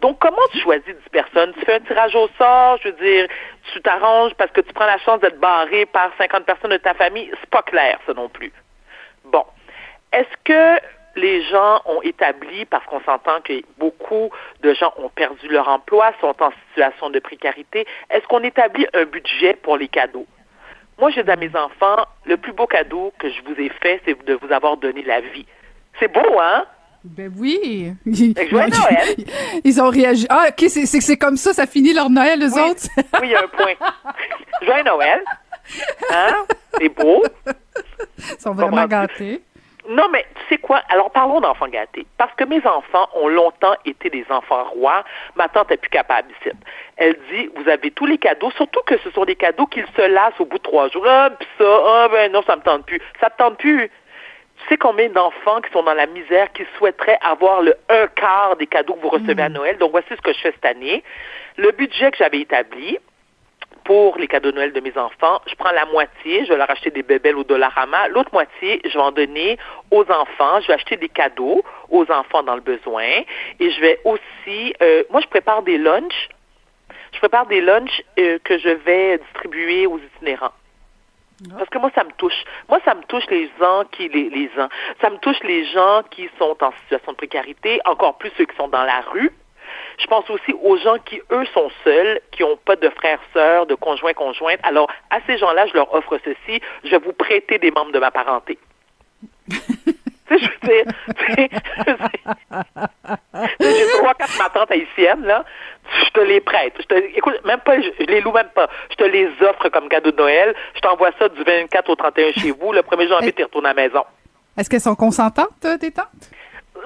Donc, 0.00 0.18
comment 0.18 0.36
tu 0.52 0.58
choisis 0.58 0.86
10 0.86 0.94
personnes? 1.10 1.52
Tu 1.54 1.64
fais 1.64 1.74
un 1.74 1.80
tirage 1.80 2.14
au 2.14 2.28
sort, 2.38 2.78
je 2.82 2.88
veux 2.88 2.96
dire, 2.96 3.28
tu 3.72 3.80
t'arranges 3.80 4.34
parce 4.34 4.50
que 4.50 4.60
tu 4.60 4.72
prends 4.72 4.86
la 4.86 4.98
chance 4.98 5.20
d'être 5.20 5.38
barré 5.38 5.86
par 5.86 6.10
50 6.18 6.44
personnes 6.44 6.72
de 6.72 6.76
ta 6.78 6.94
famille. 6.94 7.30
C'est 7.40 7.50
pas 7.50 7.62
clair, 7.62 7.98
ça 8.06 8.14
non 8.14 8.28
plus. 8.28 8.52
Bon. 9.24 9.44
Est-ce 10.12 10.36
que 10.44 10.80
les 11.16 11.42
gens 11.44 11.80
ont 11.86 12.00
établi, 12.02 12.64
parce 12.66 12.84
qu'on 12.86 13.00
s'entend 13.00 13.40
que 13.42 13.54
beaucoup 13.78 14.30
de 14.62 14.74
gens 14.74 14.92
ont 14.98 15.08
perdu 15.08 15.48
leur 15.48 15.66
emploi, 15.68 16.12
sont 16.20 16.34
en 16.40 16.50
situation 16.68 17.10
de 17.10 17.18
précarité, 17.18 17.86
est-ce 18.10 18.26
qu'on 18.28 18.42
établit 18.42 18.86
un 18.94 19.04
budget 19.04 19.54
pour 19.62 19.76
les 19.76 19.88
cadeaux? 19.88 20.26
Moi, 20.98 21.10
je 21.10 21.20
dis 21.20 21.30
à 21.30 21.36
mes 21.36 21.50
enfants, 21.56 22.04
le 22.24 22.36
plus 22.36 22.52
beau 22.52 22.66
cadeau 22.66 23.12
que 23.18 23.28
je 23.30 23.42
vous 23.42 23.58
ai 23.60 23.68
fait, 23.82 24.00
c'est 24.06 24.24
de 24.24 24.34
vous 24.34 24.52
avoir 24.52 24.76
donné 24.76 25.02
la 25.02 25.20
vie. 25.20 25.46
C'est 25.98 26.12
beau, 26.12 26.38
hein? 26.40 26.64
Ben 27.04 27.30
oui. 27.38 27.92
Que 28.04 28.48
joyeux 28.48 28.70
Noël. 28.80 29.14
Ils 29.62 29.80
ont 29.80 29.90
réagi. 29.90 30.26
Ah, 30.28 30.46
OK, 30.48 30.64
c'est 30.68 31.16
comme 31.16 31.36
ça, 31.36 31.52
ça 31.52 31.66
finit 31.66 31.92
leur 31.92 32.10
Noël, 32.10 32.38
les 32.40 32.52
Oui. 32.54 32.60
autres? 32.70 32.86
Oui, 32.96 33.20
il 33.24 33.30
y 33.30 33.34
a 33.34 33.42
un 33.44 33.48
point. 33.48 33.74
Joyeux 34.62 34.82
Noël. 34.84 35.22
Hein? 36.12 36.44
C'est 36.78 36.88
beau. 36.88 37.22
Ils 38.18 38.40
sont 38.40 38.52
vraiment 38.54 38.86
gâtés. 38.86 39.42
Non, 39.88 40.08
mais 40.10 40.24
tu 40.34 40.42
sais 40.48 40.58
quoi? 40.58 40.82
Alors, 40.88 41.10
parlons 41.10 41.40
d'enfants 41.40 41.68
gâtés. 41.68 42.06
Parce 42.18 42.32
que 42.34 42.44
mes 42.44 42.64
enfants 42.66 43.08
ont 43.14 43.28
longtemps 43.28 43.74
été 43.84 44.10
des 44.10 44.24
enfants 44.30 44.64
rois. 44.64 45.04
Ma 45.36 45.48
tante 45.48 45.70
n'est 45.70 45.76
plus 45.76 45.90
capable 45.90 46.30
ici. 46.40 46.54
Elle 46.96 47.16
dit, 47.30 47.50
vous 47.56 47.68
avez 47.68 47.90
tous 47.90 48.06
les 48.06 48.18
cadeaux, 48.18 48.50
surtout 48.52 48.80
que 48.86 48.98
ce 48.98 49.10
sont 49.10 49.24
des 49.24 49.36
cadeaux 49.36 49.66
qu'ils 49.66 49.86
se 49.96 50.02
lassent 50.02 50.40
au 50.40 50.44
bout 50.44 50.58
de 50.58 50.62
trois 50.62 50.88
jours. 50.88 51.04
Ah, 51.06 51.30
pis 51.30 51.46
ça, 51.58 51.64
ah, 51.64 52.08
ben 52.10 52.32
non, 52.32 52.42
ça 52.42 52.56
me 52.56 52.62
tente 52.62 52.86
plus. 52.86 53.00
Ça 53.20 53.30
te 53.30 53.36
tente 53.36 53.58
plus. 53.58 53.90
Tu 54.58 54.68
sais 54.68 54.76
combien 54.78 55.08
d'enfants 55.10 55.60
qui 55.60 55.70
sont 55.70 55.82
dans 55.82 55.94
la 55.94 56.06
misère, 56.06 56.50
qui 56.52 56.64
souhaiteraient 56.78 57.18
avoir 57.20 57.62
le 57.62 57.76
un 57.90 58.06
quart 58.08 58.56
des 58.56 58.66
cadeaux 58.66 58.94
que 58.94 59.00
vous 59.00 59.10
recevez 59.10 59.42
à 59.42 59.48
Noël? 59.50 59.76
Donc, 59.78 59.90
voici 59.90 60.08
ce 60.10 60.22
que 60.22 60.32
je 60.32 60.38
fais 60.38 60.52
cette 60.52 60.64
année. 60.64 61.04
Le 61.58 61.70
budget 61.72 62.10
que 62.10 62.16
j'avais 62.16 62.40
établi, 62.40 62.98
pour 63.86 64.18
les 64.18 64.26
cadeaux 64.26 64.50
de 64.50 64.56
Noël 64.56 64.72
de 64.72 64.80
mes 64.80 64.96
enfants, 64.98 65.40
je 65.46 65.54
prends 65.54 65.70
la 65.70 65.86
moitié, 65.86 66.44
je 66.44 66.50
vais 66.50 66.58
leur 66.58 66.68
acheter 66.68 66.90
des 66.90 67.04
bébelles 67.04 67.36
au 67.36 67.44
Dollarama. 67.44 68.08
L'autre 68.08 68.30
moitié, 68.32 68.80
je 68.84 68.92
vais 68.92 69.04
en 69.04 69.12
donner 69.12 69.58
aux 69.92 70.02
enfants. 70.10 70.60
Je 70.60 70.66
vais 70.66 70.74
acheter 70.74 70.96
des 70.96 71.08
cadeaux 71.08 71.64
aux 71.88 72.10
enfants 72.10 72.42
dans 72.42 72.56
le 72.56 72.60
besoin. 72.60 73.04
Et 73.60 73.70
je 73.70 73.80
vais 73.80 74.00
aussi, 74.04 74.74
euh, 74.82 75.04
moi, 75.10 75.20
je 75.20 75.28
prépare 75.28 75.62
des 75.62 75.78
lunchs. 75.78 76.28
Je 77.12 77.18
prépare 77.18 77.46
des 77.46 77.60
lunchs 77.60 78.02
euh, 78.18 78.38
que 78.42 78.58
je 78.58 78.70
vais 78.70 79.18
distribuer 79.18 79.86
aux 79.86 79.98
itinérants. 79.98 80.52
Parce 81.56 81.68
que 81.68 81.78
moi, 81.78 81.90
ça 81.94 82.02
me 82.02 82.10
touche. 82.12 82.44
Moi, 82.68 82.80
ça 82.84 82.94
me 82.94 83.02
touche 83.02 83.26
les 83.30 83.48
gens 83.60 83.84
qui, 83.92 84.08
les, 84.08 84.30
les 84.30 84.50
gens, 84.56 84.68
ça 85.00 85.10
me 85.10 85.18
touche 85.18 85.38
les 85.44 85.64
gens 85.66 86.02
qui 86.10 86.28
sont 86.38 86.56
en 86.60 86.72
situation 86.82 87.12
de 87.12 87.16
précarité, 87.16 87.78
encore 87.84 88.16
plus 88.18 88.32
ceux 88.36 88.46
qui 88.46 88.56
sont 88.56 88.68
dans 88.68 88.84
la 88.84 89.02
rue. 89.12 89.30
Je 89.98 90.06
pense 90.06 90.28
aussi 90.30 90.52
aux 90.62 90.76
gens 90.76 90.98
qui, 91.04 91.20
eux, 91.30 91.46
sont 91.54 91.70
seuls, 91.84 92.20
qui 92.30 92.42
n'ont 92.42 92.56
pas 92.56 92.76
de 92.76 92.88
frères, 92.90 93.20
sœurs, 93.32 93.66
de 93.66 93.74
conjoints, 93.74 94.12
conjointes. 94.12 94.60
Alors, 94.62 94.88
à 95.10 95.18
ces 95.26 95.38
gens-là, 95.38 95.66
je 95.66 95.74
leur 95.74 95.92
offre 95.94 96.18
ceci. 96.24 96.60
Je 96.84 96.90
vais 96.90 96.98
vous 96.98 97.12
prêter 97.12 97.58
des 97.58 97.70
membres 97.70 97.92
de 97.92 97.98
ma 97.98 98.10
parenté. 98.10 98.58
tu 99.48 99.56
sais, 99.56 100.38
je 100.38 100.44
veux 100.44 100.58
dire, 100.66 101.48
j'ai 103.60 103.98
trois, 103.98 104.14
quatre 104.14 104.38
ma 104.38 104.50
tante 104.50 104.70
haïtienne, 104.70 105.24
là. 105.24 105.44
Je 106.04 106.10
te 106.10 106.20
les 106.20 106.40
prête. 106.40 106.74
Je 106.78 106.86
te, 106.86 106.94
écoute, 106.94 107.40
même 107.44 107.60
pas, 107.60 107.80
je, 107.80 107.88
je 107.98 108.04
les 108.06 108.20
loue 108.20 108.32
même 108.32 108.50
pas. 108.54 108.68
Je 108.90 108.96
te 108.96 109.04
les 109.04 109.28
offre 109.40 109.68
comme 109.68 109.88
cadeau 109.88 110.10
de 110.10 110.16
Noël. 110.16 110.54
Je 110.74 110.80
t'envoie 110.80 111.10
ça 111.18 111.28
du 111.28 111.42
24 111.42 111.88
au 111.88 111.96
31 111.96 112.32
chez 112.32 112.50
vous. 112.50 112.72
Le 112.72 112.80
1er 112.80 113.08
janvier, 113.08 113.32
tu 113.32 113.44
retournes 113.44 113.66
à 113.66 113.72
la 113.72 113.82
maison. 113.82 114.04
Est-ce 114.58 114.68
qu'elles 114.68 114.80
sont 114.80 114.94
consentantes, 114.94 115.64
euh, 115.64 115.76
tes 115.78 115.92
tantes? 115.92 116.30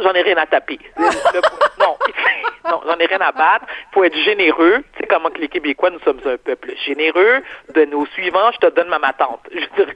J'en 0.02 0.12
ai 0.12 0.22
rien 0.22 0.36
à 0.36 0.46
taper. 0.46 0.78
Le- 0.96 1.40
non, 1.78 1.96
non, 2.70 2.80
j'en 2.86 2.96
ai 2.98 3.06
rien 3.06 3.20
à 3.20 3.32
battre. 3.32 3.66
Il 3.68 3.94
faut 3.94 4.04
être 4.04 4.16
généreux. 4.16 4.82
Tu 4.94 5.00
sais 5.00 5.06
comment 5.06 5.30
que 5.30 5.38
les 5.40 5.48
Québécois, 5.48 5.90
nous 5.90 6.00
sommes 6.00 6.20
un 6.24 6.36
peuple 6.36 6.72
généreux. 6.84 7.42
De 7.74 7.84
nos 7.86 8.06
suivants, 8.06 8.50
je 8.52 8.58
te 8.66 8.74
donne 8.74 8.88
ma 8.88 8.98
ma 8.98 9.12
tante. 9.12 9.40
Je 9.52 9.58
dire, 9.84 9.94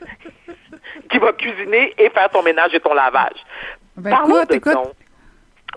qui 1.10 1.18
va 1.18 1.32
cuisiner 1.32 1.94
et 1.98 2.10
faire 2.10 2.28
ton 2.30 2.42
ménage 2.42 2.74
et 2.74 2.80
ton 2.80 2.94
lavage. 2.94 3.36
Ben, 3.96 4.10
Parlons 4.10 4.36
écoute, 4.36 4.50
de 4.50 4.54
écoute. 4.56 4.72
ton- 4.72 4.92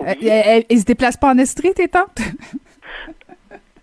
Euh, 0.02 0.14
Elles 0.22 0.66
elles 0.70 0.80
se 0.80 0.86
déplacent 0.86 1.18
pas 1.18 1.30
en 1.30 1.38
Estrie, 1.40 1.74
tes 1.74 1.88
tantes? 1.88 2.20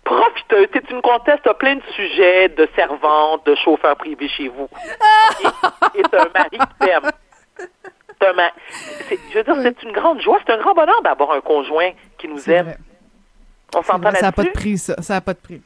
Profiteuse, 0.03 0.67
tu 0.71 0.81
une 0.93 1.01
comtesse, 1.01 1.39
t'as 1.43 1.55
plein 1.55 1.75
de 1.75 1.81
sujets 1.95 2.47
de 2.49 2.69
servante, 2.75 3.45
de 3.47 3.55
chauffeur 3.55 3.95
privé 3.97 4.29
chez 4.29 4.47
vous. 4.49 4.69
et 5.95 5.99
et 5.99 6.03
un 6.13 6.29
mari 6.33 6.57
qui 6.57 6.85
t'aime. 6.85 7.11
Je 8.21 9.37
veux 9.37 9.43
dire, 9.43 9.55
c'est 9.61 9.83
une 9.83 9.91
grande 9.91 10.21
joie, 10.21 10.39
c'est 10.45 10.53
un 10.53 10.57
grand 10.57 10.73
bonheur 10.73 11.01
d'avoir 11.03 11.31
un 11.31 11.41
conjoint 11.41 11.91
qui 12.17 12.27
nous 12.27 12.49
aime. 12.49 12.65
vrai. 12.67 12.77
On 13.75 13.81
s'entend 13.83 14.09
vrai, 14.09 14.15
ça 14.19 14.27
n'a 14.27 14.31
pas 14.31 14.43
de 14.43 14.47
là-dessus? 14.47 14.61
prix, 14.61 14.77
ça. 14.77 14.95
Ça 15.01 15.13
n'a 15.15 15.21
pas 15.21 15.33
de 15.33 15.39
prix. 15.39 15.61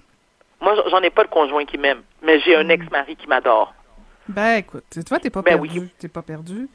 Moi, 0.62 0.76
j'en 0.90 1.02
ai 1.02 1.10
pas 1.10 1.24
de 1.24 1.30
conjoint 1.30 1.64
qui 1.66 1.78
m'aime, 1.78 2.02
mais 2.22 2.40
j'ai 2.42 2.56
un 2.56 2.64
Hmm. 2.66 2.72
ex-mari 2.72 3.16
qui 3.16 3.28
m'adore. 3.28 3.74
Ben, 4.30 4.58
écoute, 4.60 4.84
tu 4.92 5.02
vois, 5.10 5.20
t'es 5.20 5.32
pas 5.32 5.42
Ben 5.42 5.58
perdu. 5.58 5.80
oui. 5.80 5.88
T'es 5.98 6.08
pas 6.08 6.22
perdu. 6.22 6.70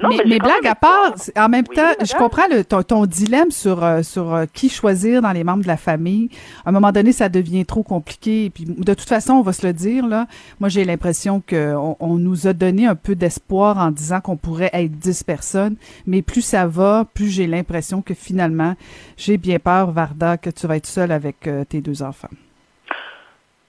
Non, 0.00 0.10
mais 0.24 0.38
blague 0.38 0.66
à 0.66 0.76
part, 0.76 1.14
en 1.36 1.48
même 1.48 1.64
Oui, 1.68 1.74
temps, 1.76 1.92
je 2.00 2.14
comprends 2.14 2.46
le, 2.48 2.64
ton, 2.64 2.82
ton 2.84 3.06
dilemme 3.06 3.50
sur, 3.50 3.82
euh, 3.82 4.02
sur 4.04 4.32
euh, 4.32 4.44
qui 4.52 4.68
choisir 4.68 5.20
dans 5.20 5.32
les 5.32 5.42
membres 5.42 5.62
de 5.64 5.68
la 5.68 5.76
famille. 5.76 6.30
À 6.64 6.68
un 6.68 6.72
moment 6.72 6.92
donné, 6.92 7.10
ça 7.12 7.28
devient 7.28 7.66
trop 7.66 7.82
compliqué. 7.82 8.44
Et 8.44 8.50
puis, 8.50 8.64
de 8.64 8.94
toute 8.94 9.08
façon, 9.08 9.32
on 9.34 9.42
va 9.42 9.52
se 9.52 9.66
le 9.66 9.72
dire, 9.72 10.06
là. 10.06 10.28
Moi, 10.60 10.68
j'ai 10.68 10.84
l'impression 10.84 11.42
qu'on 11.46 11.96
on 11.98 12.14
nous 12.18 12.46
a 12.46 12.52
donné 12.52 12.86
un 12.86 12.94
peu 12.94 13.16
d'espoir 13.16 13.78
en 13.78 13.90
disant 13.90 14.20
qu'on 14.20 14.36
pourrait 14.36 14.70
être 14.72 14.92
10 14.92 15.24
personnes. 15.24 15.76
Mais 16.06 16.22
plus 16.22 16.42
ça 16.42 16.66
va, 16.68 17.04
plus 17.12 17.28
j'ai 17.28 17.48
l'impression 17.48 18.00
que 18.00 18.14
finalement, 18.14 18.76
j'ai 19.16 19.38
bien 19.38 19.58
peur, 19.58 19.90
Varda, 19.90 20.36
que 20.36 20.50
tu 20.50 20.68
vas 20.68 20.76
être 20.76 20.86
seule 20.86 21.10
avec 21.10 21.48
euh, 21.48 21.64
tes 21.64 21.80
deux 21.80 22.02
enfants. 22.02 22.28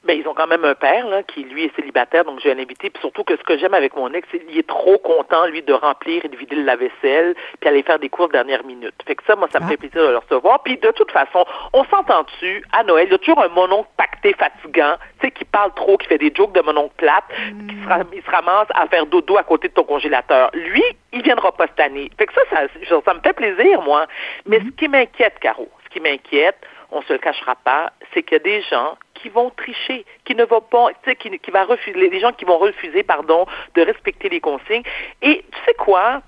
Ben, 0.05 0.19
ils 0.19 0.27
ont 0.27 0.33
quand 0.33 0.47
même 0.47 0.65
un 0.65 0.75
père, 0.75 1.07
là, 1.07 1.23
qui, 1.23 1.43
lui, 1.43 1.63
est 1.65 1.75
célibataire, 1.77 2.25
donc 2.25 2.39
je 2.41 2.49
vais 2.49 2.55
l'inviter. 2.55 2.89
Puis 2.89 2.99
surtout 2.99 3.23
que 3.23 3.37
ce 3.37 3.43
que 3.43 3.57
j'aime 3.57 3.73
avec 3.73 3.95
mon 3.95 4.11
ex, 4.13 4.27
c'est 4.31 4.39
qu'il 4.45 4.57
est 4.57 4.67
trop 4.67 4.97
content, 4.97 5.45
lui, 5.45 5.61
de 5.61 5.71
remplir 5.73 6.25
et 6.25 6.27
de 6.27 6.35
vider 6.35 6.57
le 6.57 6.63
lave-vaisselle, 6.63 7.35
puis 7.61 7.69
aller 7.69 7.83
faire 7.83 7.99
des 7.99 8.09
courses 8.09 8.31
dernière 8.31 8.65
minute. 8.65 8.93
Fait 9.07 9.15
que 9.15 9.23
ça, 9.25 9.35
moi, 9.37 9.47
ça 9.51 9.59
me 9.61 9.65
Ah. 9.65 9.69
fait 9.69 9.77
plaisir 9.77 10.01
de 10.01 10.09
le 10.11 10.17
recevoir. 10.17 10.61
Puis 10.63 10.77
de 10.77 10.91
toute 10.91 11.11
façon, 11.11 11.45
on 11.71 11.83
s'entend 11.85 12.23
dessus, 12.23 12.63
à 12.73 12.83
Noël, 12.83 13.07
il 13.07 13.11
y 13.11 13.15
a 13.15 13.17
toujours 13.17 13.41
un 13.41 13.47
mononcle 13.47 13.87
pacté 13.95 14.33
fatigant, 14.33 14.95
tu 15.21 15.27
sais, 15.27 15.31
qui 15.31 15.45
parle 15.45 15.73
trop, 15.73 15.97
qui 15.97 16.07
fait 16.07 16.17
des 16.17 16.33
jokes 16.35 16.53
de 16.53 16.61
mononcle 16.61 16.93
plate, 16.97 17.23
qui 17.69 17.75
se, 17.83 17.87
ram- 17.87 18.07
il 18.13 18.21
se 18.23 18.29
ramasse 18.29 18.67
à 18.75 18.87
faire 18.87 19.05
dodo 19.05 19.37
à 19.37 19.43
côté 19.43 19.69
de 19.69 19.73
ton 19.73 19.83
congélateur. 19.83 20.49
Lui, 20.53 20.83
il 21.13 21.21
viendra 21.23 21.51
pas 21.53 21.67
cette 21.67 21.79
année. 21.79 22.09
Fait 22.17 22.25
que 22.25 22.33
ça, 22.33 22.41
ça, 22.49 22.61
ça, 22.89 22.95
ça 23.05 23.13
me 23.13 23.19
fait 23.21 23.33
plaisir, 23.33 23.81
moi. 23.81 24.05
Mais 24.45 24.59
ce 24.59 24.69
qui 24.75 24.87
m'inquiète, 24.89 25.39
Caro, 25.39 25.69
ce 25.85 25.89
qui 25.89 25.99
m'inquiète, 26.01 26.57
on 26.93 27.01
se 27.01 27.13
le 27.13 27.19
cachera 27.19 27.55
pas, 27.55 27.91
c'est 28.13 28.23
qu'il 28.23 28.33
y 28.33 28.41
a 28.41 28.43
des 28.43 28.61
gens 28.63 28.97
qui 29.15 29.29
vont 29.29 29.49
tricher, 29.51 30.05
qui 30.25 30.35
ne 30.35 30.43
vont 30.45 30.61
pas, 30.61 30.89
tu 31.03 31.09
sais, 31.09 31.15
qui, 31.15 31.37
qui 31.39 31.51
va 31.51 31.63
refuser, 31.65 32.09
les 32.09 32.19
gens 32.19 32.31
qui 32.33 32.45
vont 32.45 32.57
refuser, 32.57 33.03
pardon, 33.03 33.45
de 33.75 33.81
respecter 33.81 34.29
les 34.29 34.39
consignes. 34.39 34.83
Et 35.21 35.43
tu 35.51 35.59
sais 35.65 35.73
quoi? 35.73 36.21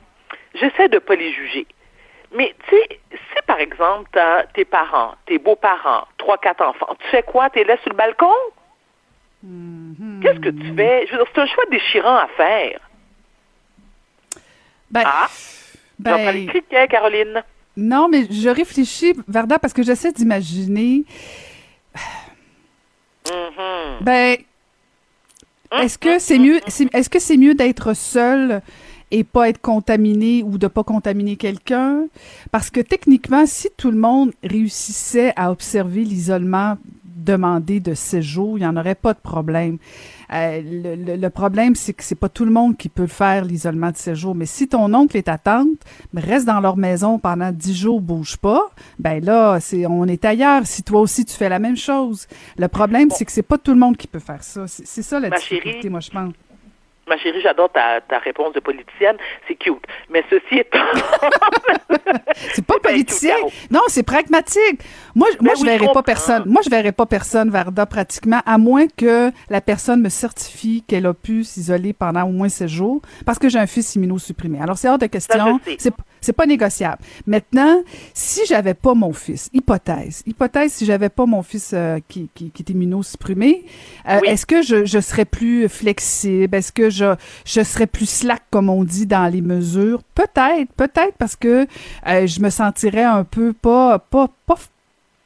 J'essaie 0.56 0.89
de 0.89 0.99
pas 0.99 1.15
les 1.15 1.32
juger. 1.34 1.67
Mais 2.32 2.56
tu 2.67 2.75
sais, 2.75 2.99
si 3.12 3.41
par 3.45 3.60
exemple, 3.60 4.10
t'as 4.12 4.43
tes 4.47 4.65
parents, 4.65 5.15
tes 5.25 5.37
beaux-parents, 5.37 6.08
trois, 6.17 6.37
quatre 6.37 6.62
enfants, 6.63 6.96
tu 7.00 7.08
fais 7.10 7.23
quoi? 7.23 7.50
Tu 7.50 7.60
les 7.60 7.65
laisses 7.65 7.81
sur 7.81 7.92
le 7.92 7.96
balcon? 7.98 8.33
Qu'est-ce 10.21 10.40
que 10.40 10.50
tu 10.50 10.75
fais? 10.75 11.06
Je 11.06 11.12
veux 11.12 11.17
dire, 11.19 11.27
c'est 11.33 11.42
un 11.42 11.46
choix 11.46 11.65
déchirant 11.69 12.15
à 12.15 12.27
faire. 12.35 12.79
Ben, 14.90 15.04
Ah? 15.06 15.27
ben, 16.00 16.48
criquets, 16.48 16.87
Caroline. 16.87 17.44
Non, 17.78 18.08
mais 18.10 18.28
je 18.30 18.50
réfléchis, 18.50 19.13
Varda, 19.28 19.60
parce 19.60 19.73
que 19.73 19.84
j'essaie 19.84 20.12
d'imaginer. 20.12 21.04
Mhm. 23.28 24.02
Ben, 24.02 24.38
est-ce 25.82 25.98
que 25.98 26.19
c'est 26.19 26.40
mieux, 26.40 26.60
c'est- 26.67 26.94
est-ce 26.94 27.10
que 27.10 27.19
c'est 27.19 27.38
mieux 27.38 27.56
d'être 27.56 27.96
seul 27.96 28.62
et 29.12 29.23
pas 29.23 29.50
être 29.50 29.62
contaminé 29.62 30.44
ou 30.44 30.58
de 30.58 30.67
pas 30.67 30.84
contaminer 30.84 31.36
quelqu'un? 31.36 32.06
Parce 32.52 32.69
que 32.69 32.82
techniquement, 32.82 33.46
si 33.46 33.69
tout 33.78 33.92
le 33.92 33.98
monde 33.98 34.32
réussissait 34.44 35.34
à 35.36 35.52
observer 35.52 36.04
l'isolement 36.04 36.78
demandé 37.04 37.80
de 37.80 37.94
séjour, 37.96 38.58
il 38.58 38.62
n'y 38.62 38.67
en 38.67 38.78
aurait 38.78 38.96
pas 38.96 39.13
de 39.13 39.19
problème. 39.19 39.78
Euh, 40.34 40.62
le, 40.63 40.96
le- 40.96 41.15
le 41.15 41.30
problème, 41.30 41.76
c'est 41.76 41.94
que 41.94 42.04
c'est 42.04 42.15
pas 42.19 42.30
tout 42.30 42.46
le 42.46 42.52
monde 42.52 42.78
qui 42.78 42.90
peut 42.90 43.08
faire, 43.08 43.46
l'isolement 43.46 43.92
de 43.92 43.98
séjour. 43.98 44.36
Mais 44.36 44.46
si 44.46 44.67
ton 44.67 44.94
oncle 44.94 45.17
et 45.17 45.23
ta 45.23 45.38
tante 45.38 45.80
restent 46.15 46.46
dans 46.48 46.60
leur 46.60 46.78
maison 46.78 47.19
pendant 47.19 47.52
dix 47.52 47.76
jours, 47.78 48.02
bouge 48.02 48.38
pas, 48.38 48.69
ben 49.00 49.23
là, 49.23 49.60
c'est, 49.60 49.86
on 49.86 50.06
est 50.06 50.23
ailleurs. 50.26 50.62
Si 50.65 50.84
toi 50.84 51.02
aussi 51.02 51.26
tu 51.26 51.36
fais 51.36 51.50
la 51.50 51.60
même 51.60 51.78
chose. 51.78 52.28
Le 52.58 52.67
problème, 52.67 53.10
c'est 53.12 53.26
que 53.26 53.32
c'est 53.32 53.44
pas 53.44 53.58
tout 53.58 53.71
le 53.71 53.80
monde 53.80 53.98
qui 53.98 54.08
peut 54.08 54.19
faire 54.19 54.44
ça. 54.44 54.65
C'est, 54.67 55.02
ça 55.02 55.19
la 55.19 55.30
Ma 55.30 55.38
difficulté, 55.38 55.71
chérie, 55.73 55.90
moi, 55.90 56.00
je 56.00 56.10
pense. 56.10 56.34
Ma 57.08 57.17
chérie, 57.19 57.40
j'adore 57.42 57.71
ta, 57.71 58.02
ta 58.02 58.17
réponse 58.17 58.54
de 58.54 58.60
politicienne. 58.60 59.15
C'est 59.48 59.54
cute. 59.56 59.86
Mais 60.10 60.23
ceci 60.28 60.56
étant. 60.58 60.80
C'est 62.36 62.65
politicien. 62.86 63.36
Non, 63.71 63.81
c'est 63.88 64.04
pragmatique. 64.04 64.81
Moi, 65.15 65.27
je- 65.33 65.44
moi, 65.44 65.54
Ben 65.63 65.79
je 65.79 65.86
je 65.86 65.94
pas 65.94 66.04
personne. 66.04 66.44
Moi, 66.46 66.62
je 66.63 66.69
verrais 66.69 66.92
pas 66.92 67.06
personne, 67.06 67.50
Varda, 67.50 67.86
pratiquement, 67.86 68.42
à 68.46 68.58
moins 68.58 68.88
que 68.88 69.31
la 69.50 69.62
personne 69.62 70.02
me 70.02 70.10
certifie 70.10 70.83
qu'elle 70.88 71.06
a 71.06 71.13
pu 71.13 71.44
s'isoler 71.44 71.94
pendant 71.94 72.23
au 72.23 72.31
moins 72.31 72.50
16 72.50 72.69
jours, 72.69 73.02
parce 73.25 73.40
que 73.40 73.48
j'ai 73.50 73.60
un 73.60 73.67
fils 73.67 73.96
immunosupprimé. 73.96 74.60
Alors, 74.60 74.77
c'est 74.77 74.90
hors 74.90 74.98
de 74.98 75.06
question. 75.08 75.60
C'est, 75.77 75.94
c'est 76.21 76.33
pas 76.33 76.46
négociable. 76.46 76.98
Maintenant, 77.27 77.81
si 78.13 78.42
j'avais 78.48 78.73
pas 78.73 78.94
mon 78.94 79.13
fils, 79.13 79.50
hypothèse, 79.54 80.21
hypothèse, 80.25 80.73
si 80.73 80.86
j'avais 80.86 81.10
pas 81.10 81.25
mon 81.25 81.44
fils 81.44 81.71
euh, 81.73 82.00
qui, 82.08 82.29
qui, 82.33 82.52
qui 82.52 82.63
est 82.63 82.69
immunosupprimé, 82.71 83.65
euh, 84.10 84.19
Oui. 84.21 84.27
est-ce 84.29 84.46
que 84.46 84.62
je, 84.62 84.86
je 84.86 85.00
serais 85.00 85.25
plus 85.25 85.69
flexible? 85.69 86.56
Est-ce 86.56 86.71
que 86.71 86.90
je, 86.90 87.15
je 87.46 87.62
serais 87.63 87.88
plus 87.88 88.10
slack, 88.10 88.44
comme 88.52 88.69
on 88.69 88.83
dit, 88.83 89.06
dans 89.06 89.31
les 89.31 89.42
mesures? 89.42 90.02
Peut-être, 90.15 90.71
peut-être 90.75 91.15
parce 91.17 91.36
que 91.36 91.67
euh, 92.08 92.27
je 92.27 92.40
me 92.42 92.50
sentirais 92.76 93.04
un 93.04 93.23
peu 93.23 93.54
pas, 93.54 94.00
pas, 94.00 94.28
pas, 94.46 94.56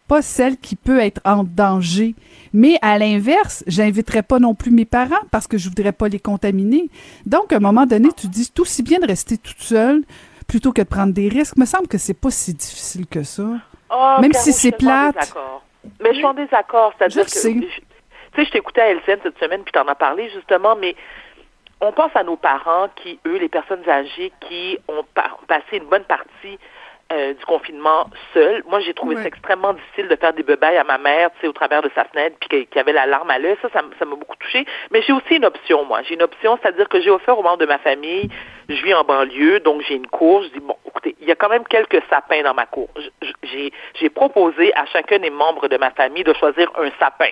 pas 0.08 0.22
celle 0.22 0.58
qui 0.58 0.76
peut 0.76 1.00
être 1.00 1.20
en 1.26 1.44
danger. 1.44 2.14
Mais 2.54 2.78
à 2.82 2.98
l'inverse, 2.98 3.64
j'inviterais 3.68 4.24
pas 4.24 4.40
non 4.40 4.54
plus 4.56 4.72
mes 4.72 4.86
parents 4.86 5.22
parce 5.32 5.48
que 5.48 5.58
je 5.58 5.70
voudrais 5.70 5.92
pas 5.92 6.08
les 6.08 6.20
contaminer. 6.20 6.90
Donc, 7.26 7.52
à 7.54 7.58
un 7.58 7.60
moment 7.60 7.86
donné, 7.86 8.10
tu 8.16 8.28
dis, 8.28 8.46
c'est 8.46 8.60
aussi 8.60 8.84
bien 8.84 9.00
de 9.00 9.08
rester 9.08 9.38
toute 9.38 9.60
seule 9.62 10.04
plutôt 10.48 10.72
que 10.72 10.82
de 10.82 10.88
prendre 10.88 11.14
des 11.14 11.30
risques. 11.30 11.58
me 11.58 11.66
semble 11.66 11.88
que 11.88 11.98
c'est 11.98 12.14
pas 12.20 12.32
si 12.32 12.54
difficile 12.54 13.06
que 13.08 13.24
ça. 13.24 13.44
Oh, 13.92 14.16
Même 14.22 14.34
si 14.34 14.52
c'est 14.54 14.72
plate. 14.72 15.34
Mais 16.02 16.10
je 16.12 16.18
suis 16.18 16.26
en 16.26 16.34
désaccord. 16.34 16.94
C'est-à-dire 16.98 17.26
que. 17.26 17.32
sais. 17.32 17.54
Tu 17.54 18.42
sais, 18.42 18.46
je 18.46 18.52
t'écoutais 18.52 18.82
à 18.82 18.92
LCN 18.94 19.20
cette 19.24 19.40
semaine, 19.40 19.62
puis 19.64 19.72
t'en 19.72 19.88
as 19.88 19.96
parlé 19.96 20.30
justement, 20.36 20.76
mais 20.76 20.96
on 21.82 21.92
pense 21.92 22.12
à 22.16 22.24
nos 22.24 22.36
parents 22.36 22.88
qui, 23.02 23.20
eux, 23.26 23.38
les 23.38 23.50
personnes 23.50 23.88
âgées, 23.90 24.32
qui 24.48 24.78
ont 24.88 25.04
pa- 25.16 25.36
passé 25.48 25.78
une 25.78 25.86
bonne 25.90 26.04
partie 26.04 26.60
euh, 27.12 27.34
du 27.34 27.46
confinement 27.46 28.08
seuls. 28.34 28.64
Moi, 28.70 28.80
j'ai 28.82 28.94
trouvé 28.94 29.16
Ouais. 29.16 29.22
ça 29.24 29.28
extrêmement 29.30 29.74
difficile 29.74 30.08
de 30.08 30.16
faire 30.16 30.34
des 30.34 30.44
bebailles 30.44 30.78
à 30.78 30.84
ma 30.84 30.98
mère, 30.98 31.30
tu 31.36 31.42
sais, 31.42 31.48
au 31.48 31.54
travers 31.54 31.82
de 31.82 31.90
sa 31.96 32.06
fenêtre, 32.06 32.36
puis 32.40 32.68
qu'il 32.68 32.76
y 32.76 32.80
avait 32.80 32.94
la 32.94 33.06
larme 33.08 33.30
à 33.32 33.40
l'œil. 33.40 33.56
Ça, 33.62 33.70
ça 33.74 33.82
m'a 34.06 34.16
beaucoup 34.16 34.36
touché. 34.38 34.66
Mais 34.92 35.02
j'ai 35.02 35.14
aussi 35.14 35.36
une 35.36 35.46
option, 35.46 35.86
moi. 35.86 36.02
J'ai 36.04 36.14
une 36.14 36.22
option, 36.24 36.58
c'est-à-dire 36.62 36.88
que 36.88 37.02
j'ai 37.02 37.10
offert 37.10 37.38
aux 37.38 37.44
membres 37.44 37.58
de 37.58 37.66
ma 37.66 37.80
famille, 37.80 38.30
je 38.70 38.84
vis 38.84 38.94
en 38.94 39.04
banlieue, 39.04 39.60
donc 39.62 39.82
j'ai 39.88 39.96
une 39.96 40.08
cour. 40.08 40.44
Je 40.44 40.50
dis, 40.50 40.60
bon, 40.60 40.76
écoutez, 40.86 41.16
il 41.20 41.28
y 41.28 41.32
a 41.32 41.36
quand 41.36 41.50
même 41.50 41.64
quelques 41.66 42.02
sapins 42.10 42.44
dans 42.44 42.54
ma 42.54 42.66
cour. 42.68 42.90
J'ai 43.44 43.74
j'ai 44.00 44.10
proposé 44.10 44.72
à 44.76 44.86
chacun 44.86 45.18
des 45.20 45.32
membres 45.32 45.68
de 45.68 45.78
ma 45.78 45.90
famille 45.92 46.24
de 46.24 46.34
choisir 46.34 46.72
un 46.78 46.90
sapin. 47.00 47.30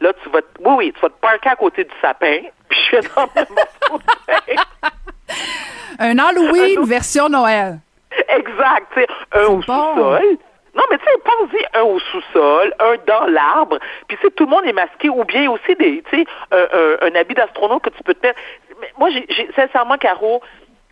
Là, 0.00 0.12
tu 0.22 0.28
vas, 0.28 0.42
te- 0.42 0.46
oui, 0.60 0.74
oui, 0.76 0.92
tu 0.94 1.00
vas 1.00 1.08
te 1.08 1.20
parker 1.20 1.48
à 1.48 1.56
côté 1.56 1.84
du 1.84 1.94
sapin, 2.02 2.40
puis 2.68 2.78
je 2.90 2.96
vais 2.96 3.02
dans 3.16 3.26
mon 3.90 3.98
sapin. 4.28 4.62
Un 5.98 6.18
Halloween 6.18 6.84
version 6.84 7.28
Noël. 7.28 7.78
Exact, 8.28 8.86
tu 8.94 9.00
sais, 9.00 9.06
un 9.32 9.44
au 9.46 9.56
bon. 9.56 9.62
sous-sol. 9.62 10.22
Non, 10.76 10.82
mais 10.90 10.98
tu 10.98 11.04
sais, 11.04 11.10
pense-y, 11.24 11.64
un 11.78 11.82
au 11.82 11.98
sous-sol, 12.00 12.74
un 12.80 12.96
dans 13.06 13.26
l'arbre, 13.26 13.78
puis 14.08 14.16
tu 14.16 14.24
sais, 14.24 14.30
tout 14.32 14.44
le 14.44 14.50
monde 14.50 14.66
est 14.66 14.72
masqué, 14.72 15.08
ou 15.08 15.22
bien 15.24 15.48
aussi 15.50 15.74
des, 15.76 16.02
tu 16.10 16.18
sais, 16.18 16.26
un, 16.50 16.56
un- 16.58 16.96
un 17.12 17.14
habit 17.14 17.34
d'astronaute 17.34 17.82
que 17.84 17.90
tu 17.90 18.02
peux 18.02 18.14
te 18.14 18.26
mettre. 18.26 18.40
Mais 18.80 18.92
moi, 18.98 19.08
j'ai, 19.10 19.48
sincèrement, 19.54 19.96
Caro, 19.98 20.42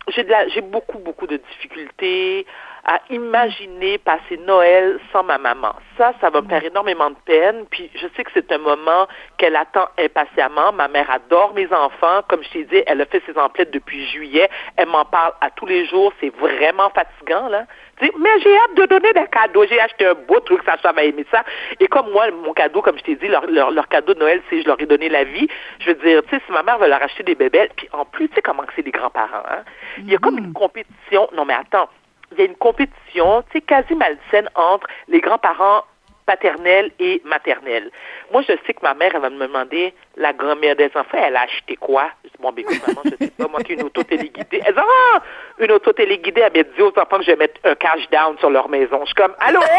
j'ai 0.07 0.23
de 0.23 0.29
la, 0.31 0.47
j'ai 0.47 0.61
beaucoup, 0.61 0.99
beaucoup 0.99 1.27
de 1.27 1.35
difficultés 1.35 2.45
à 2.85 2.99
imaginer 3.09 3.97
passer 3.97 4.37
Noël 4.45 4.99
sans 5.11 5.23
ma 5.23 5.37
maman. 5.37 5.73
Ça, 5.97 6.13
ça 6.19 6.29
va 6.29 6.41
me 6.41 6.49
faire 6.49 6.63
énormément 6.63 7.09
de 7.09 7.15
peine. 7.25 7.65
Puis 7.71 7.89
je 7.95 8.07
sais 8.15 8.23
que 8.23 8.31
c'est 8.33 8.51
un 8.51 8.57
moment 8.57 9.07
qu'elle 9.37 9.55
attend 9.55 9.87
impatiemment. 9.97 10.73
Ma 10.73 10.89
mère 10.89 11.09
adore 11.09 11.53
mes 11.53 11.71
enfants. 11.71 12.21
Comme 12.27 12.43
je 12.43 12.49
t'ai 12.49 12.63
dit, 12.65 12.83
elle 12.85 12.99
a 13.01 13.05
fait 13.05 13.23
ses 13.25 13.37
emplettes 13.37 13.71
depuis 13.71 14.05
juillet. 14.07 14.49
Elle 14.75 14.89
m'en 14.89 15.05
parle 15.05 15.33
à 15.39 15.49
tous 15.51 15.65
les 15.65 15.85
jours. 15.85 16.11
C'est 16.19 16.35
vraiment 16.35 16.89
fatigant, 16.89 17.47
là. 17.47 17.65
Tu 17.99 18.05
sais, 18.05 18.11
mais 18.19 18.39
j'ai 18.41 18.55
hâte 18.57 18.75
de 18.75 18.85
donner 18.85 19.13
des 19.13 19.27
cadeaux. 19.27 19.65
J'ai 19.65 19.79
acheté 19.79 20.05
un 20.05 20.15
beau 20.15 20.39
truc, 20.41 20.61
Sacha 20.65 20.91
va 20.91 21.03
aimer 21.03 21.25
ça. 21.31 21.43
Et 21.79 21.87
comme 21.87 22.11
moi, 22.11 22.29
mon 22.31 22.53
cadeau, 22.53 22.81
comme 22.81 22.97
je 22.97 23.03
t'ai 23.03 23.15
dit, 23.15 23.27
leur, 23.27 23.45
leur, 23.47 23.71
leur 23.71 23.87
cadeau 23.87 24.13
de 24.13 24.19
Noël, 24.19 24.41
c'est 24.49 24.61
je 24.61 24.67
leur 24.67 24.81
ai 24.81 24.85
donné 24.85 25.07
la 25.07 25.23
vie. 25.23 25.47
Je 25.79 25.91
veux 25.91 25.95
dire, 25.95 26.21
tu 26.23 26.35
sais, 26.35 26.41
si 26.45 26.51
ma 26.51 26.63
mère 26.63 26.79
veut 26.79 26.87
leur 26.87 27.01
acheter 27.01 27.23
des 27.23 27.35
bébés, 27.35 27.69
puis 27.77 27.87
en 27.93 28.03
plus, 28.03 28.27
tu 28.27 28.35
sais 28.35 28.41
comment 28.41 28.63
que 28.63 28.73
c'est 28.75 28.85
les 28.85 28.91
grands-parents, 28.91 29.43
hein? 29.49 29.63
Il 29.99 30.11
y 30.11 30.15
a 30.15 30.17
comme 30.17 30.37
une 30.37 30.51
compétition. 30.53 31.29
Non, 31.33 31.45
mais 31.45 31.53
attends. 31.53 31.87
Il 32.33 32.39
y 32.39 32.41
a 32.41 32.45
une 32.45 32.55
compétition, 32.55 33.43
tu 33.43 33.59
sais, 33.59 33.61
quasi 33.61 33.95
malsaine 33.95 34.49
entre 34.55 34.87
les 35.07 35.21
grands-parents 35.21 35.83
paternels 36.25 36.91
et 36.99 37.21
maternels. 37.25 37.91
Moi, 38.31 38.41
je 38.43 38.53
sais 38.65 38.73
que 38.73 38.81
ma 38.81 38.93
mère, 38.93 39.11
elle 39.13 39.21
va 39.21 39.29
me 39.29 39.39
demander, 39.39 39.93
la 40.17 40.33
grand-mère 40.33 40.75
des 40.75 40.89
enfants, 40.95 41.17
elle 41.17 41.35
a 41.35 41.41
acheté 41.41 41.75
quoi? 41.75 42.09
Je 42.23 42.29
dis, 42.29 42.35
bon, 42.39 42.51
ben, 42.51 42.61
écoute, 42.61 42.87
maman, 42.87 43.01
je 43.05 43.25
sais 43.25 43.31
pas, 43.31 43.47
moi, 43.47 43.59
une 43.69 43.83
auto 43.83 44.03
téléguidée. 44.03 44.61
Elle 44.65 44.73
dit, 44.73 44.79
ah, 44.79 45.21
une 45.59 45.71
auto 45.71 45.91
téléguidée, 45.93 46.41
elle 46.41 46.53
m'a 46.53 46.63
dit 46.63 46.81
aux 46.81 46.97
enfants 46.97 47.17
que 47.17 47.23
je 47.23 47.31
vais 47.31 47.37
mettre 47.37 47.59
un 47.63 47.75
cash 47.75 48.09
down 48.09 48.37
sur 48.39 48.49
leur 48.49 48.69
maison. 48.69 48.99
Je 49.01 49.07
suis 49.07 49.15
comme, 49.15 49.35
allô? 49.39 49.59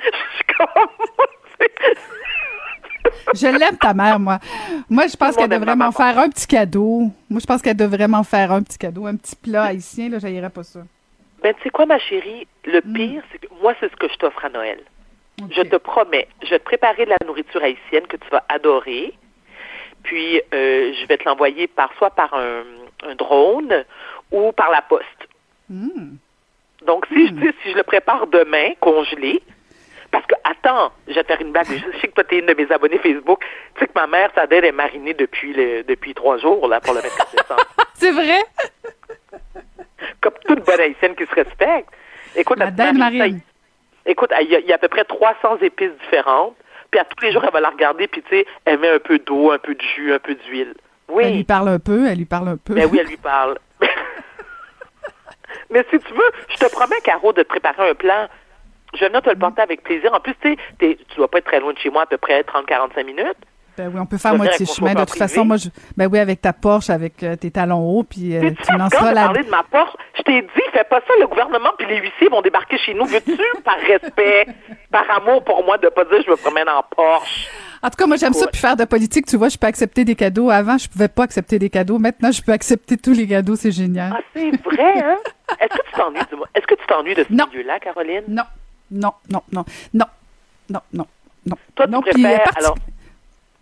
je 0.00 0.36
suis 0.36 0.46
comme, 0.56 0.86
Je 3.34 3.46
l'aime, 3.46 3.76
ta 3.76 3.94
mère, 3.94 4.18
moi. 4.18 4.38
Moi, 4.88 5.06
je 5.06 5.16
pense 5.16 5.36
qu'elle 5.36 5.48
devrait 5.48 5.76
m'en 5.76 5.92
faire 5.92 6.18
un 6.18 6.28
petit 6.28 6.46
cadeau. 6.46 7.10
Moi, 7.28 7.40
je 7.40 7.46
pense 7.46 7.60
qu'elle 7.62 7.76
devrait 7.76 8.08
m'en 8.08 8.22
faire 8.22 8.52
un 8.52 8.62
petit 8.62 8.78
cadeau, 8.78 9.06
un 9.06 9.16
petit 9.16 9.36
plat 9.36 9.64
haïtien, 9.64 10.08
là, 10.08 10.18
j'haïrais 10.18 10.50
pas 10.50 10.62
ça. 10.62 10.80
Ben, 11.42 11.54
tu 11.54 11.62
sais 11.62 11.70
quoi, 11.70 11.86
ma 11.86 11.98
chérie? 11.98 12.46
Le 12.64 12.80
pire, 12.80 13.22
c'est 13.30 13.38
que 13.38 13.46
moi, 13.60 13.74
c'est 13.78 13.90
ce 13.90 13.96
que 13.96 14.08
je 14.08 14.16
t'offre 14.16 14.44
à 14.44 14.48
Noël. 14.48 14.80
Je 15.50 15.62
te 15.62 15.76
promets, 15.76 16.28
je 16.42 16.48
vais 16.50 16.58
te 16.58 16.64
préparer 16.64 17.04
de 17.04 17.10
la 17.10 17.18
nourriture 17.26 17.62
haïtienne 17.62 18.06
que 18.06 18.16
tu 18.16 18.28
vas 18.30 18.44
adorer. 18.48 19.12
Puis, 20.02 20.40
euh, 20.54 20.92
je 20.94 21.06
vais 21.06 21.18
te 21.18 21.24
l'envoyer 21.28 21.66
par 21.66 21.92
soit 21.98 22.10
par 22.10 22.32
un, 22.32 22.62
un 23.04 23.14
drone 23.16 23.84
ou 24.32 24.52
par 24.52 24.70
la 24.70 24.80
poste. 24.82 25.28
Mm. 25.68 26.16
Donc, 26.86 27.06
si, 27.12 27.26
je, 27.26 27.32
tu 27.34 27.40
sais, 27.42 27.54
si 27.62 27.72
je 27.72 27.76
le 27.76 27.82
prépare 27.82 28.26
demain, 28.28 28.70
congelé, 28.80 29.42
parce 30.10 30.24
que, 30.26 30.34
attends, 30.44 30.92
je 31.08 31.14
vais 31.14 31.22
te 31.22 31.26
faire 31.26 31.40
une 31.40 31.52
blague. 31.52 31.66
Je 31.66 31.98
sais 32.00 32.08
que 32.08 32.14
toi, 32.14 32.24
tu 32.24 32.36
es 32.36 32.38
une 32.38 32.46
de 32.46 32.54
mes 32.54 32.70
abonnés 32.72 32.98
Facebook. 32.98 33.44
Tu 33.74 33.80
sais 33.80 33.86
que 33.86 33.92
ma 33.94 34.06
mère, 34.06 34.30
sa 34.34 34.46
dette 34.46 34.64
est 34.64 34.72
marinée 34.72 35.14
depuis, 35.14 35.52
le, 35.52 35.82
depuis 35.82 36.14
trois 36.14 36.38
jours, 36.38 36.66
là, 36.68 36.80
pour 36.80 36.94
le 36.94 37.00
24 37.02 37.30
décembre. 37.32 37.64
C'est 37.94 38.12
vrai? 38.12 38.42
Comme 40.20 40.34
toute 40.46 40.64
bonne 40.64 40.80
haïtienne 40.80 41.14
qui 41.14 41.26
se 41.26 41.34
respecte. 41.34 41.88
Écoute, 42.34 42.58
La 42.58 42.70
marine. 42.92 43.40
Écoute, 44.04 44.30
il 44.40 44.50
y, 44.50 44.56
a, 44.56 44.60
il 44.60 44.66
y 44.66 44.72
a 44.72 44.76
à 44.76 44.78
peu 44.78 44.88
près 44.88 45.04
300 45.04 45.58
épices 45.62 45.90
différentes. 46.04 46.56
Puis 46.90 47.00
à 47.00 47.04
tous 47.04 47.24
les 47.24 47.32
jours, 47.32 47.42
elle 47.44 47.52
va 47.52 47.60
la 47.60 47.70
regarder, 47.70 48.06
puis 48.06 48.22
tu 48.22 48.28
sais, 48.30 48.46
elle 48.64 48.78
met 48.78 48.88
un 48.88 48.98
peu 48.98 49.18
d'eau, 49.18 49.50
un 49.50 49.58
peu 49.58 49.74
de 49.74 49.82
jus, 49.82 50.12
un 50.12 50.18
peu 50.20 50.34
d'huile. 50.34 50.74
Oui. 51.08 51.24
Elle 51.26 51.34
lui 51.34 51.44
parle 51.44 51.68
un 51.68 51.78
peu, 51.78 52.06
elle 52.06 52.18
lui 52.18 52.24
parle 52.24 52.48
un 52.48 52.56
peu. 52.56 52.74
Ben 52.74 52.88
oui, 52.90 52.98
elle 53.00 53.08
lui 53.08 53.16
parle. 53.16 53.58
Mais 55.70 55.84
si 55.90 55.98
tu 55.98 56.12
veux, 56.12 56.30
je 56.48 56.56
te 56.56 56.70
promets, 56.70 57.00
Caro, 57.02 57.32
de 57.32 57.42
te 57.42 57.48
préparer 57.48 57.90
un 57.90 57.94
plan. 57.94 58.28
Je 58.94 59.04
venir 59.04 59.20
te 59.20 59.30
le 59.30 59.36
porter 59.36 59.62
avec 59.62 59.82
plaisir. 59.82 60.14
En 60.14 60.20
plus, 60.20 60.34
tu 60.40 60.56
sais, 60.80 60.96
tu 61.08 61.16
dois 61.16 61.28
pas 61.28 61.38
être 61.38 61.46
très 61.46 61.60
loin 61.60 61.72
de 61.72 61.78
chez 61.78 61.90
moi, 61.90 62.02
à 62.02 62.06
peu 62.06 62.18
près 62.18 62.40
30-45 62.42 63.04
minutes. 63.04 63.36
Ben 63.76 63.90
oui, 63.92 64.00
on 64.00 64.06
peut 64.06 64.16
faire 64.18 64.34
moitié 64.34 64.64
chemin. 64.66 64.94
De 64.94 65.00
toute 65.00 65.16
façon, 65.18 65.44
moi, 65.44 65.56
je, 65.56 65.68
ben 65.96 66.08
oui, 66.10 66.18
avec 66.18 66.40
ta 66.40 66.52
Porsche, 66.52 66.90
avec 66.90 67.22
euh, 67.22 67.36
tes 67.36 67.50
talons 67.50 67.82
hauts, 67.90 68.04
puis 68.04 68.36
euh, 68.36 68.50
tu 68.66 68.72
lanceras 68.76 69.12
la. 69.12 69.24
parlé 69.24 69.42
de 69.44 69.50
ma 69.50 69.62
Porsche, 69.64 69.94
je 70.16 70.22
t'ai 70.22 70.42
dit, 70.42 70.48
fais 70.72 70.84
pas 70.84 71.00
ça, 71.00 71.12
le 71.20 71.26
gouvernement 71.26 71.70
puis 71.78 71.86
les 71.86 71.98
huissiers 71.98 72.28
vont 72.30 72.40
débarquer 72.42 72.78
chez 72.78 72.94
nous. 72.94 73.04
Veux-tu, 73.04 73.36
par 73.64 73.76
respect, 73.86 74.46
par 74.90 75.04
amour 75.16 75.44
pour 75.44 75.64
moi, 75.64 75.76
de 75.78 75.88
pas 75.88 76.04
dire 76.04 76.22
je 76.24 76.30
me 76.30 76.36
promène 76.36 76.68
en 76.68 76.82
Porsche? 76.94 77.48
En 77.82 77.90
tout 77.90 77.96
cas, 77.96 78.06
moi, 78.06 78.16
j'aime 78.16 78.32
ça, 78.32 78.46
puis 78.46 78.60
faire 78.60 78.76
de 78.76 78.84
politique. 78.84 79.26
Tu 79.26 79.36
vois, 79.36 79.48
je 79.50 79.58
peux 79.58 79.66
accepter 79.66 80.04
des 80.04 80.14
cadeaux. 80.14 80.50
Avant, 80.50 80.78
je 80.78 80.88
pouvais 80.88 81.08
pas 81.08 81.24
accepter 81.24 81.58
des 81.58 81.68
cadeaux. 81.70 81.98
Maintenant, 81.98 82.32
je 82.32 82.42
peux 82.42 82.52
accepter 82.52 82.96
tous 82.96 83.12
les 83.12 83.28
cadeaux. 83.28 83.54
C'est 83.54 83.70
génial. 83.70 84.12
Ah, 84.16 84.20
c'est 84.34 84.50
vrai, 84.64 84.98
hein? 85.04 85.16
Est-ce 85.60 85.76
que 85.78 85.86
tu 85.86 85.92
t'ennuies 85.92 86.20
Est-ce 86.54 86.66
que 86.66 86.74
tu 86.74 86.86
t'ennuies 86.86 87.14
de 87.14 87.24
ce 87.24 87.32
milieu-là, 87.32 87.78
Caroline? 87.78 88.22
Non, 88.28 88.42
non, 88.90 89.12
non, 89.30 89.42
non, 89.52 89.64
non, 89.92 90.06
non, 90.70 90.80
non, 90.92 91.06
non. 91.46 91.56
Toi, 91.76 91.84
tu 91.86 91.92
non, 91.92 92.00
préfères, 92.00 92.40
euh, 92.40 92.44
parti- 92.44 92.58
alors, 92.58 92.76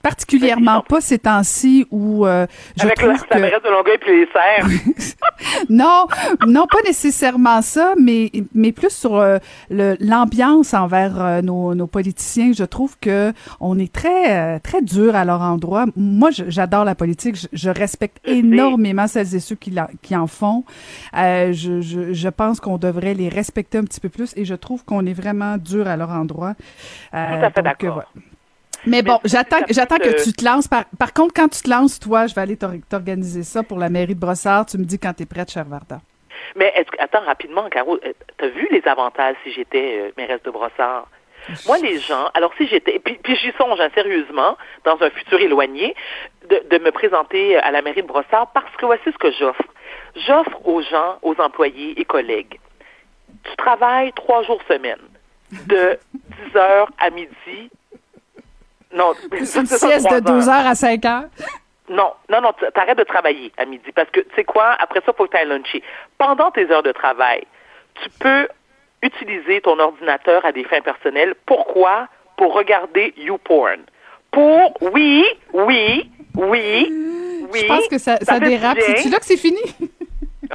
particulièrement 0.04 0.82
pas 0.82 1.00
ces 1.00 1.18
temps-ci 1.18 1.86
où 1.90 2.26
euh, 2.26 2.46
je 2.76 2.82
avec 2.84 2.96
trouve 2.98 3.08
la 3.30 3.50
que... 3.50 3.64
de 3.66 3.70
Longueuil 3.70 3.98
puis 3.98 4.20
les 4.20 4.28
serres. 4.32 5.14
non, 5.70 6.06
non, 6.46 6.66
pas 6.70 6.82
nécessairement 6.86 7.62
ça, 7.62 7.94
mais, 8.00 8.30
mais 8.54 8.70
plus 8.72 8.90
sur 8.90 9.16
euh, 9.16 9.38
l'ambiance 9.70 10.74
envers 10.74 11.20
euh, 11.20 11.42
nos, 11.42 11.74
nos 11.74 11.86
politiciens. 11.86 12.52
Je 12.52 12.64
trouve 12.64 12.96
que 13.00 13.32
on 13.60 13.78
est 13.78 13.92
très, 13.92 14.36
euh, 14.56 14.58
très 14.62 14.82
dur 14.82 15.16
à 15.16 15.24
leur 15.24 15.40
endroit. 15.40 15.86
Moi, 15.96 16.30
j'adore 16.30 16.84
la 16.84 16.94
politique. 16.94 17.36
Je, 17.36 17.46
je 17.52 17.70
respecte 17.70 18.18
Je 18.24 18.30
sais. 18.32 18.38
énormément 18.38 19.06
celles 19.06 19.34
et 19.34 19.40
ceux 19.40 19.56
qui, 19.56 19.70
la- 19.70 19.90
qui 20.02 20.14
en 20.14 20.26
font. 20.26 20.64
Euh, 21.16 21.52
je, 21.52 21.80
je, 21.80 22.12
je 22.12 22.28
pense 22.28 22.60
qu'on 22.60 22.76
devrait 22.78 23.14
les 23.14 23.28
respecter 23.30 23.78
un 23.78 23.84
petit 23.84 24.00
peu 24.00 24.10
plus 24.10 24.32
et 24.36 24.44
je 24.44 24.54
trouve 24.54 24.84
qu'on 24.84 25.06
est 25.06 25.14
vraiment 25.14 25.56
dur 25.56 25.88
à 25.88 25.96
leur 25.96 26.10
endroit. 26.10 26.54
Tout 26.54 27.16
à 27.16 27.50
fait 27.50 27.58
euh, 27.58 27.62
d'accord. 27.62 27.94
voilà. 27.94 28.08
Mais 28.86 29.02
bon, 29.02 29.18
j'attends, 29.24 29.60
que 29.62 30.22
tu 30.24 30.32
te 30.32 30.44
lances. 30.44 30.68
Par, 30.68 30.84
par 30.98 31.12
contre, 31.12 31.32
quand 31.34 31.48
tu 31.48 31.62
te 31.62 31.70
lances, 31.70 31.98
toi, 31.98 32.26
je 32.26 32.34
vais 32.34 32.40
aller 32.42 32.56
t'or- 32.56 32.72
t'organiser 32.88 33.42
ça 33.42 33.62
pour 33.62 33.78
la 33.78 33.88
mairie 33.88 34.14
de 34.14 34.20
Brossard. 34.20 34.66
Tu 34.66 34.78
me 34.78 34.84
dis 34.84 34.98
quand 34.98 35.12
tu 35.14 35.22
es 35.22 35.26
prête, 35.26 35.50
cher 35.50 35.64
Varda. 35.64 36.00
Mais 36.56 36.72
est-ce 36.76 36.90
que, 36.90 37.02
attends, 37.02 37.24
rapidement, 37.24 37.68
Caro, 37.70 37.96
euh, 38.04 38.12
t'as 38.36 38.48
vu 38.48 38.68
les 38.70 38.82
avantages 38.86 39.36
si 39.44 39.52
j'étais 39.52 39.98
euh, 40.00 40.10
mairesse 40.16 40.42
de 40.42 40.50
Brossard? 40.50 41.08
Moi, 41.66 41.76
les 41.78 41.98
gens, 41.98 42.30
alors 42.34 42.52
si 42.56 42.66
j'étais, 42.68 42.98
puis, 42.98 43.18
puis 43.22 43.36
j'y 43.36 43.52
songe 43.58 43.78
hein, 43.78 43.90
sérieusement, 43.94 44.56
dans 44.84 44.96
un 45.02 45.10
futur 45.10 45.38
éloigné, 45.40 45.94
de, 46.48 46.62
de 46.70 46.82
me 46.82 46.90
présenter 46.90 47.56
à 47.58 47.70
la 47.70 47.82
mairie 47.82 48.00
de 48.02 48.06
Brossard 48.06 48.50
parce 48.54 48.74
que 48.76 48.86
voici 48.86 49.04
ce 49.06 49.18
que 49.18 49.30
j'offre. 49.32 49.62
J'offre 50.26 50.66
aux 50.66 50.80
gens, 50.82 51.18
aux 51.22 51.34
employés 51.38 52.00
et 52.00 52.04
collègues, 52.04 52.58
tu 53.44 53.56
travailles 53.56 54.12
trois 54.14 54.42
jours 54.44 54.60
semaine, 54.68 55.00
de 55.66 55.98
10 56.14 56.56
heures 56.56 56.88
à 56.98 57.10
midi. 57.10 57.70
Non, 58.94 59.12
C'est 59.44 59.60
une 59.60 59.66
sieste 59.66 60.10
de 60.10 60.20
trois 60.20 60.20
2 60.20 60.48
heures 60.48 60.66
à 60.66 60.74
5 60.74 61.04
heures? 61.04 61.24
non, 61.88 62.12
non, 62.30 62.40
non, 62.40 62.52
t'arrêtes 62.74 62.98
de 62.98 63.04
travailler 63.04 63.52
à 63.58 63.64
midi 63.64 63.92
parce 63.94 64.08
que, 64.10 64.20
tu 64.20 64.34
sais 64.36 64.44
quoi, 64.44 64.74
après 64.78 65.00
ça, 65.00 65.06
il 65.08 65.16
faut 65.16 65.26
que 65.26 65.30
tu 65.30 65.36
ailles 65.36 65.48
luncher. 65.48 65.82
Pendant 66.18 66.50
tes 66.50 66.70
heures 66.70 66.82
de 66.82 66.92
travail, 66.92 67.44
tu 68.02 68.08
peux 68.18 68.48
utiliser 69.02 69.60
ton 69.60 69.78
ordinateur 69.78 70.44
à 70.44 70.52
des 70.52 70.64
fins 70.64 70.80
personnelles. 70.80 71.34
Pourquoi? 71.46 72.08
Pour 72.36 72.54
regarder 72.54 73.12
YouPorn. 73.16 73.82
Pour, 74.30 74.76
oui, 74.80 75.24
oui, 75.52 76.10
oui, 76.34 76.92
oui. 77.52 77.60
Je 77.60 77.66
pense 77.66 77.86
que 77.88 77.98
ça, 77.98 78.16
ça, 78.16 78.40
dérape. 78.40 78.78
C'est-tu 78.80 79.08
là 79.10 79.18
que 79.18 79.26
c'est 79.26 79.36
fini? 79.36 79.60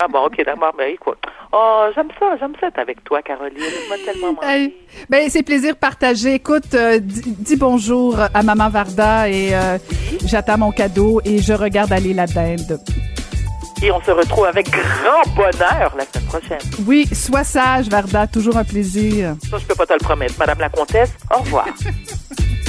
Ah 0.01 0.07
bon, 0.07 0.25
ok, 0.25 0.37
d'accord, 0.45 0.73
ben 0.77 0.93
écoute. 0.93 1.17
Oh, 1.51 1.87
j'aime 1.93 2.07
ça, 2.17 2.37
j'aime 2.39 2.53
ça 2.61 2.67
être 2.67 2.79
avec 2.79 3.03
toi, 3.03 3.21
Caroline. 3.21 3.59
M'as 3.89 3.97
tellement. 3.97 4.33
Hey, 4.43 4.73
ben, 5.09 5.29
c'est 5.29 5.43
plaisir 5.43 5.75
partagé. 5.75 6.35
Écoute, 6.35 6.73
euh, 6.73 6.99
dis, 6.99 7.21
dis 7.25 7.57
bonjour 7.57 8.17
à 8.33 8.41
Maman 8.41 8.69
Varda 8.69 9.27
et 9.27 9.53
euh, 9.53 9.77
j'attends 10.25 10.57
mon 10.57 10.71
cadeau 10.71 11.19
et 11.25 11.39
je 11.39 11.51
regarde 11.51 11.91
aller 11.91 12.13
la 12.13 12.27
dinde. 12.27 12.79
Et 13.81 13.91
on 13.91 14.01
se 14.01 14.11
retrouve 14.11 14.45
avec 14.45 14.69
grand 14.69 15.35
bonheur 15.35 15.93
la 15.97 16.05
semaine 16.05 16.27
prochaine. 16.27 16.59
Oui, 16.87 17.05
sois 17.13 17.43
sage, 17.43 17.89
Varda. 17.89 18.27
Toujours 18.27 18.55
un 18.55 18.63
plaisir. 18.63 19.35
Ça, 19.49 19.57
je 19.57 19.65
peux 19.65 19.75
pas 19.75 19.85
te 19.85 19.93
le 19.93 19.99
promettre. 19.99 20.35
Madame 20.39 20.59
la 20.59 20.69
comtesse, 20.69 21.13
au 21.33 21.39
revoir. 21.39 21.65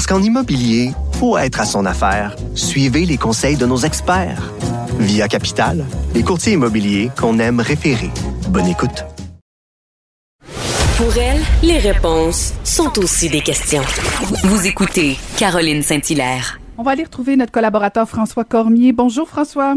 Parce 0.00 0.06
qu'en 0.06 0.22
immobilier, 0.22 0.92
pour 1.18 1.38
être 1.38 1.60
à 1.60 1.66
son 1.66 1.84
affaire, 1.84 2.34
suivez 2.54 3.04
les 3.04 3.18
conseils 3.18 3.58
de 3.58 3.66
nos 3.66 3.76
experts. 3.76 4.50
Via 4.98 5.28
Capital, 5.28 5.84
les 6.14 6.22
courtiers 6.22 6.54
immobiliers 6.54 7.10
qu'on 7.20 7.38
aime 7.38 7.60
référer. 7.60 8.08
Bonne 8.48 8.66
écoute. 8.66 9.04
Pour 10.96 11.14
elle, 11.18 11.42
les 11.62 11.76
réponses 11.76 12.54
sont 12.64 12.98
aussi 12.98 13.28
des 13.28 13.42
questions. 13.42 13.82
Vous 14.44 14.66
écoutez 14.66 15.18
Caroline 15.36 15.82
Saint-Hilaire. 15.82 16.58
On 16.78 16.82
va 16.82 16.92
aller 16.92 17.04
retrouver 17.04 17.36
notre 17.36 17.52
collaborateur 17.52 18.08
François 18.08 18.44
Cormier. 18.44 18.92
Bonjour 18.92 19.28
François. 19.28 19.74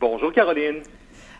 Bonjour 0.00 0.32
Caroline. 0.32 0.76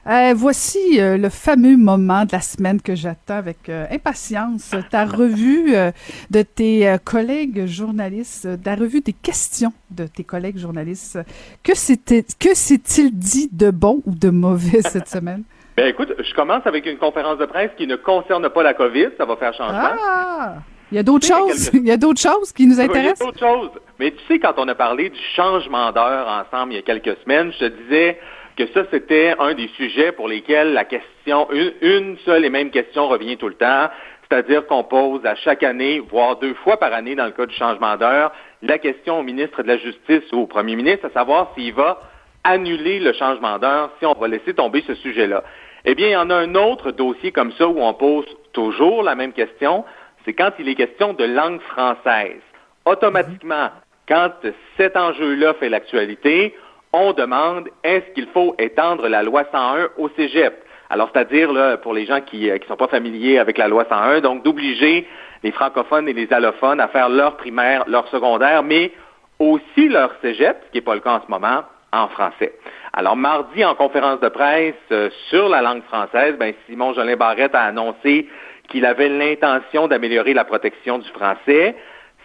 Euh, 0.09 0.35
voici 0.37 1.01
euh, 1.01 1.17
le 1.17 1.29
fameux 1.29 1.77
moment 1.77 2.25
de 2.25 2.31
la 2.33 2.41
semaine 2.41 2.81
que 2.81 2.95
j'attends 2.95 3.39
avec 3.39 3.69
euh, 3.69 3.87
impatience. 3.91 4.73
Ta 4.91 5.05
revue 5.05 5.75
euh, 5.75 5.91
de 6.31 6.43
tes 6.43 6.89
euh, 6.89 6.97
collègues 6.99 7.67
journalistes, 7.67 8.47
euh, 8.47 8.57
ta 8.57 8.77
revue 8.77 9.01
des 9.01 9.13
questions 9.13 9.73
de 9.91 10.07
tes 10.07 10.23
collègues 10.23 10.59
journalistes. 10.59 11.19
Que 11.65 11.75
c'était, 11.75 12.25
que 12.39 12.55
s'est-il 12.55 13.11
dit 13.19 13.49
de 13.53 13.71
bon 13.73 14.01
ou 14.07 14.15
de 14.15 14.31
mauvais 14.31 14.81
cette 14.89 15.09
semaine? 15.09 15.43
Ben 15.77 15.89
écoute, 15.89 16.13
je 16.19 16.35
commence 16.35 16.65
avec 16.67 16.87
une 16.87 16.99
conférence 16.99 17.39
de 17.39 17.47
presse 17.47 17.71
qui 17.77 17.89
ne 17.89 17.97
concerne 17.97 18.49
pas 18.49 18.63
la 18.63 18.75
COVID, 18.75 19.09
ça 19.19 19.25
va 19.25 19.37
faire 19.37 19.55
changement. 19.55 19.91
Ah! 20.01 20.55
Il 20.93 20.95
y 20.95 20.99
a 20.99 21.03
d'autres 21.03 21.27
choses. 21.27 21.71
Il 21.75 21.85
y 21.85 21.91
a 21.91 21.97
d'autres 21.97 22.21
choses 22.21 22.53
qui 22.53 22.65
nous 22.69 22.79
Oui, 22.79 22.85
il 22.85 22.95
y 22.95 22.97
a 22.97 23.01
intéressent. 23.01 23.27
d'autres 23.27 23.41
choses. 23.41 23.71
Mais 23.99 24.13
tu 24.13 24.19
sais, 24.29 24.39
quand 24.39 24.55
on 24.57 24.69
a 24.69 24.75
parlé 24.77 25.11
du 25.11 25.19
changement 25.35 25.91
d'heure 25.91 26.29
ensemble 26.29 26.75
il 26.75 26.77
y 26.77 26.79
a 26.79 26.83
quelques 26.83 27.17
semaines, 27.25 27.51
je 27.59 27.67
te 27.67 27.83
disais 27.83 28.19
que 28.57 28.67
ça, 28.69 28.85
c'était 28.91 29.35
un 29.39 29.55
des 29.55 29.69
sujets 29.77 30.13
pour 30.13 30.29
lesquels 30.29 30.73
la 30.73 30.85
question, 30.85 31.49
une, 31.53 31.73
une 31.83 32.17
seule 32.25 32.45
et 32.45 32.51
même 32.51 32.71
question 32.71 33.09
revient 33.09 33.37
tout 33.37 33.49
le 33.49 33.55
temps, 33.55 33.89
c'est-à-dire 34.29 34.67
qu'on 34.67 34.83
pose 34.83 35.25
à 35.25 35.35
chaque 35.37 35.63
année, 35.63 36.01
voire 36.01 36.37
deux 36.37 36.55
fois 36.55 36.79
par 36.79 36.93
année 36.93 37.15
dans 37.15 37.27
le 37.27 37.33
cas 37.33 37.47
du 37.47 37.55
changement 37.55 37.97
d'heure, 37.97 38.33
la 38.63 38.79
question 38.79 39.21
au 39.21 39.23
ministre 39.23 39.63
de 39.63 39.69
la 39.69 39.77
Justice 39.77 40.25
ou 40.33 40.41
au 40.41 40.47
premier 40.47 40.75
ministre, 40.75 41.07
à 41.07 41.11
savoir 41.11 41.53
s'il 41.55 41.75
va 41.75 42.01
annuler 42.45 42.99
le 42.99 43.13
changement 43.13 43.59
d'heure, 43.59 43.91
si 43.99 44.07
on 44.07 44.15
va 44.15 44.29
laisser 44.29 44.55
tomber 44.55 44.83
ce 44.87 44.95
sujet-là. 44.95 45.45
Eh 45.85 45.95
bien, 45.95 46.09
il 46.09 46.13
y 46.13 46.17
en 46.17 46.31
a 46.31 46.35
un 46.35 46.55
autre 46.55 46.91
dossier 46.91 47.33
comme 47.33 47.53
ça 47.53 47.69
où 47.69 47.81
on 47.81 47.95
pose 47.95 48.27
toujours 48.53 49.03
la 49.03 49.15
même 49.15 49.33
question, 49.33 49.85
c'est 50.25 50.33
quand 50.33 50.51
il 50.59 50.69
est 50.69 50.75
question 50.75 51.13
de 51.13 51.25
langue 51.25 51.61
française. 51.61 52.41
Automatiquement, 52.85 53.71
quand 54.09 54.31
cet 54.77 54.97
enjeu-là 54.97 55.55
fait 55.55 55.69
l'actualité, 55.69 56.55
on 56.97 57.13
demande 57.13 57.69
est-ce 57.85 58.13
qu'il 58.15 58.27
faut 58.29 58.55
étendre 58.59 59.07
la 59.09 59.23
loi 59.23 59.45
101 59.53 59.89
au 59.99 60.09
cégep? 60.17 60.55
Alors, 60.89 61.11
c'est-à-dire, 61.13 61.53
là, 61.53 61.77
pour 61.77 61.93
les 61.93 62.07
gens 62.07 62.21
qui 62.21 62.49
ne 62.49 62.59
sont 62.67 62.77
pas 62.77 62.89
familiers 62.89 63.39
avec 63.39 63.59
la 63.59 63.69
loi 63.69 63.85
101, 63.89 64.21
donc 64.21 64.43
d'obliger 64.45 65.07
les 65.43 65.51
francophones 65.51 66.09
et 66.09 66.13
les 66.13 66.33
allophones 66.33 66.81
à 66.81 66.89
faire 66.89 67.09
leur 67.09 67.37
primaire, 67.37 67.85
leur 67.87 68.09
secondaire, 68.09 68.63
mais 68.63 68.93
aussi 69.39 69.89
leur 69.89 70.13
cégep, 70.23 70.57
ce 70.67 70.71
qui 70.71 70.79
n'est 70.79 70.85
pas 70.85 70.95
le 70.95 71.01
cas 71.01 71.17
en 71.17 71.21
ce 71.21 71.31
moment, 71.31 71.65
en 71.93 72.09
français. 72.09 72.55
Alors, 72.93 73.17
mardi, 73.17 73.65
en 73.65 73.75
conférence 73.75 74.21
de 74.21 74.29
presse 74.29 74.75
euh, 74.91 75.11
sur 75.29 75.49
la 75.49 75.61
langue 75.61 75.83
française, 75.83 76.37
ben, 76.39 76.55
Simon 76.67 76.95
Jolin 76.95 77.17
Barrette 77.17 77.55
a 77.55 77.63
annoncé 77.63 78.27
qu'il 78.69 78.87
avait 78.87 79.09
l'intention 79.09 79.87
d'améliorer 79.89 80.33
la 80.35 80.45
protection 80.45 80.99
du 80.99 81.09
français. 81.11 81.77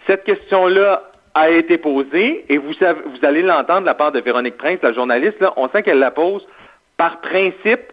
Cette 0.06 0.24
question-là 0.24 1.11
a 1.34 1.50
été 1.50 1.78
posée 1.78 2.44
et 2.48 2.58
vous, 2.58 2.74
savez, 2.74 3.00
vous 3.06 3.24
allez 3.26 3.42
l'entendre 3.42 3.82
de 3.82 3.86
la 3.86 3.94
part 3.94 4.12
de 4.12 4.20
Véronique 4.20 4.56
Prince, 4.56 4.78
la 4.82 4.92
journaliste, 4.92 5.40
là, 5.40 5.52
on 5.56 5.68
sent 5.68 5.82
qu'elle 5.82 5.98
la 5.98 6.10
pose 6.10 6.46
par 6.96 7.20
principe 7.20 7.92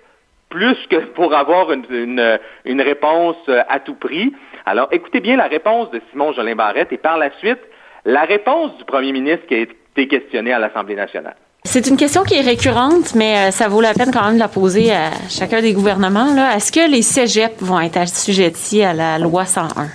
plus 0.50 0.78
que 0.90 0.98
pour 1.14 1.34
avoir 1.34 1.72
une, 1.72 2.82
réponse 2.82 3.38
euh, 3.50 3.62
à 3.70 3.80
tout 3.80 3.94
prix. 3.94 4.34
Alors, 4.66 4.88
écoutez 4.92 5.20
bien 5.20 5.38
la 5.38 5.48
réponse 5.48 5.92
de 5.92 6.02
Simon 6.12 6.34
Jolin 6.34 6.56
Barrette 6.56 6.92
et 6.92 6.98
par 6.98 7.18
la 7.18 7.32
suite, 7.38 7.60
la 8.06 8.24
réponse 8.24 8.76
du 8.78 8.84
premier 8.84 9.12
ministre 9.12 9.46
qui 9.48 9.56
a 9.56 9.58
été 9.60 10.08
questionné 10.08 10.52
à 10.52 10.60
l'Assemblée 10.60 10.96
nationale. 10.96 11.36
C'est 11.64 11.88
une 11.88 11.98
question 11.98 12.24
qui 12.24 12.36
est 12.36 12.42
récurrente, 12.42 13.14
mais 13.16 13.50
euh, 13.50 13.52
ça 13.52 13.68
vaut 13.68 13.82
la 13.82 13.94
peine 13.94 14.12
quand 14.12 14.26
même 14.26 14.36
de 14.36 14.40
la 14.40 14.48
poser 14.48 14.92
à 14.92 15.12
chacun 15.30 15.62
des 15.62 15.74
gouvernements. 15.74 16.36
Est-ce 16.56 16.72
que 16.72 16.90
les 16.90 17.02
cégeps 17.02 17.62
vont 17.62 17.80
être 17.80 17.98
assujettis 17.98 18.82
à 18.82 18.94
la 18.94 19.20
loi 19.20 19.46
101? 19.46 19.88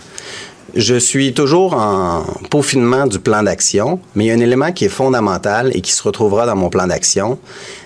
Je 0.76 0.96
suis 0.96 1.32
toujours 1.32 1.74
en 1.74 2.24
peaufinement 2.50 3.06
du 3.06 3.20
plan 3.20 3.44
d'action, 3.44 4.00
mais 4.16 4.24
il 4.24 4.26
y 4.26 4.30
a 4.32 4.34
un 4.34 4.40
élément 4.40 4.72
qui 4.72 4.86
est 4.86 4.88
fondamental 4.88 5.70
et 5.72 5.80
qui 5.80 5.92
se 5.92 6.02
retrouvera 6.02 6.46
dans 6.46 6.56
mon 6.56 6.68
plan 6.68 6.88
d'action, 6.88 7.38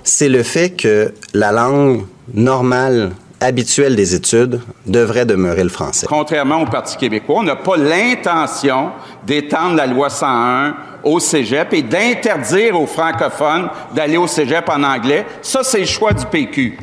c'est 0.05 0.31
le 0.31 0.43
fait 0.43 0.71
que 0.71 1.13
la 1.35 1.53
langue 1.53 2.07
normale 2.33 3.11
habituelle 3.43 3.95
des 3.95 4.15
études 4.15 4.63
devrait 4.87 5.27
demeurer 5.27 5.65
le 5.65 5.69
français. 5.69 6.07
Contrairement 6.09 6.63
au 6.63 6.65
Parti 6.65 6.97
québécois, 6.97 7.37
on 7.41 7.43
n'a 7.43 7.57
pas 7.57 7.77
l'intention 7.77 8.91
d'étendre 9.27 9.77
la 9.77 9.87
loi 9.87 10.09
101 10.09 10.75
au 11.05 11.21
cégep 11.21 11.75
et 11.75 11.83
d'interdire 11.83 12.81
aux 12.81 12.87
francophones 12.87 13.69
d'aller 13.95 14.17
au 14.17 14.27
cégep 14.27 14.67
en 14.71 14.83
anglais. 14.83 15.27
Ça, 15.43 15.63
c'est 15.63 15.81
le 15.81 15.87
choix 15.87 16.15
du 16.15 16.25
PQ. 16.25 16.79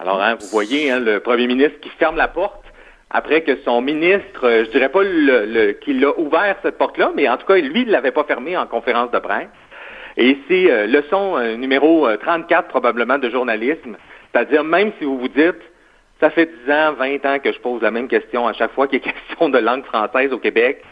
Alors, 0.00 0.20
hein, 0.20 0.36
vous 0.40 0.48
voyez 0.48 0.90
hein, 0.90 0.98
le 0.98 1.20
premier 1.20 1.46
ministre 1.46 1.78
qui 1.80 1.90
ferme 1.90 2.16
la 2.16 2.26
porte 2.26 2.64
après 3.10 3.42
que 3.42 3.56
son 3.64 3.80
ministre, 3.80 4.44
euh, 4.46 4.64
je 4.64 4.70
dirais 4.70 4.88
pas 4.88 5.02
le, 5.02 5.72
qu'il 5.72 6.04
a 6.04 6.16
ouvert 6.18 6.56
cette 6.62 6.78
porte-là, 6.78 7.10
mais 7.14 7.28
en 7.28 7.36
tout 7.36 7.46
cas, 7.46 7.56
lui, 7.56 7.82
il 7.82 7.90
l'avait 7.90 8.12
pas 8.12 8.24
fermée 8.24 8.56
en 8.56 8.66
conférence 8.66 9.10
de 9.10 9.18
presse. 9.18 9.48
Et 10.16 10.38
c'est 10.48 10.70
euh, 10.70 10.86
leçon 10.86 11.36
euh, 11.36 11.56
numéro 11.56 12.08
34 12.16 12.68
probablement 12.68 13.18
de 13.18 13.28
journalisme, 13.28 13.96
c'est-à-dire 14.32 14.62
même 14.62 14.92
si 14.98 15.04
vous 15.04 15.18
vous 15.18 15.28
dites, 15.28 15.60
ça 16.20 16.30
fait 16.30 16.50
10 16.66 16.72
ans, 16.72 16.92
20 16.92 17.26
ans 17.26 17.38
que 17.40 17.52
je 17.52 17.58
pose 17.58 17.82
la 17.82 17.90
même 17.90 18.06
question 18.06 18.46
à 18.46 18.52
chaque 18.52 18.72
fois 18.72 18.86
qu'il 18.86 18.98
est 18.98 19.00
question 19.28 19.48
de 19.48 19.58
langue 19.58 19.84
française 19.84 20.32
au 20.32 20.38
Québec, 20.38 20.82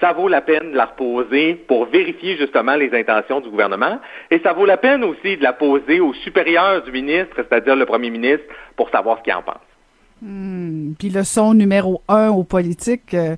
ça 0.00 0.12
vaut 0.12 0.28
la 0.28 0.40
peine 0.40 0.72
de 0.72 0.76
la 0.76 0.86
reposer 0.86 1.54
pour 1.68 1.86
vérifier 1.86 2.36
justement 2.36 2.74
les 2.74 2.92
intentions 2.92 3.40
du 3.40 3.48
gouvernement. 3.48 4.00
Et 4.30 4.40
ça 4.40 4.52
vaut 4.52 4.66
la 4.66 4.76
peine 4.76 5.04
aussi 5.04 5.36
de 5.36 5.42
la 5.42 5.52
poser 5.52 6.00
au 6.00 6.12
supérieur 6.12 6.82
du 6.82 6.90
ministre, 6.90 7.36
c'est-à-dire 7.36 7.76
le 7.76 7.86
premier 7.86 8.10
ministre, 8.10 8.44
pour 8.76 8.90
savoir 8.90 9.18
ce 9.18 9.22
qu'il 9.22 9.32
en 9.32 9.42
pense. 9.42 9.71
Hmm. 10.24 10.92
Puis 11.00 11.08
le 11.08 11.24
son 11.24 11.52
numéro 11.52 12.00
un 12.06 12.28
aux 12.28 12.44
politiques 12.44 13.12
euh, 13.12 13.34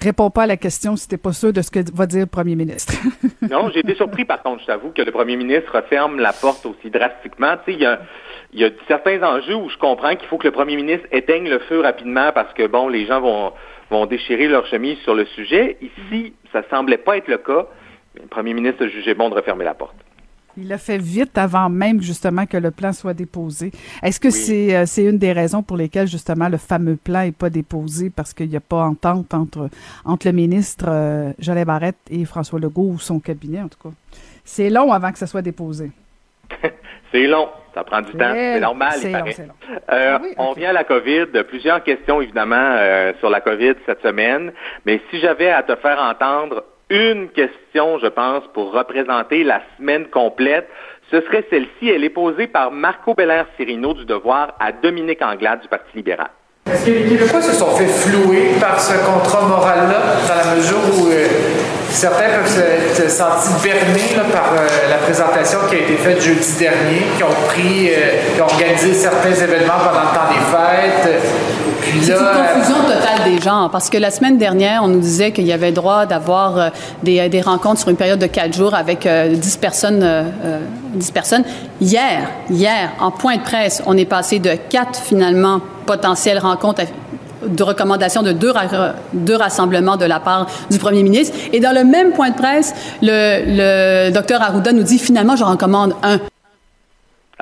répond 0.00 0.30
pas 0.30 0.44
à 0.44 0.46
la 0.46 0.56
question 0.56 0.94
si 0.94 1.08
t'es 1.08 1.16
pas 1.16 1.32
sûr 1.32 1.52
de 1.52 1.60
ce 1.60 1.72
que 1.72 1.80
va 1.92 2.06
dire 2.06 2.20
le 2.20 2.26
premier 2.26 2.54
ministre. 2.54 2.94
non, 3.50 3.68
j'ai 3.74 3.80
été 3.80 3.96
surpris 3.96 4.24
par 4.24 4.40
contre, 4.40 4.60
je 4.60 4.66
t'avoue, 4.66 4.90
que 4.90 5.02
le 5.02 5.10
premier 5.10 5.36
ministre 5.36 5.74
referme 5.74 6.20
la 6.20 6.32
porte 6.32 6.64
aussi 6.66 6.88
drastiquement. 6.88 7.56
Tu 7.64 7.72
sais, 7.72 7.78
il 7.78 7.82
y 7.82 7.86
a, 7.86 8.00
y 8.54 8.72
certains 8.86 9.20
enjeux 9.24 9.56
où 9.56 9.68
je 9.70 9.76
comprends 9.78 10.14
qu'il 10.14 10.28
faut 10.28 10.38
que 10.38 10.46
le 10.46 10.52
premier 10.52 10.76
ministre 10.76 11.08
éteigne 11.10 11.48
le 11.48 11.58
feu 11.58 11.80
rapidement 11.80 12.30
parce 12.32 12.54
que 12.54 12.68
bon, 12.68 12.88
les 12.88 13.06
gens 13.06 13.20
vont 13.90 14.06
déchirer 14.06 14.46
leur 14.46 14.64
chemise 14.66 14.98
sur 14.98 15.16
le 15.16 15.24
sujet. 15.24 15.78
Ici, 15.82 16.32
ça 16.52 16.62
semblait 16.70 16.98
pas 16.98 17.16
être 17.16 17.26
le 17.26 17.38
cas. 17.38 17.66
Le 18.14 18.28
premier 18.28 18.54
ministre 18.54 18.84
a 18.84 18.88
jugé 18.88 19.14
bon 19.14 19.30
de 19.30 19.34
refermer 19.34 19.64
la 19.64 19.74
porte. 19.74 19.96
Il 20.56 20.68
l'a 20.68 20.78
fait 20.78 20.98
vite 20.98 21.38
avant 21.38 21.68
même 21.68 22.00
justement 22.00 22.46
que 22.46 22.56
le 22.56 22.70
plan 22.70 22.92
soit 22.92 23.14
déposé. 23.14 23.72
Est-ce 24.02 24.20
que 24.20 24.30
c'est 24.30 24.74
euh, 24.74 24.84
c'est 24.86 25.04
une 25.04 25.18
des 25.18 25.32
raisons 25.32 25.62
pour 25.62 25.76
lesquelles 25.76 26.08
justement 26.08 26.48
le 26.48 26.56
fameux 26.56 26.96
plan 26.96 27.24
n'est 27.24 27.32
pas 27.32 27.50
déposé? 27.50 28.10
Parce 28.10 28.34
qu'il 28.34 28.48
n'y 28.48 28.56
a 28.56 28.60
pas 28.60 28.82
entente 28.82 29.32
entre 29.34 29.68
entre 30.04 30.26
le 30.26 30.32
ministre 30.32 30.86
euh, 30.88 31.32
Jolet 31.38 31.64
Barrette 31.64 31.98
et 32.10 32.24
François 32.24 32.58
Legault 32.58 32.90
ou 32.94 32.98
son 32.98 33.20
cabinet 33.20 33.62
en 33.62 33.68
tout 33.68 33.78
cas. 33.82 33.94
C'est 34.44 34.70
long 34.70 34.92
avant 34.92 35.12
que 35.12 35.18
ça 35.18 35.26
soit 35.26 35.42
déposé. 35.42 35.90
c'est 37.12 37.26
long. 37.26 37.48
Ça 37.74 37.84
prend 37.84 38.00
du 38.00 38.12
temps. 38.12 38.32
C'est 38.32 38.60
normal, 38.60 38.94
il 39.02 39.12
paraît. 39.12 39.36
Euh, 39.92 40.18
ah 40.18 40.20
on 40.38 40.52
vient 40.54 40.70
à 40.70 40.72
la 40.72 40.84
COVID. 40.84 41.26
Plusieurs 41.48 41.82
questions, 41.84 42.20
évidemment, 42.20 42.56
euh, 42.56 43.12
sur 43.20 43.30
la 43.30 43.40
COVID 43.40 43.74
cette 43.86 44.02
semaine. 44.02 44.52
Mais 44.84 45.00
si 45.10 45.20
j'avais 45.20 45.50
à 45.50 45.62
te 45.62 45.76
faire 45.76 46.00
entendre 46.00 46.64
une 46.90 47.28
question, 47.28 47.98
je 47.98 48.08
pense, 48.08 48.42
pour 48.52 48.72
représenter 48.72 49.44
la 49.44 49.62
semaine 49.78 50.06
complète. 50.06 50.68
Ce 51.10 51.20
serait 51.22 51.46
celle-ci. 51.50 51.88
Elle 51.88 52.04
est 52.04 52.10
posée 52.10 52.48
par 52.48 52.70
Marco 52.70 53.14
Belair 53.14 53.46
Cirino 53.56 53.94
du 53.94 54.04
Devoir 54.04 54.54
à 54.60 54.72
Dominique 54.72 55.22
Anglade 55.22 55.60
du 55.60 55.68
Parti 55.68 55.96
libéral. 55.96 56.30
Est-ce 56.66 56.86
que 56.86 56.90
les 56.90 57.04
Québécois 57.04 57.42
se 57.42 57.52
sont 57.52 57.70
fait 57.76 57.86
flouer 57.86 58.52
par 58.60 58.78
ce 58.78 58.92
contrat 59.04 59.46
moral-là, 59.46 60.02
dans 60.28 60.50
la 60.50 60.56
mesure 60.56 60.78
où 60.94 61.08
euh, 61.08 61.26
certains 61.88 62.28
peuvent 62.28 62.46
se, 62.46 63.08
sentir 63.08 63.52
bernés 63.62 64.30
par 64.32 64.52
euh, 64.52 64.66
la 64.90 64.98
présentation 64.98 65.58
qui 65.68 65.76
a 65.76 65.78
été 65.78 65.94
faite 65.94 66.20
jeudi 66.20 66.58
dernier, 66.58 67.02
qui 67.16 67.24
ont 67.24 67.46
pris, 67.48 67.88
euh, 67.88 68.34
qui 68.34 68.42
ont 68.42 68.44
organisé 68.44 68.94
certains 68.94 69.32
événements 69.32 69.80
pendant 69.82 70.10
le 70.10 70.14
temps 70.14 70.28
des 70.30 70.44
fêtes, 70.52 71.22
c'est 72.02 72.12
une 72.12 72.18
confusion 72.18 72.82
totale 72.82 73.24
des 73.24 73.40
genres, 73.40 73.70
parce 73.70 73.90
que 73.90 73.98
la 73.98 74.10
semaine 74.10 74.38
dernière, 74.38 74.82
on 74.84 74.88
nous 74.88 75.00
disait 75.00 75.32
qu'il 75.32 75.46
y 75.46 75.52
avait 75.52 75.72
droit 75.72 76.06
d'avoir 76.06 76.58
euh, 76.58 76.68
des, 77.02 77.28
des, 77.28 77.40
rencontres 77.40 77.80
sur 77.80 77.88
une 77.88 77.96
période 77.96 78.18
de 78.18 78.26
quatre 78.26 78.54
jours 78.56 78.74
avec 78.74 79.06
euh, 79.06 79.34
10 79.34 79.56
personnes. 79.56 80.00
Euh, 80.02 80.24
10 80.94 81.10
personnes. 81.12 81.44
Hier, 81.80 82.28
hier, 82.50 82.90
en 83.00 83.10
point 83.10 83.36
de 83.36 83.42
presse, 83.42 83.82
on 83.86 83.96
est 83.96 84.04
passé 84.04 84.38
de 84.38 84.52
quatre, 84.68 84.98
finalement, 84.98 85.60
potentielles 85.86 86.38
rencontres 86.38 86.82
de 87.46 87.62
recommandations 87.62 88.22
de 88.22 88.32
deux, 88.32 88.52
deux, 89.12 89.36
rassemblements 89.36 89.96
de 89.96 90.04
la 90.04 90.20
part 90.20 90.46
du 90.70 90.78
premier 90.78 91.02
ministre. 91.02 91.36
Et 91.52 91.60
dans 91.60 91.72
le 91.74 91.84
même 91.84 92.12
point 92.12 92.30
de 92.30 92.36
presse, 92.36 92.74
le, 93.02 94.08
le 94.08 94.12
docteur 94.12 94.42
Arruda 94.42 94.72
nous 94.72 94.82
dit 94.82 94.98
finalement, 94.98 95.36
je 95.36 95.44
recommande 95.44 95.94
un. 96.02 96.18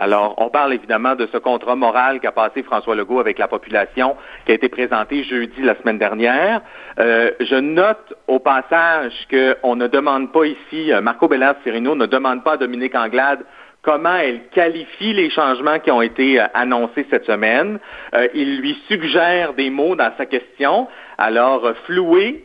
Alors, 0.01 0.35
on 0.39 0.49
parle 0.49 0.75
évidemment 0.75 1.17
de 1.17 1.29
ce 1.33 1.39
contrat 1.39 1.75
moral 1.75 2.21
qu'a 2.21 2.31
passé 2.31 2.63
François 2.63 2.95
Legault 2.95 3.19
avec 3.19 3.39
la 3.39 3.49
population, 3.49 4.17
qui 4.47 4.53
a 4.53 4.55
été 4.55 4.69
présenté 4.69 5.25
jeudi 5.25 5.61
la 5.63 5.75
semaine 5.77 5.99
dernière. 5.99 6.61
Euh, 7.01 7.33
je 7.41 7.57
note 7.57 8.15
au 8.29 8.39
passage 8.39 9.13
qu'on 9.29 9.75
ne 9.75 9.89
demande 9.89 10.33
pas 10.33 10.45
ici, 10.45 10.93
euh, 10.93 11.01
Marco 11.01 11.27
Bellard 11.27 11.57
Cirino 11.65 11.97
ne 11.97 12.07
demande 12.07 12.45
pas 12.45 12.53
à 12.53 12.57
Dominique 12.57 12.95
Anglade 12.95 13.45
comment 13.83 14.17
elle 14.17 14.49
qualifie 14.49 15.15
les 15.15 15.31
changements 15.31 15.79
qui 15.81 15.91
ont 15.91 16.03
été 16.03 16.41
euh, 16.41 16.47
annoncés 16.55 17.07
cette 17.11 17.27
semaine. 17.27 17.81
il 18.35 18.61
lui 18.61 18.81
suggère 18.87 19.55
des 19.55 19.71
mots 19.71 19.97
dans 19.97 20.13
sa 20.17 20.27
question. 20.27 20.87
Alors, 21.17 21.73
floué, 21.87 22.45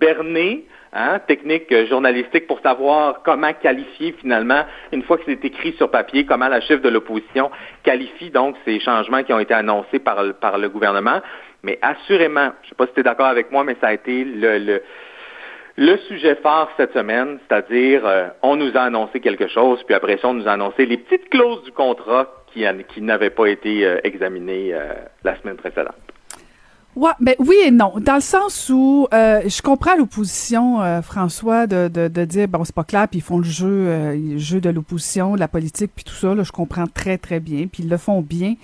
berné, 0.00 0.64
Hein, 0.94 1.20
technique 1.20 1.74
journalistique 1.86 2.46
pour 2.46 2.60
savoir 2.60 3.22
comment 3.22 3.54
qualifier 3.54 4.12
finalement, 4.20 4.62
une 4.92 5.02
fois 5.02 5.16
que 5.16 5.22
c'est 5.24 5.42
écrit 5.42 5.72
sur 5.78 5.90
papier, 5.90 6.26
comment 6.26 6.48
la 6.48 6.60
chef 6.60 6.82
de 6.82 6.90
l'opposition 6.90 7.50
qualifie 7.82 8.28
donc 8.28 8.56
ces 8.66 8.78
changements 8.78 9.22
qui 9.22 9.32
ont 9.32 9.38
été 9.38 9.54
annoncés 9.54 10.00
par, 10.00 10.22
par 10.34 10.58
le 10.58 10.68
gouvernement. 10.68 11.22
Mais 11.62 11.78
assurément, 11.80 12.50
je 12.60 12.66
ne 12.66 12.68
sais 12.68 12.74
pas 12.76 12.86
si 12.88 12.92
tu 12.92 13.00
es 13.00 13.04
d'accord 13.04 13.28
avec 13.28 13.50
moi, 13.50 13.64
mais 13.64 13.74
ça 13.80 13.86
a 13.86 13.94
été 13.94 14.22
le, 14.22 14.58
le, 14.58 14.82
le 15.76 15.96
sujet 16.08 16.34
phare 16.34 16.70
cette 16.76 16.92
semaine, 16.92 17.38
c'est-à-dire 17.48 18.04
euh, 18.04 18.28
on 18.42 18.56
nous 18.56 18.76
a 18.76 18.82
annoncé 18.82 19.20
quelque 19.20 19.48
chose, 19.48 19.82
puis 19.84 19.94
après 19.94 20.18
ça, 20.18 20.28
on 20.28 20.34
nous 20.34 20.46
a 20.46 20.52
annoncé 20.52 20.84
les 20.84 20.98
petites 20.98 21.30
clauses 21.30 21.64
du 21.64 21.72
contrat 21.72 22.28
qui, 22.52 22.66
qui 22.88 23.00
n'avaient 23.00 23.30
pas 23.30 23.46
été 23.46 23.86
euh, 23.86 23.98
examinées 24.04 24.74
euh, 24.74 24.92
la 25.24 25.36
semaine 25.36 25.56
précédente. 25.56 26.11
Ouais, 26.94 27.12
ben 27.20 27.34
oui 27.38 27.56
et 27.64 27.70
non. 27.70 27.94
Dans 28.00 28.16
le 28.16 28.20
sens 28.20 28.68
où 28.68 29.08
euh, 29.14 29.40
je 29.46 29.62
comprends 29.62 29.96
l'opposition, 29.96 30.82
euh, 30.82 31.00
François, 31.00 31.66
de, 31.66 31.88
de, 31.88 32.08
de, 32.08 32.24
dire 32.26 32.48
bon 32.48 32.64
c'est 32.64 32.74
pas 32.74 32.84
clair, 32.84 33.08
puis 33.08 33.20
ils 33.20 33.22
font 33.22 33.38
le 33.38 33.44
jeu, 33.44 33.66
euh, 33.66 34.14
le 34.14 34.36
jeu 34.36 34.60
de 34.60 34.68
l'opposition, 34.68 35.34
de 35.34 35.40
la 35.40 35.48
politique, 35.48 35.92
puis 35.94 36.04
tout 36.04 36.14
ça. 36.14 36.34
Là, 36.34 36.42
je 36.42 36.52
comprends 36.52 36.86
très 36.86 37.16
très 37.16 37.40
bien, 37.40 37.66
puis 37.66 37.84
ils 37.84 37.88
le 37.88 37.96
font 37.96 38.20
bien. 38.20 38.56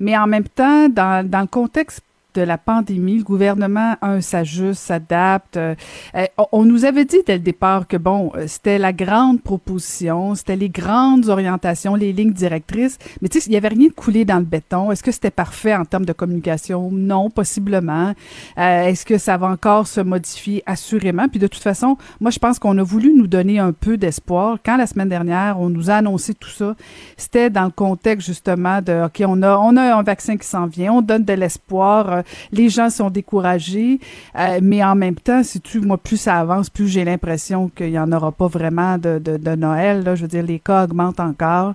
Mais 0.00 0.16
en 0.18 0.26
même 0.26 0.48
temps, 0.48 0.88
dans, 0.88 1.28
dans 1.28 1.42
le 1.42 1.46
contexte 1.46 2.02
de 2.36 2.42
la 2.42 2.58
pandémie, 2.58 3.18
le 3.18 3.24
gouvernement, 3.24 3.96
un, 4.02 4.20
s'ajuste, 4.20 4.82
s'adapte. 4.82 5.56
Euh, 5.56 5.74
euh, 6.14 6.26
on 6.52 6.64
nous 6.64 6.84
avait 6.84 7.06
dit 7.06 7.18
dès 7.26 7.34
le 7.34 7.40
départ 7.40 7.88
que, 7.88 7.96
bon, 7.96 8.30
euh, 8.36 8.44
c'était 8.46 8.78
la 8.78 8.92
grande 8.92 9.40
proposition, 9.42 10.34
c'était 10.34 10.56
les 10.56 10.68
grandes 10.68 11.28
orientations, 11.28 11.94
les 11.94 12.12
lignes 12.12 12.32
directrices, 12.32 12.98
mais 13.22 13.28
tu 13.28 13.40
sais, 13.40 13.46
il 13.46 13.50
n'y 13.50 13.56
avait 13.56 13.68
rien 13.68 13.88
de 13.88 13.92
coulé 13.92 14.24
dans 14.24 14.38
le 14.38 14.44
béton. 14.44 14.92
Est-ce 14.92 15.02
que 15.02 15.12
c'était 15.12 15.30
parfait 15.30 15.74
en 15.74 15.84
termes 15.84 16.04
de 16.04 16.12
communication? 16.12 16.90
Non, 16.92 17.30
possiblement. 17.30 18.12
Est-ce 18.56 19.06
que 19.06 19.18
ça 19.18 19.36
va 19.38 19.48
encore 19.48 19.86
se 19.86 20.00
modifier? 20.00 20.62
Assurément. 20.66 21.28
Puis 21.28 21.38
de 21.38 21.46
toute 21.46 21.62
façon, 21.62 21.96
moi, 22.20 22.30
je 22.30 22.38
pense 22.38 22.58
qu'on 22.58 22.76
a 22.76 22.82
voulu 22.82 23.14
nous 23.14 23.26
donner 23.26 23.58
un 23.58 23.72
peu 23.72 23.96
d'espoir. 23.96 24.58
Quand 24.64 24.76
la 24.76 24.86
semaine 24.86 25.08
dernière, 25.08 25.58
on 25.58 25.70
nous 25.70 25.90
a 25.90 25.94
annoncé 25.94 26.34
tout 26.34 26.50
ça, 26.50 26.76
c'était 27.16 27.50
dans 27.50 27.64
le 27.64 27.70
contexte 27.70 28.26
justement 28.26 28.82
de, 28.82 29.06
OK, 29.06 29.22
on 29.26 29.42
a, 29.42 29.56
on 29.56 29.76
a 29.76 29.96
un 29.96 30.02
vaccin 30.02 30.36
qui 30.36 30.46
s'en 30.46 30.66
vient, 30.66 30.92
on 30.92 31.02
donne 31.02 31.24
de 31.24 31.32
l'espoir 31.32 32.22
Les 32.52 32.68
gens 32.68 32.90
sont 32.90 33.10
découragés, 33.10 33.98
euh, 34.38 34.58
mais 34.62 34.82
en 34.84 34.94
même 34.94 35.16
temps, 35.16 35.42
si 35.42 35.60
tu, 35.60 35.80
moi, 35.80 35.98
plus 35.98 36.16
ça 36.16 36.36
avance, 36.36 36.70
plus 36.70 36.88
j'ai 36.88 37.04
l'impression 37.04 37.68
qu'il 37.68 37.90
y 37.90 37.98
en 37.98 38.10
aura 38.12 38.32
pas 38.32 38.46
vraiment 38.48 38.98
de, 38.98 39.18
de, 39.18 39.36
de 39.36 39.54
Noël. 39.56 40.02
Là. 40.04 40.14
Je 40.14 40.22
veux 40.22 40.28
dire, 40.28 40.42
les 40.42 40.58
cas 40.58 40.84
augmentent 40.84 41.20
encore. 41.20 41.74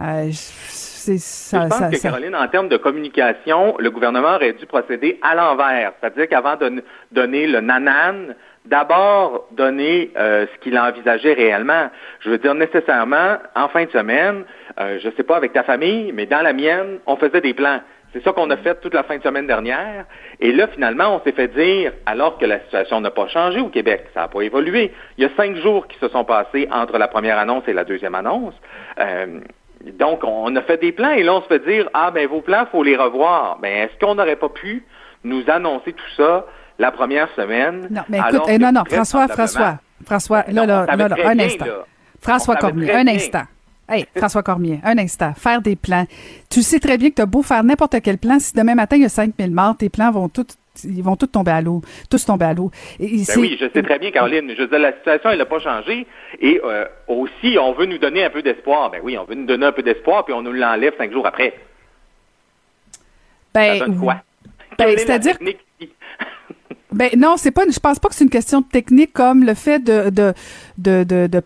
Euh, 0.00 0.28
c'est 0.32 1.18
ça, 1.18 1.64
je 1.64 1.68
pense 1.68 1.78
ça, 1.78 1.88
que, 1.90 1.96
ça- 1.96 2.08
Caroline, 2.10 2.34
en 2.36 2.48
termes 2.48 2.68
de 2.68 2.76
communication, 2.76 3.76
le 3.78 3.90
gouvernement 3.90 4.34
aurait 4.34 4.52
dû 4.52 4.66
procéder 4.66 5.18
à 5.22 5.34
l'envers. 5.34 5.92
C'est-à-dire 6.00 6.28
qu'avant 6.28 6.56
de 6.56 6.82
donner 7.12 7.46
le 7.46 7.60
nanan, 7.60 8.34
d'abord 8.66 9.46
donner 9.52 10.10
euh, 10.18 10.46
ce 10.52 10.60
qu'il 10.62 10.78
envisageait 10.78 11.32
réellement. 11.32 11.88
Je 12.20 12.28
veux 12.30 12.38
dire, 12.38 12.54
nécessairement, 12.54 13.38
en 13.56 13.68
fin 13.68 13.84
de 13.86 13.90
semaine, 13.90 14.44
euh, 14.78 14.98
je 15.02 15.08
ne 15.08 15.12
sais 15.14 15.22
pas 15.22 15.36
avec 15.36 15.54
ta 15.54 15.62
famille, 15.62 16.12
mais 16.12 16.26
dans 16.26 16.42
la 16.42 16.52
mienne, 16.52 16.98
on 17.06 17.16
faisait 17.16 17.40
des 17.40 17.54
plans. 17.54 17.80
C'est 18.12 18.24
ça 18.24 18.32
qu'on 18.32 18.48
a 18.50 18.56
fait 18.56 18.80
toute 18.80 18.94
la 18.94 19.02
fin 19.02 19.18
de 19.18 19.22
semaine 19.22 19.46
dernière. 19.46 20.06
Et 20.40 20.52
là, 20.52 20.66
finalement, 20.68 21.16
on 21.16 21.20
s'est 21.22 21.32
fait 21.32 21.48
dire, 21.48 21.92
alors 22.06 22.38
que 22.38 22.46
la 22.46 22.60
situation 22.60 23.00
n'a 23.00 23.10
pas 23.10 23.28
changé 23.28 23.60
au 23.60 23.68
Québec, 23.68 24.06
ça 24.14 24.20
n'a 24.20 24.28
pas 24.28 24.40
évolué. 24.40 24.92
Il 25.18 25.24
y 25.24 25.26
a 25.26 25.30
cinq 25.36 25.56
jours 25.56 25.86
qui 25.86 25.98
se 25.98 26.08
sont 26.08 26.24
passés 26.24 26.68
entre 26.72 26.96
la 26.96 27.08
première 27.08 27.38
annonce 27.38 27.64
et 27.68 27.72
la 27.72 27.84
deuxième 27.84 28.14
annonce. 28.14 28.54
Euh, 28.98 29.40
donc, 29.98 30.24
on 30.24 30.54
a 30.56 30.62
fait 30.62 30.78
des 30.78 30.92
plans 30.92 31.10
et 31.10 31.22
là, 31.22 31.34
on 31.34 31.42
se 31.42 31.46
fait 31.46 31.64
dire, 31.64 31.88
ah, 31.92 32.10
ben, 32.10 32.26
vos 32.26 32.40
plans, 32.40 32.66
faut 32.72 32.82
les 32.82 32.96
revoir. 32.96 33.58
Ben, 33.60 33.84
est-ce 33.84 34.04
qu'on 34.04 34.14
n'aurait 34.14 34.36
pas 34.36 34.48
pu 34.48 34.84
nous 35.24 35.44
annoncer 35.48 35.92
tout 35.92 36.10
ça 36.16 36.46
la 36.78 36.90
première 36.90 37.28
semaine? 37.36 37.88
Non, 37.90 38.02
mais 38.08 38.18
écoute, 38.18 38.42
eh, 38.48 38.58
non, 38.58 38.72
non, 38.72 38.84
François, 38.90 39.28
François, 39.28 39.78
François, 40.04 40.44
là, 40.48 40.64
là, 40.64 40.86
là, 40.86 41.08
là, 41.08 41.16
un 41.24 41.38
instant. 41.38 41.66
François 42.20 42.56
Cormier, 42.56 42.92
un 42.92 43.06
instant. 43.06 43.44
Hey, 43.88 44.04
François 44.16 44.42
Cormier, 44.42 44.80
un 44.84 44.98
instant. 44.98 45.32
Faire 45.34 45.62
des 45.62 45.74
plans. 45.74 46.06
Tu 46.50 46.62
sais 46.62 46.78
très 46.78 46.98
bien 46.98 47.08
que 47.08 47.14
tu 47.14 47.22
as 47.22 47.26
beau 47.26 47.42
faire 47.42 47.64
n'importe 47.64 48.00
quel 48.02 48.18
plan, 48.18 48.38
si 48.38 48.52
demain 48.52 48.74
matin 48.74 48.96
il 48.96 49.02
y 49.02 49.06
a 49.06 49.08
5000 49.08 49.50
morts, 49.50 49.76
tes 49.78 49.88
plans 49.88 50.10
vont 50.10 50.28
tous 50.28 50.58
ils 50.84 51.02
vont 51.02 51.16
tous 51.16 51.26
tomber 51.26 51.50
à 51.50 51.60
l'eau, 51.60 51.82
tous 52.10 52.24
tomber 52.24 52.44
à 52.44 52.54
l'eau. 52.54 52.70
Ben 52.98 53.08
oui, 53.36 53.56
je 53.60 53.66
sais 53.72 53.82
très 53.82 53.98
bien, 53.98 54.10
Caroline. 54.10 54.52
Je 54.56 54.62
veux 54.62 54.68
dire, 54.68 54.78
la 54.78 54.92
situation, 54.92 55.30
elle 55.30 55.38
n'a 55.38 55.46
pas 55.46 55.58
changé. 55.58 56.06
Et 56.40 56.60
euh, 56.62 56.84
aussi, 57.08 57.56
on 57.60 57.72
veut 57.72 57.86
nous 57.86 57.98
donner 57.98 58.24
un 58.24 58.30
peu 58.30 58.42
d'espoir. 58.42 58.90
Ben 58.90 59.00
oui, 59.02 59.18
on 59.18 59.24
veut 59.24 59.34
nous 59.34 59.46
donner 59.46 59.66
un 59.66 59.72
peu 59.72 59.82
d'espoir, 59.82 60.24
puis 60.24 60.34
on 60.34 60.42
nous 60.42 60.52
l'enlève 60.52 60.94
cinq 60.96 61.12
jours 61.12 61.26
après. 61.26 61.54
Ben, 63.54 63.78
ça 63.78 63.86
donne 63.86 63.98
quoi? 63.98 64.22
ben, 64.78 64.96
c'est-à-dire? 64.96 65.36
Ben 66.92 67.10
non, 67.16 67.36
c'est 67.36 67.50
pas. 67.50 67.64
Je 67.68 67.78
pense 67.78 67.98
pas 67.98 68.08
que 68.08 68.14
c'est 68.14 68.24
une 68.24 68.30
question 68.30 68.60
de 68.60 68.66
technique 68.66 69.12
comme 69.12 69.44
le 69.44 69.54
fait 69.54 69.78
de 69.78 70.10
de 70.10 70.32
de, 70.78 71.04
de, 71.04 71.26
de 71.26 71.42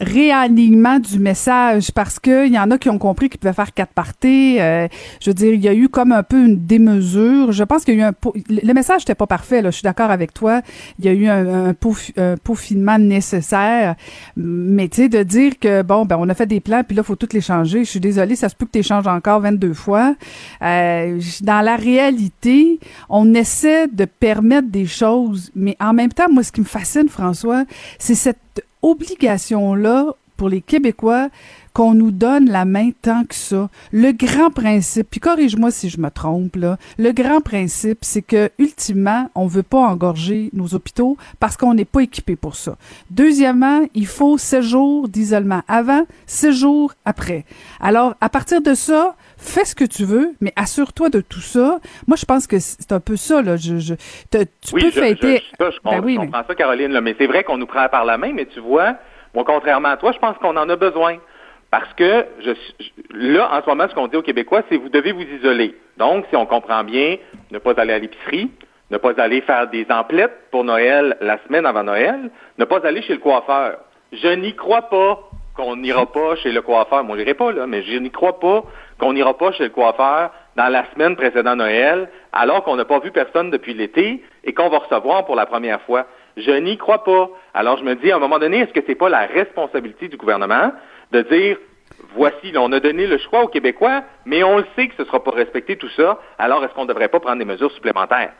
réalignement 0.00 0.98
du 0.98 1.18
message 1.18 1.90
parce 1.92 2.18
que 2.18 2.46
il 2.46 2.52
y 2.52 2.58
en 2.58 2.70
a 2.70 2.78
qui 2.78 2.88
ont 2.90 2.98
compris 2.98 3.28
qu'ils 3.28 3.40
pouvaient 3.40 3.52
faire 3.52 3.72
quatre 3.72 3.92
parties. 3.92 4.58
euh, 4.60 4.88
je 5.20 5.30
veux 5.30 5.34
dire, 5.34 5.54
il 5.54 5.60
y 5.60 5.68
a 5.68 5.74
eu 5.74 5.88
comme 5.88 6.12
un 6.12 6.22
peu 6.22 6.44
une 6.44 6.66
démesure. 6.66 7.52
Je 7.52 7.64
pense 7.64 7.84
qu'il 7.84 7.94
y 7.94 8.02
a 8.02 8.06
eu 8.06 8.08
un 8.08 8.14
le 8.48 8.72
message 8.72 9.02
n'était 9.02 9.14
pas 9.14 9.26
parfait. 9.26 9.62
Là, 9.62 9.70
je 9.70 9.76
suis 9.76 9.84
d'accord 9.84 10.10
avec 10.10 10.34
toi. 10.34 10.62
Il 10.98 11.04
y 11.04 11.08
a 11.08 11.12
eu 11.12 11.26
un, 11.28 11.70
un, 11.70 11.74
un 12.16 12.36
peaufinement 12.36 12.98
nécessaire, 12.98 13.94
mais 14.36 14.88
tu 14.88 15.02
sais 15.02 15.08
de 15.08 15.22
dire 15.22 15.58
que 15.58 15.82
bon 15.82 16.04
ben 16.04 16.16
on 16.18 16.28
a 16.28 16.34
fait 16.34 16.46
des 16.46 16.60
plans 16.60 16.82
puis 16.86 16.96
là 16.96 17.02
faut 17.02 17.16
toutes 17.16 17.32
les 17.32 17.40
changer. 17.40 17.84
Je 17.84 17.90
suis 17.90 18.00
désolée, 18.00 18.36
ça 18.36 18.48
se 18.48 18.54
peut 18.54 18.66
que 18.66 18.72
tu 18.72 18.82
changes 18.82 19.06
encore 19.06 19.40
22 19.40 19.72
fois. 19.72 20.14
Euh, 20.62 21.20
dans 21.42 21.60
la 21.60 21.76
réalité, 21.76 22.78
on 23.08 23.34
essaie 23.34 23.88
de 23.88 24.04
permettre 24.04 24.68
des 24.68 24.86
choses, 24.86 25.50
mais 25.54 25.76
en 25.80 25.92
même 25.92 26.12
temps, 26.12 26.30
moi, 26.30 26.42
ce 26.42 26.52
qui 26.52 26.60
me 26.60 26.66
fascine, 26.66 27.08
François, 27.08 27.64
c'est 27.98 28.14
cette 28.14 28.38
obligation-là 28.82 30.14
pour 30.36 30.48
les 30.48 30.62
Québécois 30.62 31.28
qu'on 31.72 31.94
nous 31.94 32.10
donne 32.10 32.48
la 32.48 32.64
main 32.64 32.90
tant 33.02 33.24
que 33.24 33.34
ça. 33.34 33.68
Le 33.92 34.12
grand 34.12 34.50
principe, 34.50 35.08
puis 35.10 35.20
corrige-moi 35.20 35.70
si 35.70 35.90
je 35.90 36.00
me 36.00 36.10
trompe, 36.10 36.56
là, 36.56 36.78
le 36.98 37.12
grand 37.12 37.40
principe, 37.40 37.98
c'est 38.00 38.22
que, 38.22 38.50
ultimement, 38.58 39.30
on 39.34 39.46
veut 39.46 39.62
pas 39.62 39.80
engorger 39.80 40.50
nos 40.52 40.74
hôpitaux 40.74 41.16
parce 41.38 41.56
qu'on 41.56 41.74
n'est 41.74 41.84
pas 41.84 42.00
équipé 42.00 42.36
pour 42.36 42.56
ça. 42.56 42.76
Deuxièmement, 43.10 43.82
il 43.94 44.06
faut 44.06 44.38
six 44.38 44.62
jours 44.62 45.08
d'isolement 45.08 45.62
avant, 45.68 46.06
six 46.26 46.52
jours 46.52 46.94
après. 47.04 47.44
Alors, 47.78 48.14
à 48.20 48.28
partir 48.28 48.62
de 48.62 48.74
ça, 48.74 49.14
fais 49.40 49.64
ce 49.64 49.74
que 49.74 49.84
tu 49.84 50.04
veux, 50.04 50.30
mais 50.40 50.52
assure-toi 50.56 51.08
de 51.08 51.20
tout 51.20 51.40
ça. 51.40 51.78
Moi, 52.06 52.16
je 52.16 52.24
pense 52.24 52.46
que 52.46 52.58
c'est 52.58 52.92
un 52.92 53.00
peu 53.00 53.16
ça, 53.16 53.42
là. 53.42 53.56
Je, 53.56 53.94
tu 53.94 54.74
oui, 54.74 54.82
peux 54.84 54.90
je, 54.90 55.00
fêter... 55.00 55.36
je, 55.38 55.64
ça, 55.64 55.70
je, 55.70 55.78
Ben 55.84 55.96
com- 55.96 56.04
oui, 56.04 56.14
je 56.14 56.20
mais- 56.20 56.26
comprends 56.26 56.44
ça, 56.46 56.54
Caroline, 56.54 56.92
là, 56.92 57.00
mais 57.00 57.14
c'est 57.18 57.26
vrai 57.26 57.44
qu'on 57.44 57.58
nous 57.58 57.66
prend 57.66 57.88
par 57.88 58.04
la 58.04 58.16
main, 58.18 58.32
mais 58.34 58.46
tu 58.46 58.60
vois, 58.60 58.94
moi, 59.34 59.44
contrairement 59.46 59.88
à 59.88 59.96
toi, 59.96 60.12
je 60.12 60.18
pense 60.18 60.36
qu'on 60.38 60.56
en 60.56 60.68
a 60.68 60.76
besoin. 60.76 61.16
Parce 61.70 61.92
que 61.94 62.26
je- 62.44 62.52
là, 63.14 63.48
en 63.56 63.62
ce 63.62 63.66
moment, 63.68 63.86
ce 63.88 63.94
qu'on 63.94 64.08
dit 64.08 64.16
aux 64.16 64.22
Québécois, 64.22 64.62
c'est 64.68 64.76
vous 64.76 64.88
devez 64.88 65.12
vous 65.12 65.22
isoler. 65.22 65.76
Donc, 65.98 66.26
si 66.28 66.34
on 66.36 66.44
comprend 66.46 66.82
bien, 66.82 67.16
ne 67.52 67.58
pas 67.58 67.72
aller 67.80 67.92
à 67.92 67.98
l'épicerie, 68.00 68.50
ne 68.90 68.96
pas 68.98 69.12
aller 69.20 69.40
faire 69.42 69.68
des 69.70 69.86
emplettes 69.88 70.36
pour 70.50 70.64
Noël 70.64 71.16
la 71.20 71.38
semaine 71.46 71.66
avant 71.66 71.84
Noël, 71.84 72.30
ne 72.58 72.64
pas 72.64 72.84
aller 72.84 73.02
chez 73.02 73.12
le 73.12 73.20
coiffeur. 73.20 73.78
Je 74.12 74.28
n'y 74.34 74.56
crois 74.56 74.82
pas 74.82 75.30
qu'on 75.54 75.76
n'ira 75.76 76.06
pas 76.10 76.34
chez 76.42 76.50
le 76.50 76.60
coiffeur. 76.60 77.04
Moi, 77.04 77.16
je 77.16 77.20
n'irai 77.22 77.34
pas, 77.34 77.52
là, 77.52 77.68
mais 77.68 77.84
je 77.84 77.96
n'y 77.98 78.10
crois 78.10 78.40
pas 78.40 78.64
qu'on 79.00 79.14
n'ira 79.14 79.36
pas 79.36 79.50
chez 79.52 79.64
le 79.64 79.70
coiffeur 79.70 80.30
dans 80.56 80.68
la 80.68 80.84
semaine 80.92 81.16
précédant 81.16 81.56
Noël, 81.56 82.08
alors 82.32 82.62
qu'on 82.62 82.76
n'a 82.76 82.84
pas 82.84 82.98
vu 82.98 83.10
personne 83.10 83.50
depuis 83.50 83.74
l'été 83.74 84.22
et 84.44 84.52
qu'on 84.52 84.68
va 84.68 84.78
recevoir 84.78 85.24
pour 85.24 85.34
la 85.34 85.46
première 85.46 85.80
fois. 85.82 86.06
Je 86.36 86.52
n'y 86.52 86.76
crois 86.76 87.02
pas. 87.02 87.30
Alors, 87.54 87.78
je 87.78 87.84
me 87.84 87.94
dis, 87.96 88.12
à 88.12 88.16
un 88.16 88.20
moment 88.20 88.38
donné, 88.38 88.60
est-ce 88.60 88.72
que 88.72 88.80
c'est 88.86 88.94
pas 88.94 89.08
la 89.08 89.26
responsabilité 89.26 90.08
du 90.08 90.16
gouvernement 90.16 90.72
de 91.12 91.22
dire, 91.22 91.56
voici, 92.14 92.52
là, 92.52 92.60
on 92.62 92.70
a 92.72 92.80
donné 92.80 93.06
le 93.06 93.18
choix 93.18 93.42
aux 93.42 93.48
Québécois, 93.48 94.02
mais 94.24 94.44
on 94.44 94.58
le 94.58 94.66
sait 94.76 94.88
que 94.88 94.94
ce 94.96 95.02
ne 95.02 95.06
sera 95.06 95.24
pas 95.24 95.32
respecté 95.32 95.76
tout 95.76 95.90
ça, 95.96 96.18
alors 96.38 96.62
est-ce 96.64 96.74
qu'on 96.74 96.84
ne 96.84 96.88
devrait 96.88 97.08
pas 97.08 97.20
prendre 97.20 97.38
des 97.38 97.44
mesures 97.44 97.72
supplémentaires? 97.72 98.32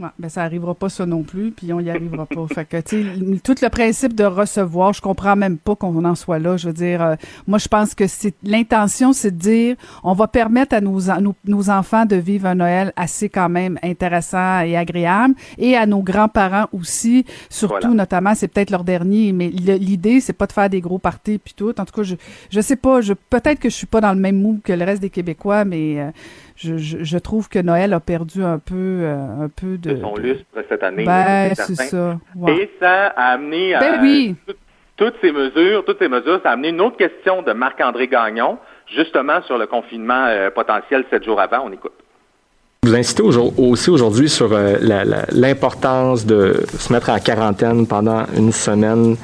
Ouais, 0.00 0.06
ben 0.16 0.28
ça 0.28 0.44
arrivera 0.44 0.76
pas 0.76 0.88
ça 0.88 1.06
non 1.06 1.24
plus, 1.24 1.50
puis 1.50 1.72
on 1.72 1.80
y 1.80 1.90
arrivera 1.90 2.24
pas. 2.24 2.46
fait 2.46 2.64
que 2.64 2.80
tu 2.80 3.02
sais, 3.02 3.40
tout 3.42 3.56
le 3.60 3.68
principe 3.68 4.14
de 4.14 4.22
recevoir, 4.22 4.92
je 4.92 5.00
comprends 5.02 5.34
même 5.34 5.58
pas 5.58 5.74
qu'on 5.74 6.04
en 6.04 6.14
soit 6.14 6.38
là. 6.38 6.56
Je 6.56 6.68
veux 6.68 6.72
dire, 6.72 7.02
euh, 7.02 7.16
moi 7.48 7.58
je 7.58 7.66
pense 7.66 7.96
que 7.96 8.06
c'est 8.06 8.34
l'intention, 8.44 9.12
c'est 9.12 9.32
de 9.32 9.40
dire, 9.40 9.76
on 10.04 10.12
va 10.12 10.28
permettre 10.28 10.76
à 10.76 10.80
nos, 10.80 11.00
nos 11.20 11.34
nos 11.46 11.68
enfants 11.70 12.04
de 12.06 12.14
vivre 12.14 12.46
un 12.46 12.54
Noël 12.54 12.92
assez 12.94 13.28
quand 13.28 13.48
même 13.48 13.76
intéressant 13.82 14.60
et 14.60 14.76
agréable, 14.76 15.34
et 15.58 15.76
à 15.76 15.84
nos 15.84 16.02
grands-parents 16.02 16.66
aussi, 16.72 17.24
surtout 17.50 17.78
Voilà. 17.80 17.94
notamment, 17.96 18.34
c'est 18.36 18.46
peut-être 18.46 18.70
leur 18.70 18.84
dernier, 18.84 19.32
mais 19.32 19.48
l'idée 19.48 20.20
c'est 20.20 20.32
pas 20.32 20.46
de 20.46 20.52
faire 20.52 20.70
des 20.70 20.80
gros 20.80 20.98
parties 21.00 21.38
puis 21.38 21.54
tout. 21.56 21.74
En 21.76 21.84
tout 21.84 21.92
cas, 21.92 22.02
je 22.04 22.14
je 22.50 22.60
sais 22.60 22.76
pas, 22.76 23.00
je 23.00 23.14
peut-être 23.14 23.58
que 23.58 23.68
je 23.68 23.74
suis 23.74 23.86
pas 23.88 24.00
dans 24.00 24.12
le 24.12 24.20
même 24.20 24.40
mood 24.40 24.62
que 24.62 24.72
le 24.72 24.84
reste 24.84 25.02
des 25.02 25.10
Québécois, 25.10 25.64
mais 25.64 25.98
euh, 26.00 26.10
je, 26.60 26.76
je, 26.76 26.98
je 27.04 27.18
trouve 27.18 27.48
que 27.48 27.58
Noël 27.60 27.92
a 27.92 28.00
perdu 28.00 28.42
un 28.42 28.58
peu 28.58 28.74
euh, 28.74 29.44
un 29.44 29.48
peu 29.48 29.78
de 29.78 29.92
de 29.92 30.00
son 30.00 30.16
lustre 30.16 30.44
cette 30.68 30.82
année. 30.82 31.04
ben, 31.04 31.54
c'est 31.54 31.74
ça. 31.76 32.18
Ouais. 32.34 32.56
Et 32.56 32.70
ça 32.80 33.06
a 33.16 33.32
amené 33.34 33.74
à 33.74 33.80
Ben 33.80 33.98
oui. 34.02 34.34
tout- 34.46 34.54
toutes 34.96 35.14
ces 35.20 35.30
mesures, 35.30 35.84
toutes 35.84 35.98
ces 36.00 36.08
mesures, 36.08 36.40
ça 36.42 36.50
a 36.50 36.52
amené 36.54 36.70
une 36.70 36.80
autre 36.80 36.96
question 36.96 37.42
de 37.42 37.52
Marc-André 37.52 38.08
Gagnon, 38.08 38.58
justement 38.92 39.40
sur 39.42 39.56
le 39.56 39.66
confinement 39.68 40.26
euh, 40.26 40.50
potentiel 40.50 41.04
sept 41.10 41.24
jours 41.24 41.40
avant. 41.40 41.60
On 41.64 41.70
écoute. 41.72 41.92
Vous 42.82 42.94
incitez 42.96 43.22
aussi 43.22 43.90
aujourd'hui 43.90 44.28
sur 44.28 44.52
euh, 44.52 44.76
l'importance 45.32 46.24
de 46.26 46.54
se 46.78 46.92
mettre 46.92 47.10
en 47.10 47.18
quarantaine 47.18 47.86
pendant 47.86 48.24
une 48.36 48.50
semaine 48.52 49.16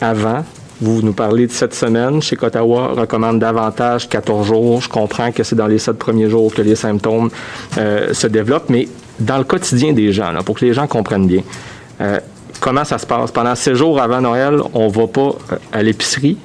avant. 0.00 0.42
Vous 0.80 1.02
nous 1.02 1.12
parlez 1.12 1.46
de 1.46 1.52
sept 1.52 1.72
semaines. 1.72 2.20
Chez 2.20 2.36
Ottawa 2.40 2.88
recommande 2.88 3.38
davantage 3.38 4.08
14 4.08 4.46
jours. 4.46 4.80
Je 4.80 4.88
comprends 4.88 5.30
que 5.30 5.44
c'est 5.44 5.54
dans 5.54 5.68
les 5.68 5.78
sept 5.78 5.98
premiers 5.98 6.28
jours 6.28 6.52
que 6.52 6.62
les 6.62 6.74
symptômes 6.74 7.30
euh, 7.78 8.12
se 8.12 8.26
développent, 8.26 8.70
mais 8.70 8.88
dans 9.20 9.38
le 9.38 9.44
quotidien 9.44 9.92
des 9.92 10.12
gens, 10.12 10.32
là, 10.32 10.42
pour 10.42 10.58
que 10.58 10.64
les 10.64 10.72
gens 10.72 10.88
comprennent 10.88 11.28
bien, 11.28 11.42
euh, 12.00 12.18
comment 12.60 12.84
ça 12.84 12.98
se 12.98 13.06
passe? 13.06 13.30
Pendant 13.30 13.54
sept 13.54 13.74
jours 13.74 14.00
avant 14.00 14.20
Noël, 14.20 14.60
on 14.74 14.88
va 14.88 15.06
pas 15.06 15.20
euh, 15.52 15.56
à 15.72 15.82
l'épicerie, 15.82 16.38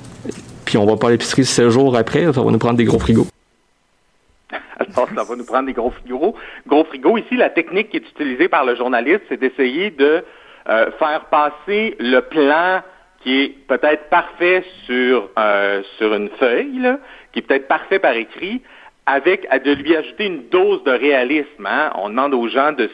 puis 0.63 0.77
on 0.77 0.86
va 0.86 0.95
pas 0.95 1.07
à 1.07 1.11
l'épicerie 1.11 1.45
sept 1.45 1.69
jours 1.69 1.97
après, 1.97 2.32
ça 2.32 2.41
va 2.43 2.51
nous 2.51 2.59
prendre 2.59 2.77
des 2.77 2.86
gros 2.86 2.99
frigos. 2.99 3.27
Alors, 4.80 5.09
ça 5.15 5.23
va 5.23 5.36
nous 5.36 5.45
prendre 5.45 5.65
des 5.65 5.73
gros 5.73 5.89
frigos. 5.89 6.36
Gros 6.67 6.84
frigos. 6.84 7.17
Ici, 7.17 7.36
la 7.36 7.49
technique 7.49 7.89
qui 7.89 7.97
est 7.97 8.09
utilisée 8.11 8.47
par 8.47 8.63
le 8.63 8.75
journaliste, 8.75 9.21
c'est 9.27 9.39
d'essayer 9.39 9.89
de 9.89 10.23
euh, 10.69 10.91
faire 10.99 11.25
passer 11.32 11.95
le 11.99 12.19
plan 12.19 12.82
qui 13.22 13.41
est 13.41 13.55
peut-être 13.67 14.09
parfait 14.09 14.63
sur, 14.86 15.30
euh, 15.38 15.82
une 16.01 16.30
feuille, 16.39 16.97
qui 17.34 17.39
est 17.39 17.41
peut-être 17.41 17.67
parfait 17.67 17.99
par 17.99 18.13
écrit, 18.13 18.61
avec 19.05 19.47
de 19.63 19.74
lui 19.74 19.95
ajouter 19.95 20.28
une 20.28 20.49
dose 20.49 20.84
de 20.84 20.91
réalisme. 20.91 21.65
hein. 21.65 21.91
On 21.95 22.09
demande 22.09 22.34
aux 22.34 22.47
gens 22.47 22.72
de 22.72 22.89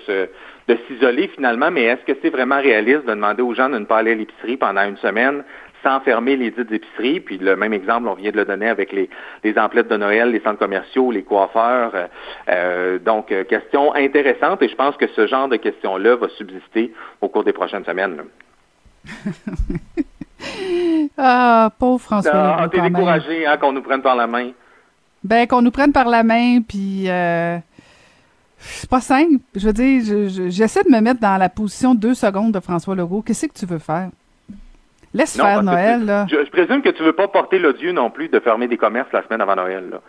s'isoler 0.88 1.28
finalement, 1.30 1.72
mais 1.72 1.84
est-ce 1.84 2.06
que 2.06 2.18
c'est 2.22 2.30
vraiment 2.30 2.60
réaliste 2.60 3.06
de 3.06 3.12
demander 3.12 3.42
aux 3.42 3.54
gens 3.54 3.70
de 3.70 3.78
ne 3.78 3.86
pas 3.86 3.98
aller 3.98 4.12
à 4.14 4.16
l'épicerie 4.16 4.58
pendant 4.58 4.84
une 4.84 4.98
semaine 4.98 5.44
sans 5.84 6.00
fermer 6.00 6.38
les 6.38 6.52
dites 6.52 6.72
épiceries? 6.72 7.20
Puis 7.20 7.38
le 7.38 7.56
même 7.56 7.74
exemple, 7.74 8.08
on 8.08 8.14
vient 8.14 8.32
de 8.32 8.38
le 8.38 8.46
donner 8.46 8.70
avec 8.70 8.94
les, 8.94 9.10
emplettes 9.58 9.90
de 9.90 9.98
Noël, 9.98 10.32
les 10.32 10.40
centres 10.40 10.58
commerciaux, 10.58 11.12
les 11.12 11.24
coiffeurs. 11.24 11.92
Euh, 11.94 12.08
euh, 12.50 13.00
donc, 13.00 13.28
question 13.50 13.94
intéressante 13.94 14.62
et 14.64 14.70
je 14.70 14.76
pense 14.76 14.96
que 14.98 15.08
ce 15.08 15.28
genre 15.28 15.50
de 15.50 15.58
questions-là 15.58 16.16
va 16.16 16.30
subsister 16.30 16.94
au 17.22 17.28
cours 17.28 17.44
des 17.44 17.54
prochaines 17.54 17.86
semaines. 17.86 18.24
Ah, 21.18 21.70
pauvre 21.80 22.02
François. 22.02 22.32
Ah, 22.34 22.58
Legault, 22.66 22.70
t'es 22.70 22.82
découragé 22.90 23.46
hein, 23.46 23.58
qu'on 23.58 23.72
nous 23.72 23.82
prenne 23.82 24.02
par 24.02 24.16
la 24.16 24.28
main. 24.28 24.52
Ben, 25.24 25.48
qu'on 25.48 25.62
nous 25.62 25.72
prenne 25.72 25.92
par 25.92 26.08
la 26.08 26.24
main, 26.24 26.62
puis... 26.62 27.06
euh, 27.10 27.58
c'est 28.58 28.90
pas 28.90 29.02
simple. 29.02 29.36
Je 29.56 29.66
veux 29.68 29.74
dire, 29.74 30.02
je- 30.06 30.28
je- 30.30 30.50
j'essaie 30.50 30.84
de 30.84 30.90
me 30.90 31.00
mettre 31.02 31.20
dans 31.20 31.38
la 31.38 31.50
position 31.50 31.94
deux 31.96 32.14
secondes 32.14 32.52
de 32.52 32.60
François 32.60 32.96
Legault. 32.96 33.22
Qu'est-ce 33.22 33.48
que 33.48 33.54
tu 33.54 33.66
veux 33.66 33.80
faire? 33.80 34.10
Laisse 35.14 35.38
Non, 35.38 35.46
faire 35.46 35.64
Noël, 35.64 36.00
tu- 36.02 36.06
là. 36.06 36.26
Je, 36.30 36.46
je 36.46 36.50
présume 36.52 36.82
que 36.82 36.90
tu 36.90 37.02
veux 37.04 37.14
pas 37.14 37.28
porter 37.28 37.58
l'odieux 37.60 37.92
non 37.92 38.10
plus 38.10 38.28
de 38.28 38.40
fermer 38.40 38.68
des 38.68 38.78
commerces 38.78 39.12
la 39.14 39.24
semaine 39.24 39.42
avant 39.42 39.56
Noël. 39.56 39.90
Là. 39.92 40.02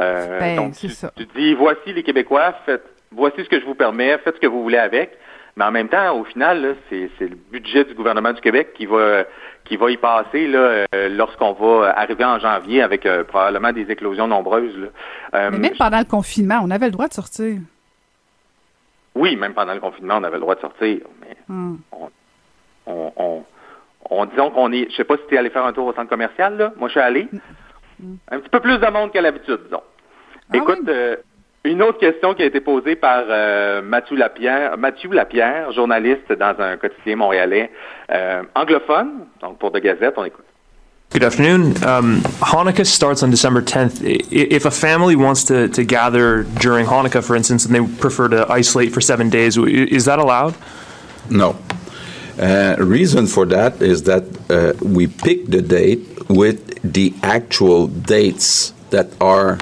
Euh, 0.00 0.38
Ben, 0.38 0.56
donc, 0.56 0.74
tu, 0.76 0.88
ça. 0.90 1.10
tu 1.16 1.26
dis, 1.36 1.54
voici 1.54 1.92
les 1.92 2.02
Québécois, 2.02 2.54
faites, 2.64 2.84
voici 3.10 3.42
ce 3.44 3.48
que 3.48 3.58
je 3.60 3.64
vous 3.66 3.74
permets, 3.74 4.16
faites 4.18 4.36
ce 4.36 4.40
que 4.40 4.46
vous 4.46 4.62
voulez 4.62 4.78
avec. 4.78 5.16
Mais 5.56 5.64
en 5.64 5.70
même 5.72 5.88
temps, 5.88 6.16
au 6.18 6.24
final, 6.24 6.76
c'est 6.88 7.10
le 7.20 7.36
budget 7.50 7.84
du 7.84 7.94
gouvernement 7.94 8.32
du 8.32 8.40
Québec 8.40 8.72
qui 8.74 8.86
va 8.86 9.24
qui 9.64 9.76
va 9.76 9.90
y 9.90 9.96
passer 9.96 10.46
là, 10.48 10.58
euh, 10.94 11.08
lorsqu'on 11.10 11.52
va 11.52 11.96
arriver 11.98 12.24
en 12.24 12.38
janvier 12.38 12.82
avec 12.82 13.06
euh, 13.06 13.24
probablement 13.24 13.72
des 13.72 13.90
éclosions 13.90 14.26
nombreuses. 14.26 14.76
là. 14.76 14.88
Euh, 15.34 15.50
Mais 15.52 15.58
même 15.58 15.76
pendant 15.78 15.98
le 15.98 16.04
confinement, 16.04 16.60
on 16.62 16.70
avait 16.70 16.86
le 16.86 16.92
droit 16.92 17.08
de 17.08 17.14
sortir. 17.14 17.58
Oui, 19.14 19.36
même 19.36 19.54
pendant 19.54 19.74
le 19.74 19.80
confinement, 19.80 20.16
on 20.18 20.24
avait 20.24 20.36
le 20.36 20.40
droit 20.40 20.54
de 20.54 20.60
sortir. 20.60 21.00
Mais 21.20 21.36
Hum. 21.48 21.78
on, 22.86 23.12
on, 23.16 23.44
on 24.10 24.24
disons 24.26 24.50
qu'on 24.50 24.72
est. 24.72 24.88
Je 24.90 24.96
sais 24.96 25.04
pas 25.04 25.16
si 25.16 25.22
tu 25.28 25.34
es 25.34 25.38
allé 25.38 25.50
faire 25.50 25.64
un 25.66 25.72
tour 25.72 25.86
au 25.86 25.92
centre 25.92 26.08
commercial, 26.08 26.56
là. 26.56 26.72
Moi, 26.76 26.88
je 26.88 26.92
suis 26.92 27.00
allé. 27.00 27.28
Un 28.30 28.38
petit 28.40 28.48
peu 28.48 28.60
plus 28.60 28.78
de 28.78 28.86
monde 28.90 29.12
qu'à 29.12 29.20
l'habitude, 29.20 29.60
disons. 29.64 29.82
Écoute, 30.54 30.88
euh, 30.88 31.16
une 31.64 31.82
autre 31.82 31.98
question 31.98 32.34
qui 32.34 32.42
a 32.42 32.46
été 32.46 32.60
posée 32.60 32.96
par 32.96 33.24
euh, 33.28 33.82
Mathieu 33.82 34.16
Lapierre, 34.16 34.76
Mathieu 34.76 35.10
Lapierre, 35.12 35.72
journaliste 35.72 36.32
dans 36.32 36.54
un 36.58 36.76
quotidien 36.76 37.16
montréalais 37.16 37.70
euh, 38.10 38.42
anglophone, 38.54 39.26
donc 39.40 39.58
pour 39.58 39.70
de 39.70 39.78
Gazette, 39.78 40.14
on 40.16 40.24
écoute. 40.24 40.44
Good 41.12 41.24
afternoon. 41.24 41.74
Um, 41.84 42.22
Hanukkah 42.40 42.86
starts 42.86 43.22
on 43.22 43.30
December 43.30 43.60
10th. 43.60 44.00
If 44.32 44.64
a 44.64 44.70
family 44.70 45.14
wants 45.14 45.44
to, 45.44 45.68
to 45.68 45.84
gather 45.84 46.44
during 46.58 46.86
Hanukkah, 46.86 47.22
for 47.22 47.36
instance, 47.36 47.66
and 47.66 47.74
they 47.74 47.86
prefer 47.98 48.28
to 48.28 48.50
isolate 48.50 48.92
for 48.92 49.02
seven 49.02 49.28
days, 49.28 49.58
is 49.58 50.06
that 50.06 50.18
allowed? 50.18 50.54
No. 51.28 51.58
Uh, 52.40 52.76
reason 52.78 53.26
for 53.26 53.44
that 53.44 53.82
is 53.82 54.04
that 54.04 54.24
uh, 54.48 54.72
we 54.82 55.06
pick 55.06 55.46
the 55.46 55.60
date 55.60 56.00
with 56.30 56.80
the 56.82 57.12
actual 57.22 57.88
dates 57.88 58.72
that 58.88 59.08
are 59.20 59.58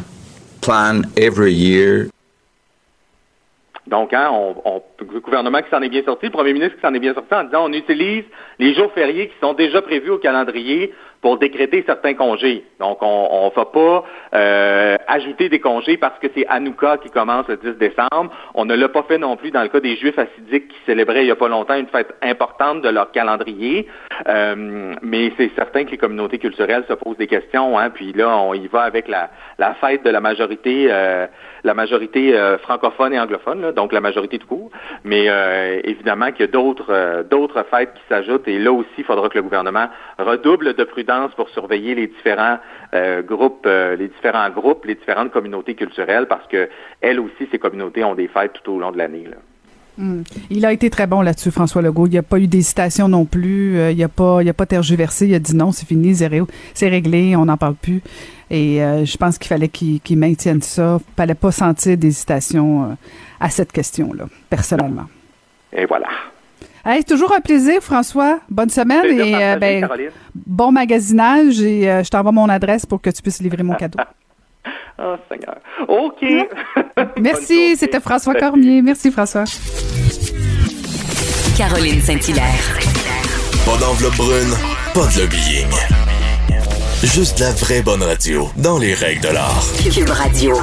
planned 0.61 1.07
every 1.17 1.53
year. 1.53 2.07
Donc, 3.87 4.13
hein, 4.13 4.29
on- 4.31 4.83
le 5.01 5.21
gouvernement 5.21 5.63
qui 5.63 5.71
s'en 5.71 5.83
est 5.83 5.89
bien 5.89 6.05
sorti, 6.05 6.27
le 6.27 6.33
premier 6.33 6.53
ministre 6.53 6.77
qui 6.77 6.83
s'en 6.83 6.95
est 6.95 7.01
bien 7.01 7.15
sorti 7.15 7.35
en 7.35 7.45
disant 7.45 7.65
on 7.65 7.73
utilise 7.73 8.25
les 8.59 8.73
jours 8.75 8.93
fériés 8.93 9.29
qui 9.29 9.35
sont 9.41 9.55
déjà 9.55 9.83
prévus 9.83 10.11
au 10.11 10.19
calendrier 10.19 10.93
pour 11.21 11.39
décréter 11.39 11.83
certains 11.87 12.15
congés. 12.15 12.65
Donc, 12.79 12.99
on 13.03 13.51
ne 13.51 13.55
va 13.55 13.65
pas 13.67 14.05
euh, 14.35 14.97
ajouter 15.07 15.49
des 15.49 15.61
congés 15.61 15.99
parce 15.99 16.19
que 16.19 16.29
c'est 16.35 16.47
Hanouka 16.47 16.97
qui 16.99 17.11
commence 17.11 17.47
le 17.49 17.57
10 17.57 17.79
décembre. 17.79 18.33
On 18.55 18.65
ne 18.65 18.75
l'a 18.75 18.89
pas 18.89 19.03
fait 19.03 19.19
non 19.19 19.37
plus 19.37 19.51
dans 19.51 19.63
le 19.63 19.69
cas 19.69 19.81
des 19.81 19.97
Juifs 19.97 20.19
assidiques 20.19 20.69
qui 20.69 20.79
célébraient 20.87 21.23
il 21.23 21.27
n'y 21.27 21.31
a 21.31 21.37
pas 21.37 21.49
longtemps 21.49 21.75
une 21.75 21.89
fête 21.89 22.15
importante 22.23 22.81
de 22.81 22.89
leur 22.89 23.11
calendrier. 23.11 23.87
Euh, 24.29 24.95
mais 25.03 25.33
c'est 25.37 25.51
certain 25.57 25.85
que 25.85 25.91
les 25.91 25.99
communautés 25.99 26.39
culturelles 26.39 26.85
se 26.89 26.95
posent 26.95 27.19
des 27.19 27.27
questions. 27.27 27.79
Hein, 27.79 27.91
puis 27.91 28.13
là, 28.13 28.39
on 28.39 28.55
y 28.55 28.67
va 28.69 28.83
avec 28.83 29.07
la, 29.07 29.31
la 29.59 29.75
fête 29.75 30.05
de 30.05 30.11
la 30.11 30.21
majorité, 30.21 30.87
euh, 30.91 31.27
la 31.65 31.75
majorité 31.75 32.37
euh, 32.37 32.59
francophone 32.59 33.13
et 33.13 33.21
anglophone, 33.21 33.61
là, 33.63 33.73
donc 33.73 33.93
la 33.93 34.01
majorité 34.01 34.39
de 34.39 34.45
cours. 34.45 34.71
Mais 35.05 35.29
euh, 35.29 35.81
évidemment 35.85 36.31
qu'il 36.33 36.47
y 36.47 36.49
a 36.49 36.53
d'autres 36.53 36.91
euh, 36.91 37.23
d'autres 37.23 37.65
fêtes 37.71 37.95
qui 37.95 38.03
s'ajoutent. 38.09 38.49
Et 38.49 38.59
là 38.59 38.73
aussi, 38.73 38.89
il 38.99 39.05
faudra 39.05 39.29
que 39.29 39.39
le 39.39 39.43
gouvernement 39.43 39.89
redouble 40.19 40.75
de 40.75 40.85
prudence 40.85 41.33
pour 41.35 41.49
surveiller 41.51 41.95
les 41.95 42.07
différents 42.07 42.59
euh, 42.95 43.23
groupes, 43.23 43.67
euh, 43.67 43.97
les 43.97 44.09
différents 44.09 44.51
groupes, 44.51 44.85
les 44.85 44.95
différentes 44.95 45.31
communautés 45.31 45.75
culturelles, 45.75 46.27
parce 46.27 46.47
que 46.49 46.69
elles 47.01 47.21
aussi, 47.21 47.49
ces 47.51 47.59
communautés 47.59 48.05
ont 48.05 48.15
des 48.15 48.29
fêtes 48.29 48.53
tout 48.63 48.73
au 48.73 48.79
long 48.79 48.93
de 48.93 48.99
l'année. 48.99 49.29
Hum. 50.01 50.25
Il 50.49 50.65
a 50.65 50.73
été 50.73 50.89
très 50.89 51.07
bon 51.07 51.21
là-dessus, 51.21 51.51
François 51.51 51.83
Legault. 51.83 52.07
Il 52.07 52.11
n'y 52.13 52.19
a 52.19 52.23
pas 52.23 52.39
eu 52.39 52.47
d'hésitation 52.47 53.07
non 53.09 53.27
plus. 53.27 53.77
Euh, 53.79 53.91
il 53.93 53.99
n'a 53.99 54.09
pas, 54.09 54.43
il 54.43 54.49
a 54.49 54.55
pas 54.55 54.65
tergiversé. 54.67 55.27
Il 55.29 55.35
a 55.35 55.39
dit 55.39 55.55
non, 55.55 55.73
c'est 55.73 55.87
fini, 55.87 56.15
c'est 56.17 56.27
ré- 56.27 56.41
c'est 56.73 56.89
réglé, 56.89 57.37
on 57.37 57.45
n'en 57.45 57.57
parle 57.59 57.75
plus. 57.75 58.01
Et 58.51 58.83
euh, 58.83 59.05
je 59.05 59.17
pense 59.19 59.37
qu'il 59.39 59.49
fallait 59.49 59.69
qu'il 59.69 60.01
maintienne 60.19 60.63
ça. 60.63 60.99
Il 61.01 61.15
fallait 61.17 61.35
pas 61.35 61.53
sentir 61.53 61.97
d'hésitation 61.99 62.85
euh, 62.85 62.95
à 63.39 63.51
cette 63.51 63.73
question-là, 63.73 64.25
personnellement. 64.49 65.07
Et 65.73 65.85
voilà. 65.85 66.09
Hey, 66.85 67.05
toujours 67.05 67.35
un 67.35 67.41
plaisir, 67.41 67.83
François. 67.83 68.41
Bonne 68.49 68.71
semaine 68.71 69.03
Plaisir 69.03 69.39
et 69.39 69.57
ben, 69.59 69.87
bon 70.35 70.73
magasinage 70.73 71.61
et 71.61 71.83
je 72.03 72.09
t'envoie 72.09 72.33
mon 72.33 72.49
adresse 72.49 72.87
pour 72.87 73.03
que 73.03 73.11
tu 73.11 73.21
puisses 73.21 73.43
livrer 73.43 73.63
mon 73.63 73.75
cadeau. 73.75 73.99
Oh, 74.99 75.17
Seigneur. 75.31 75.57
OK. 75.89 76.25
Merci, 77.21 77.77
c'était 77.77 78.01
François 78.01 78.35
Cormier. 78.35 78.83
Merci, 78.83 79.11
François. 79.11 79.45
Caroline 81.57 82.01
Saint-Hilaire. 82.01 82.79
Pas 83.67 83.77
d'enveloppe 83.77 84.17
brune, 84.17 84.55
pas 84.95 85.07
de 85.07 85.21
lobbying. 85.21 86.00
Juste 87.03 87.39
la 87.39 87.51
vraie 87.53 87.81
bonne 87.81 88.03
radio, 88.03 88.51
dans 88.59 88.77
les 88.77 88.93
règles 88.93 89.23
de 89.23 89.29
l'art. 89.29 89.65
Cube 89.91 90.11
Radio. 90.11 90.55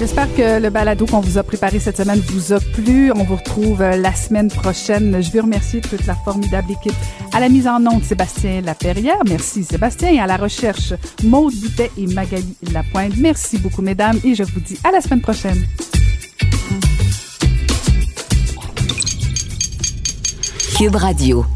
J'espère 0.00 0.26
que 0.34 0.60
le 0.60 0.70
balado 0.70 1.06
qu'on 1.06 1.20
vous 1.20 1.38
a 1.38 1.44
préparé 1.44 1.78
cette 1.78 1.98
semaine 1.98 2.20
vous 2.32 2.52
a 2.52 2.58
plu. 2.58 3.12
On 3.12 3.22
vous 3.22 3.36
retrouve 3.36 3.80
euh, 3.80 3.96
la 3.96 4.12
semaine 4.12 4.48
prochaine. 4.48 5.22
Je 5.22 5.30
veux 5.30 5.40
remercier 5.40 5.80
toute 5.80 6.04
la 6.04 6.16
formidable 6.16 6.72
équipe. 6.72 6.96
À 7.32 7.38
la 7.38 7.48
mise 7.48 7.68
en 7.68 7.86
onde, 7.86 8.02
Sébastien 8.02 8.60
Laperrière. 8.60 9.20
Merci, 9.28 9.62
Sébastien. 9.62 10.10
Et 10.10 10.18
à 10.18 10.26
la 10.26 10.36
recherche, 10.36 10.94
Maude 11.22 11.54
Boutet 11.54 11.92
et 11.96 12.08
Magali 12.08 12.56
Lapointe. 12.72 13.16
Merci 13.18 13.58
beaucoup, 13.58 13.82
mesdames. 13.82 14.18
Et 14.24 14.34
je 14.34 14.42
vous 14.42 14.60
dis 14.60 14.76
à 14.82 14.90
la 14.90 15.00
semaine 15.00 15.20
prochaine. 15.20 15.64
Cube 20.76 20.96
Radio. 20.96 21.46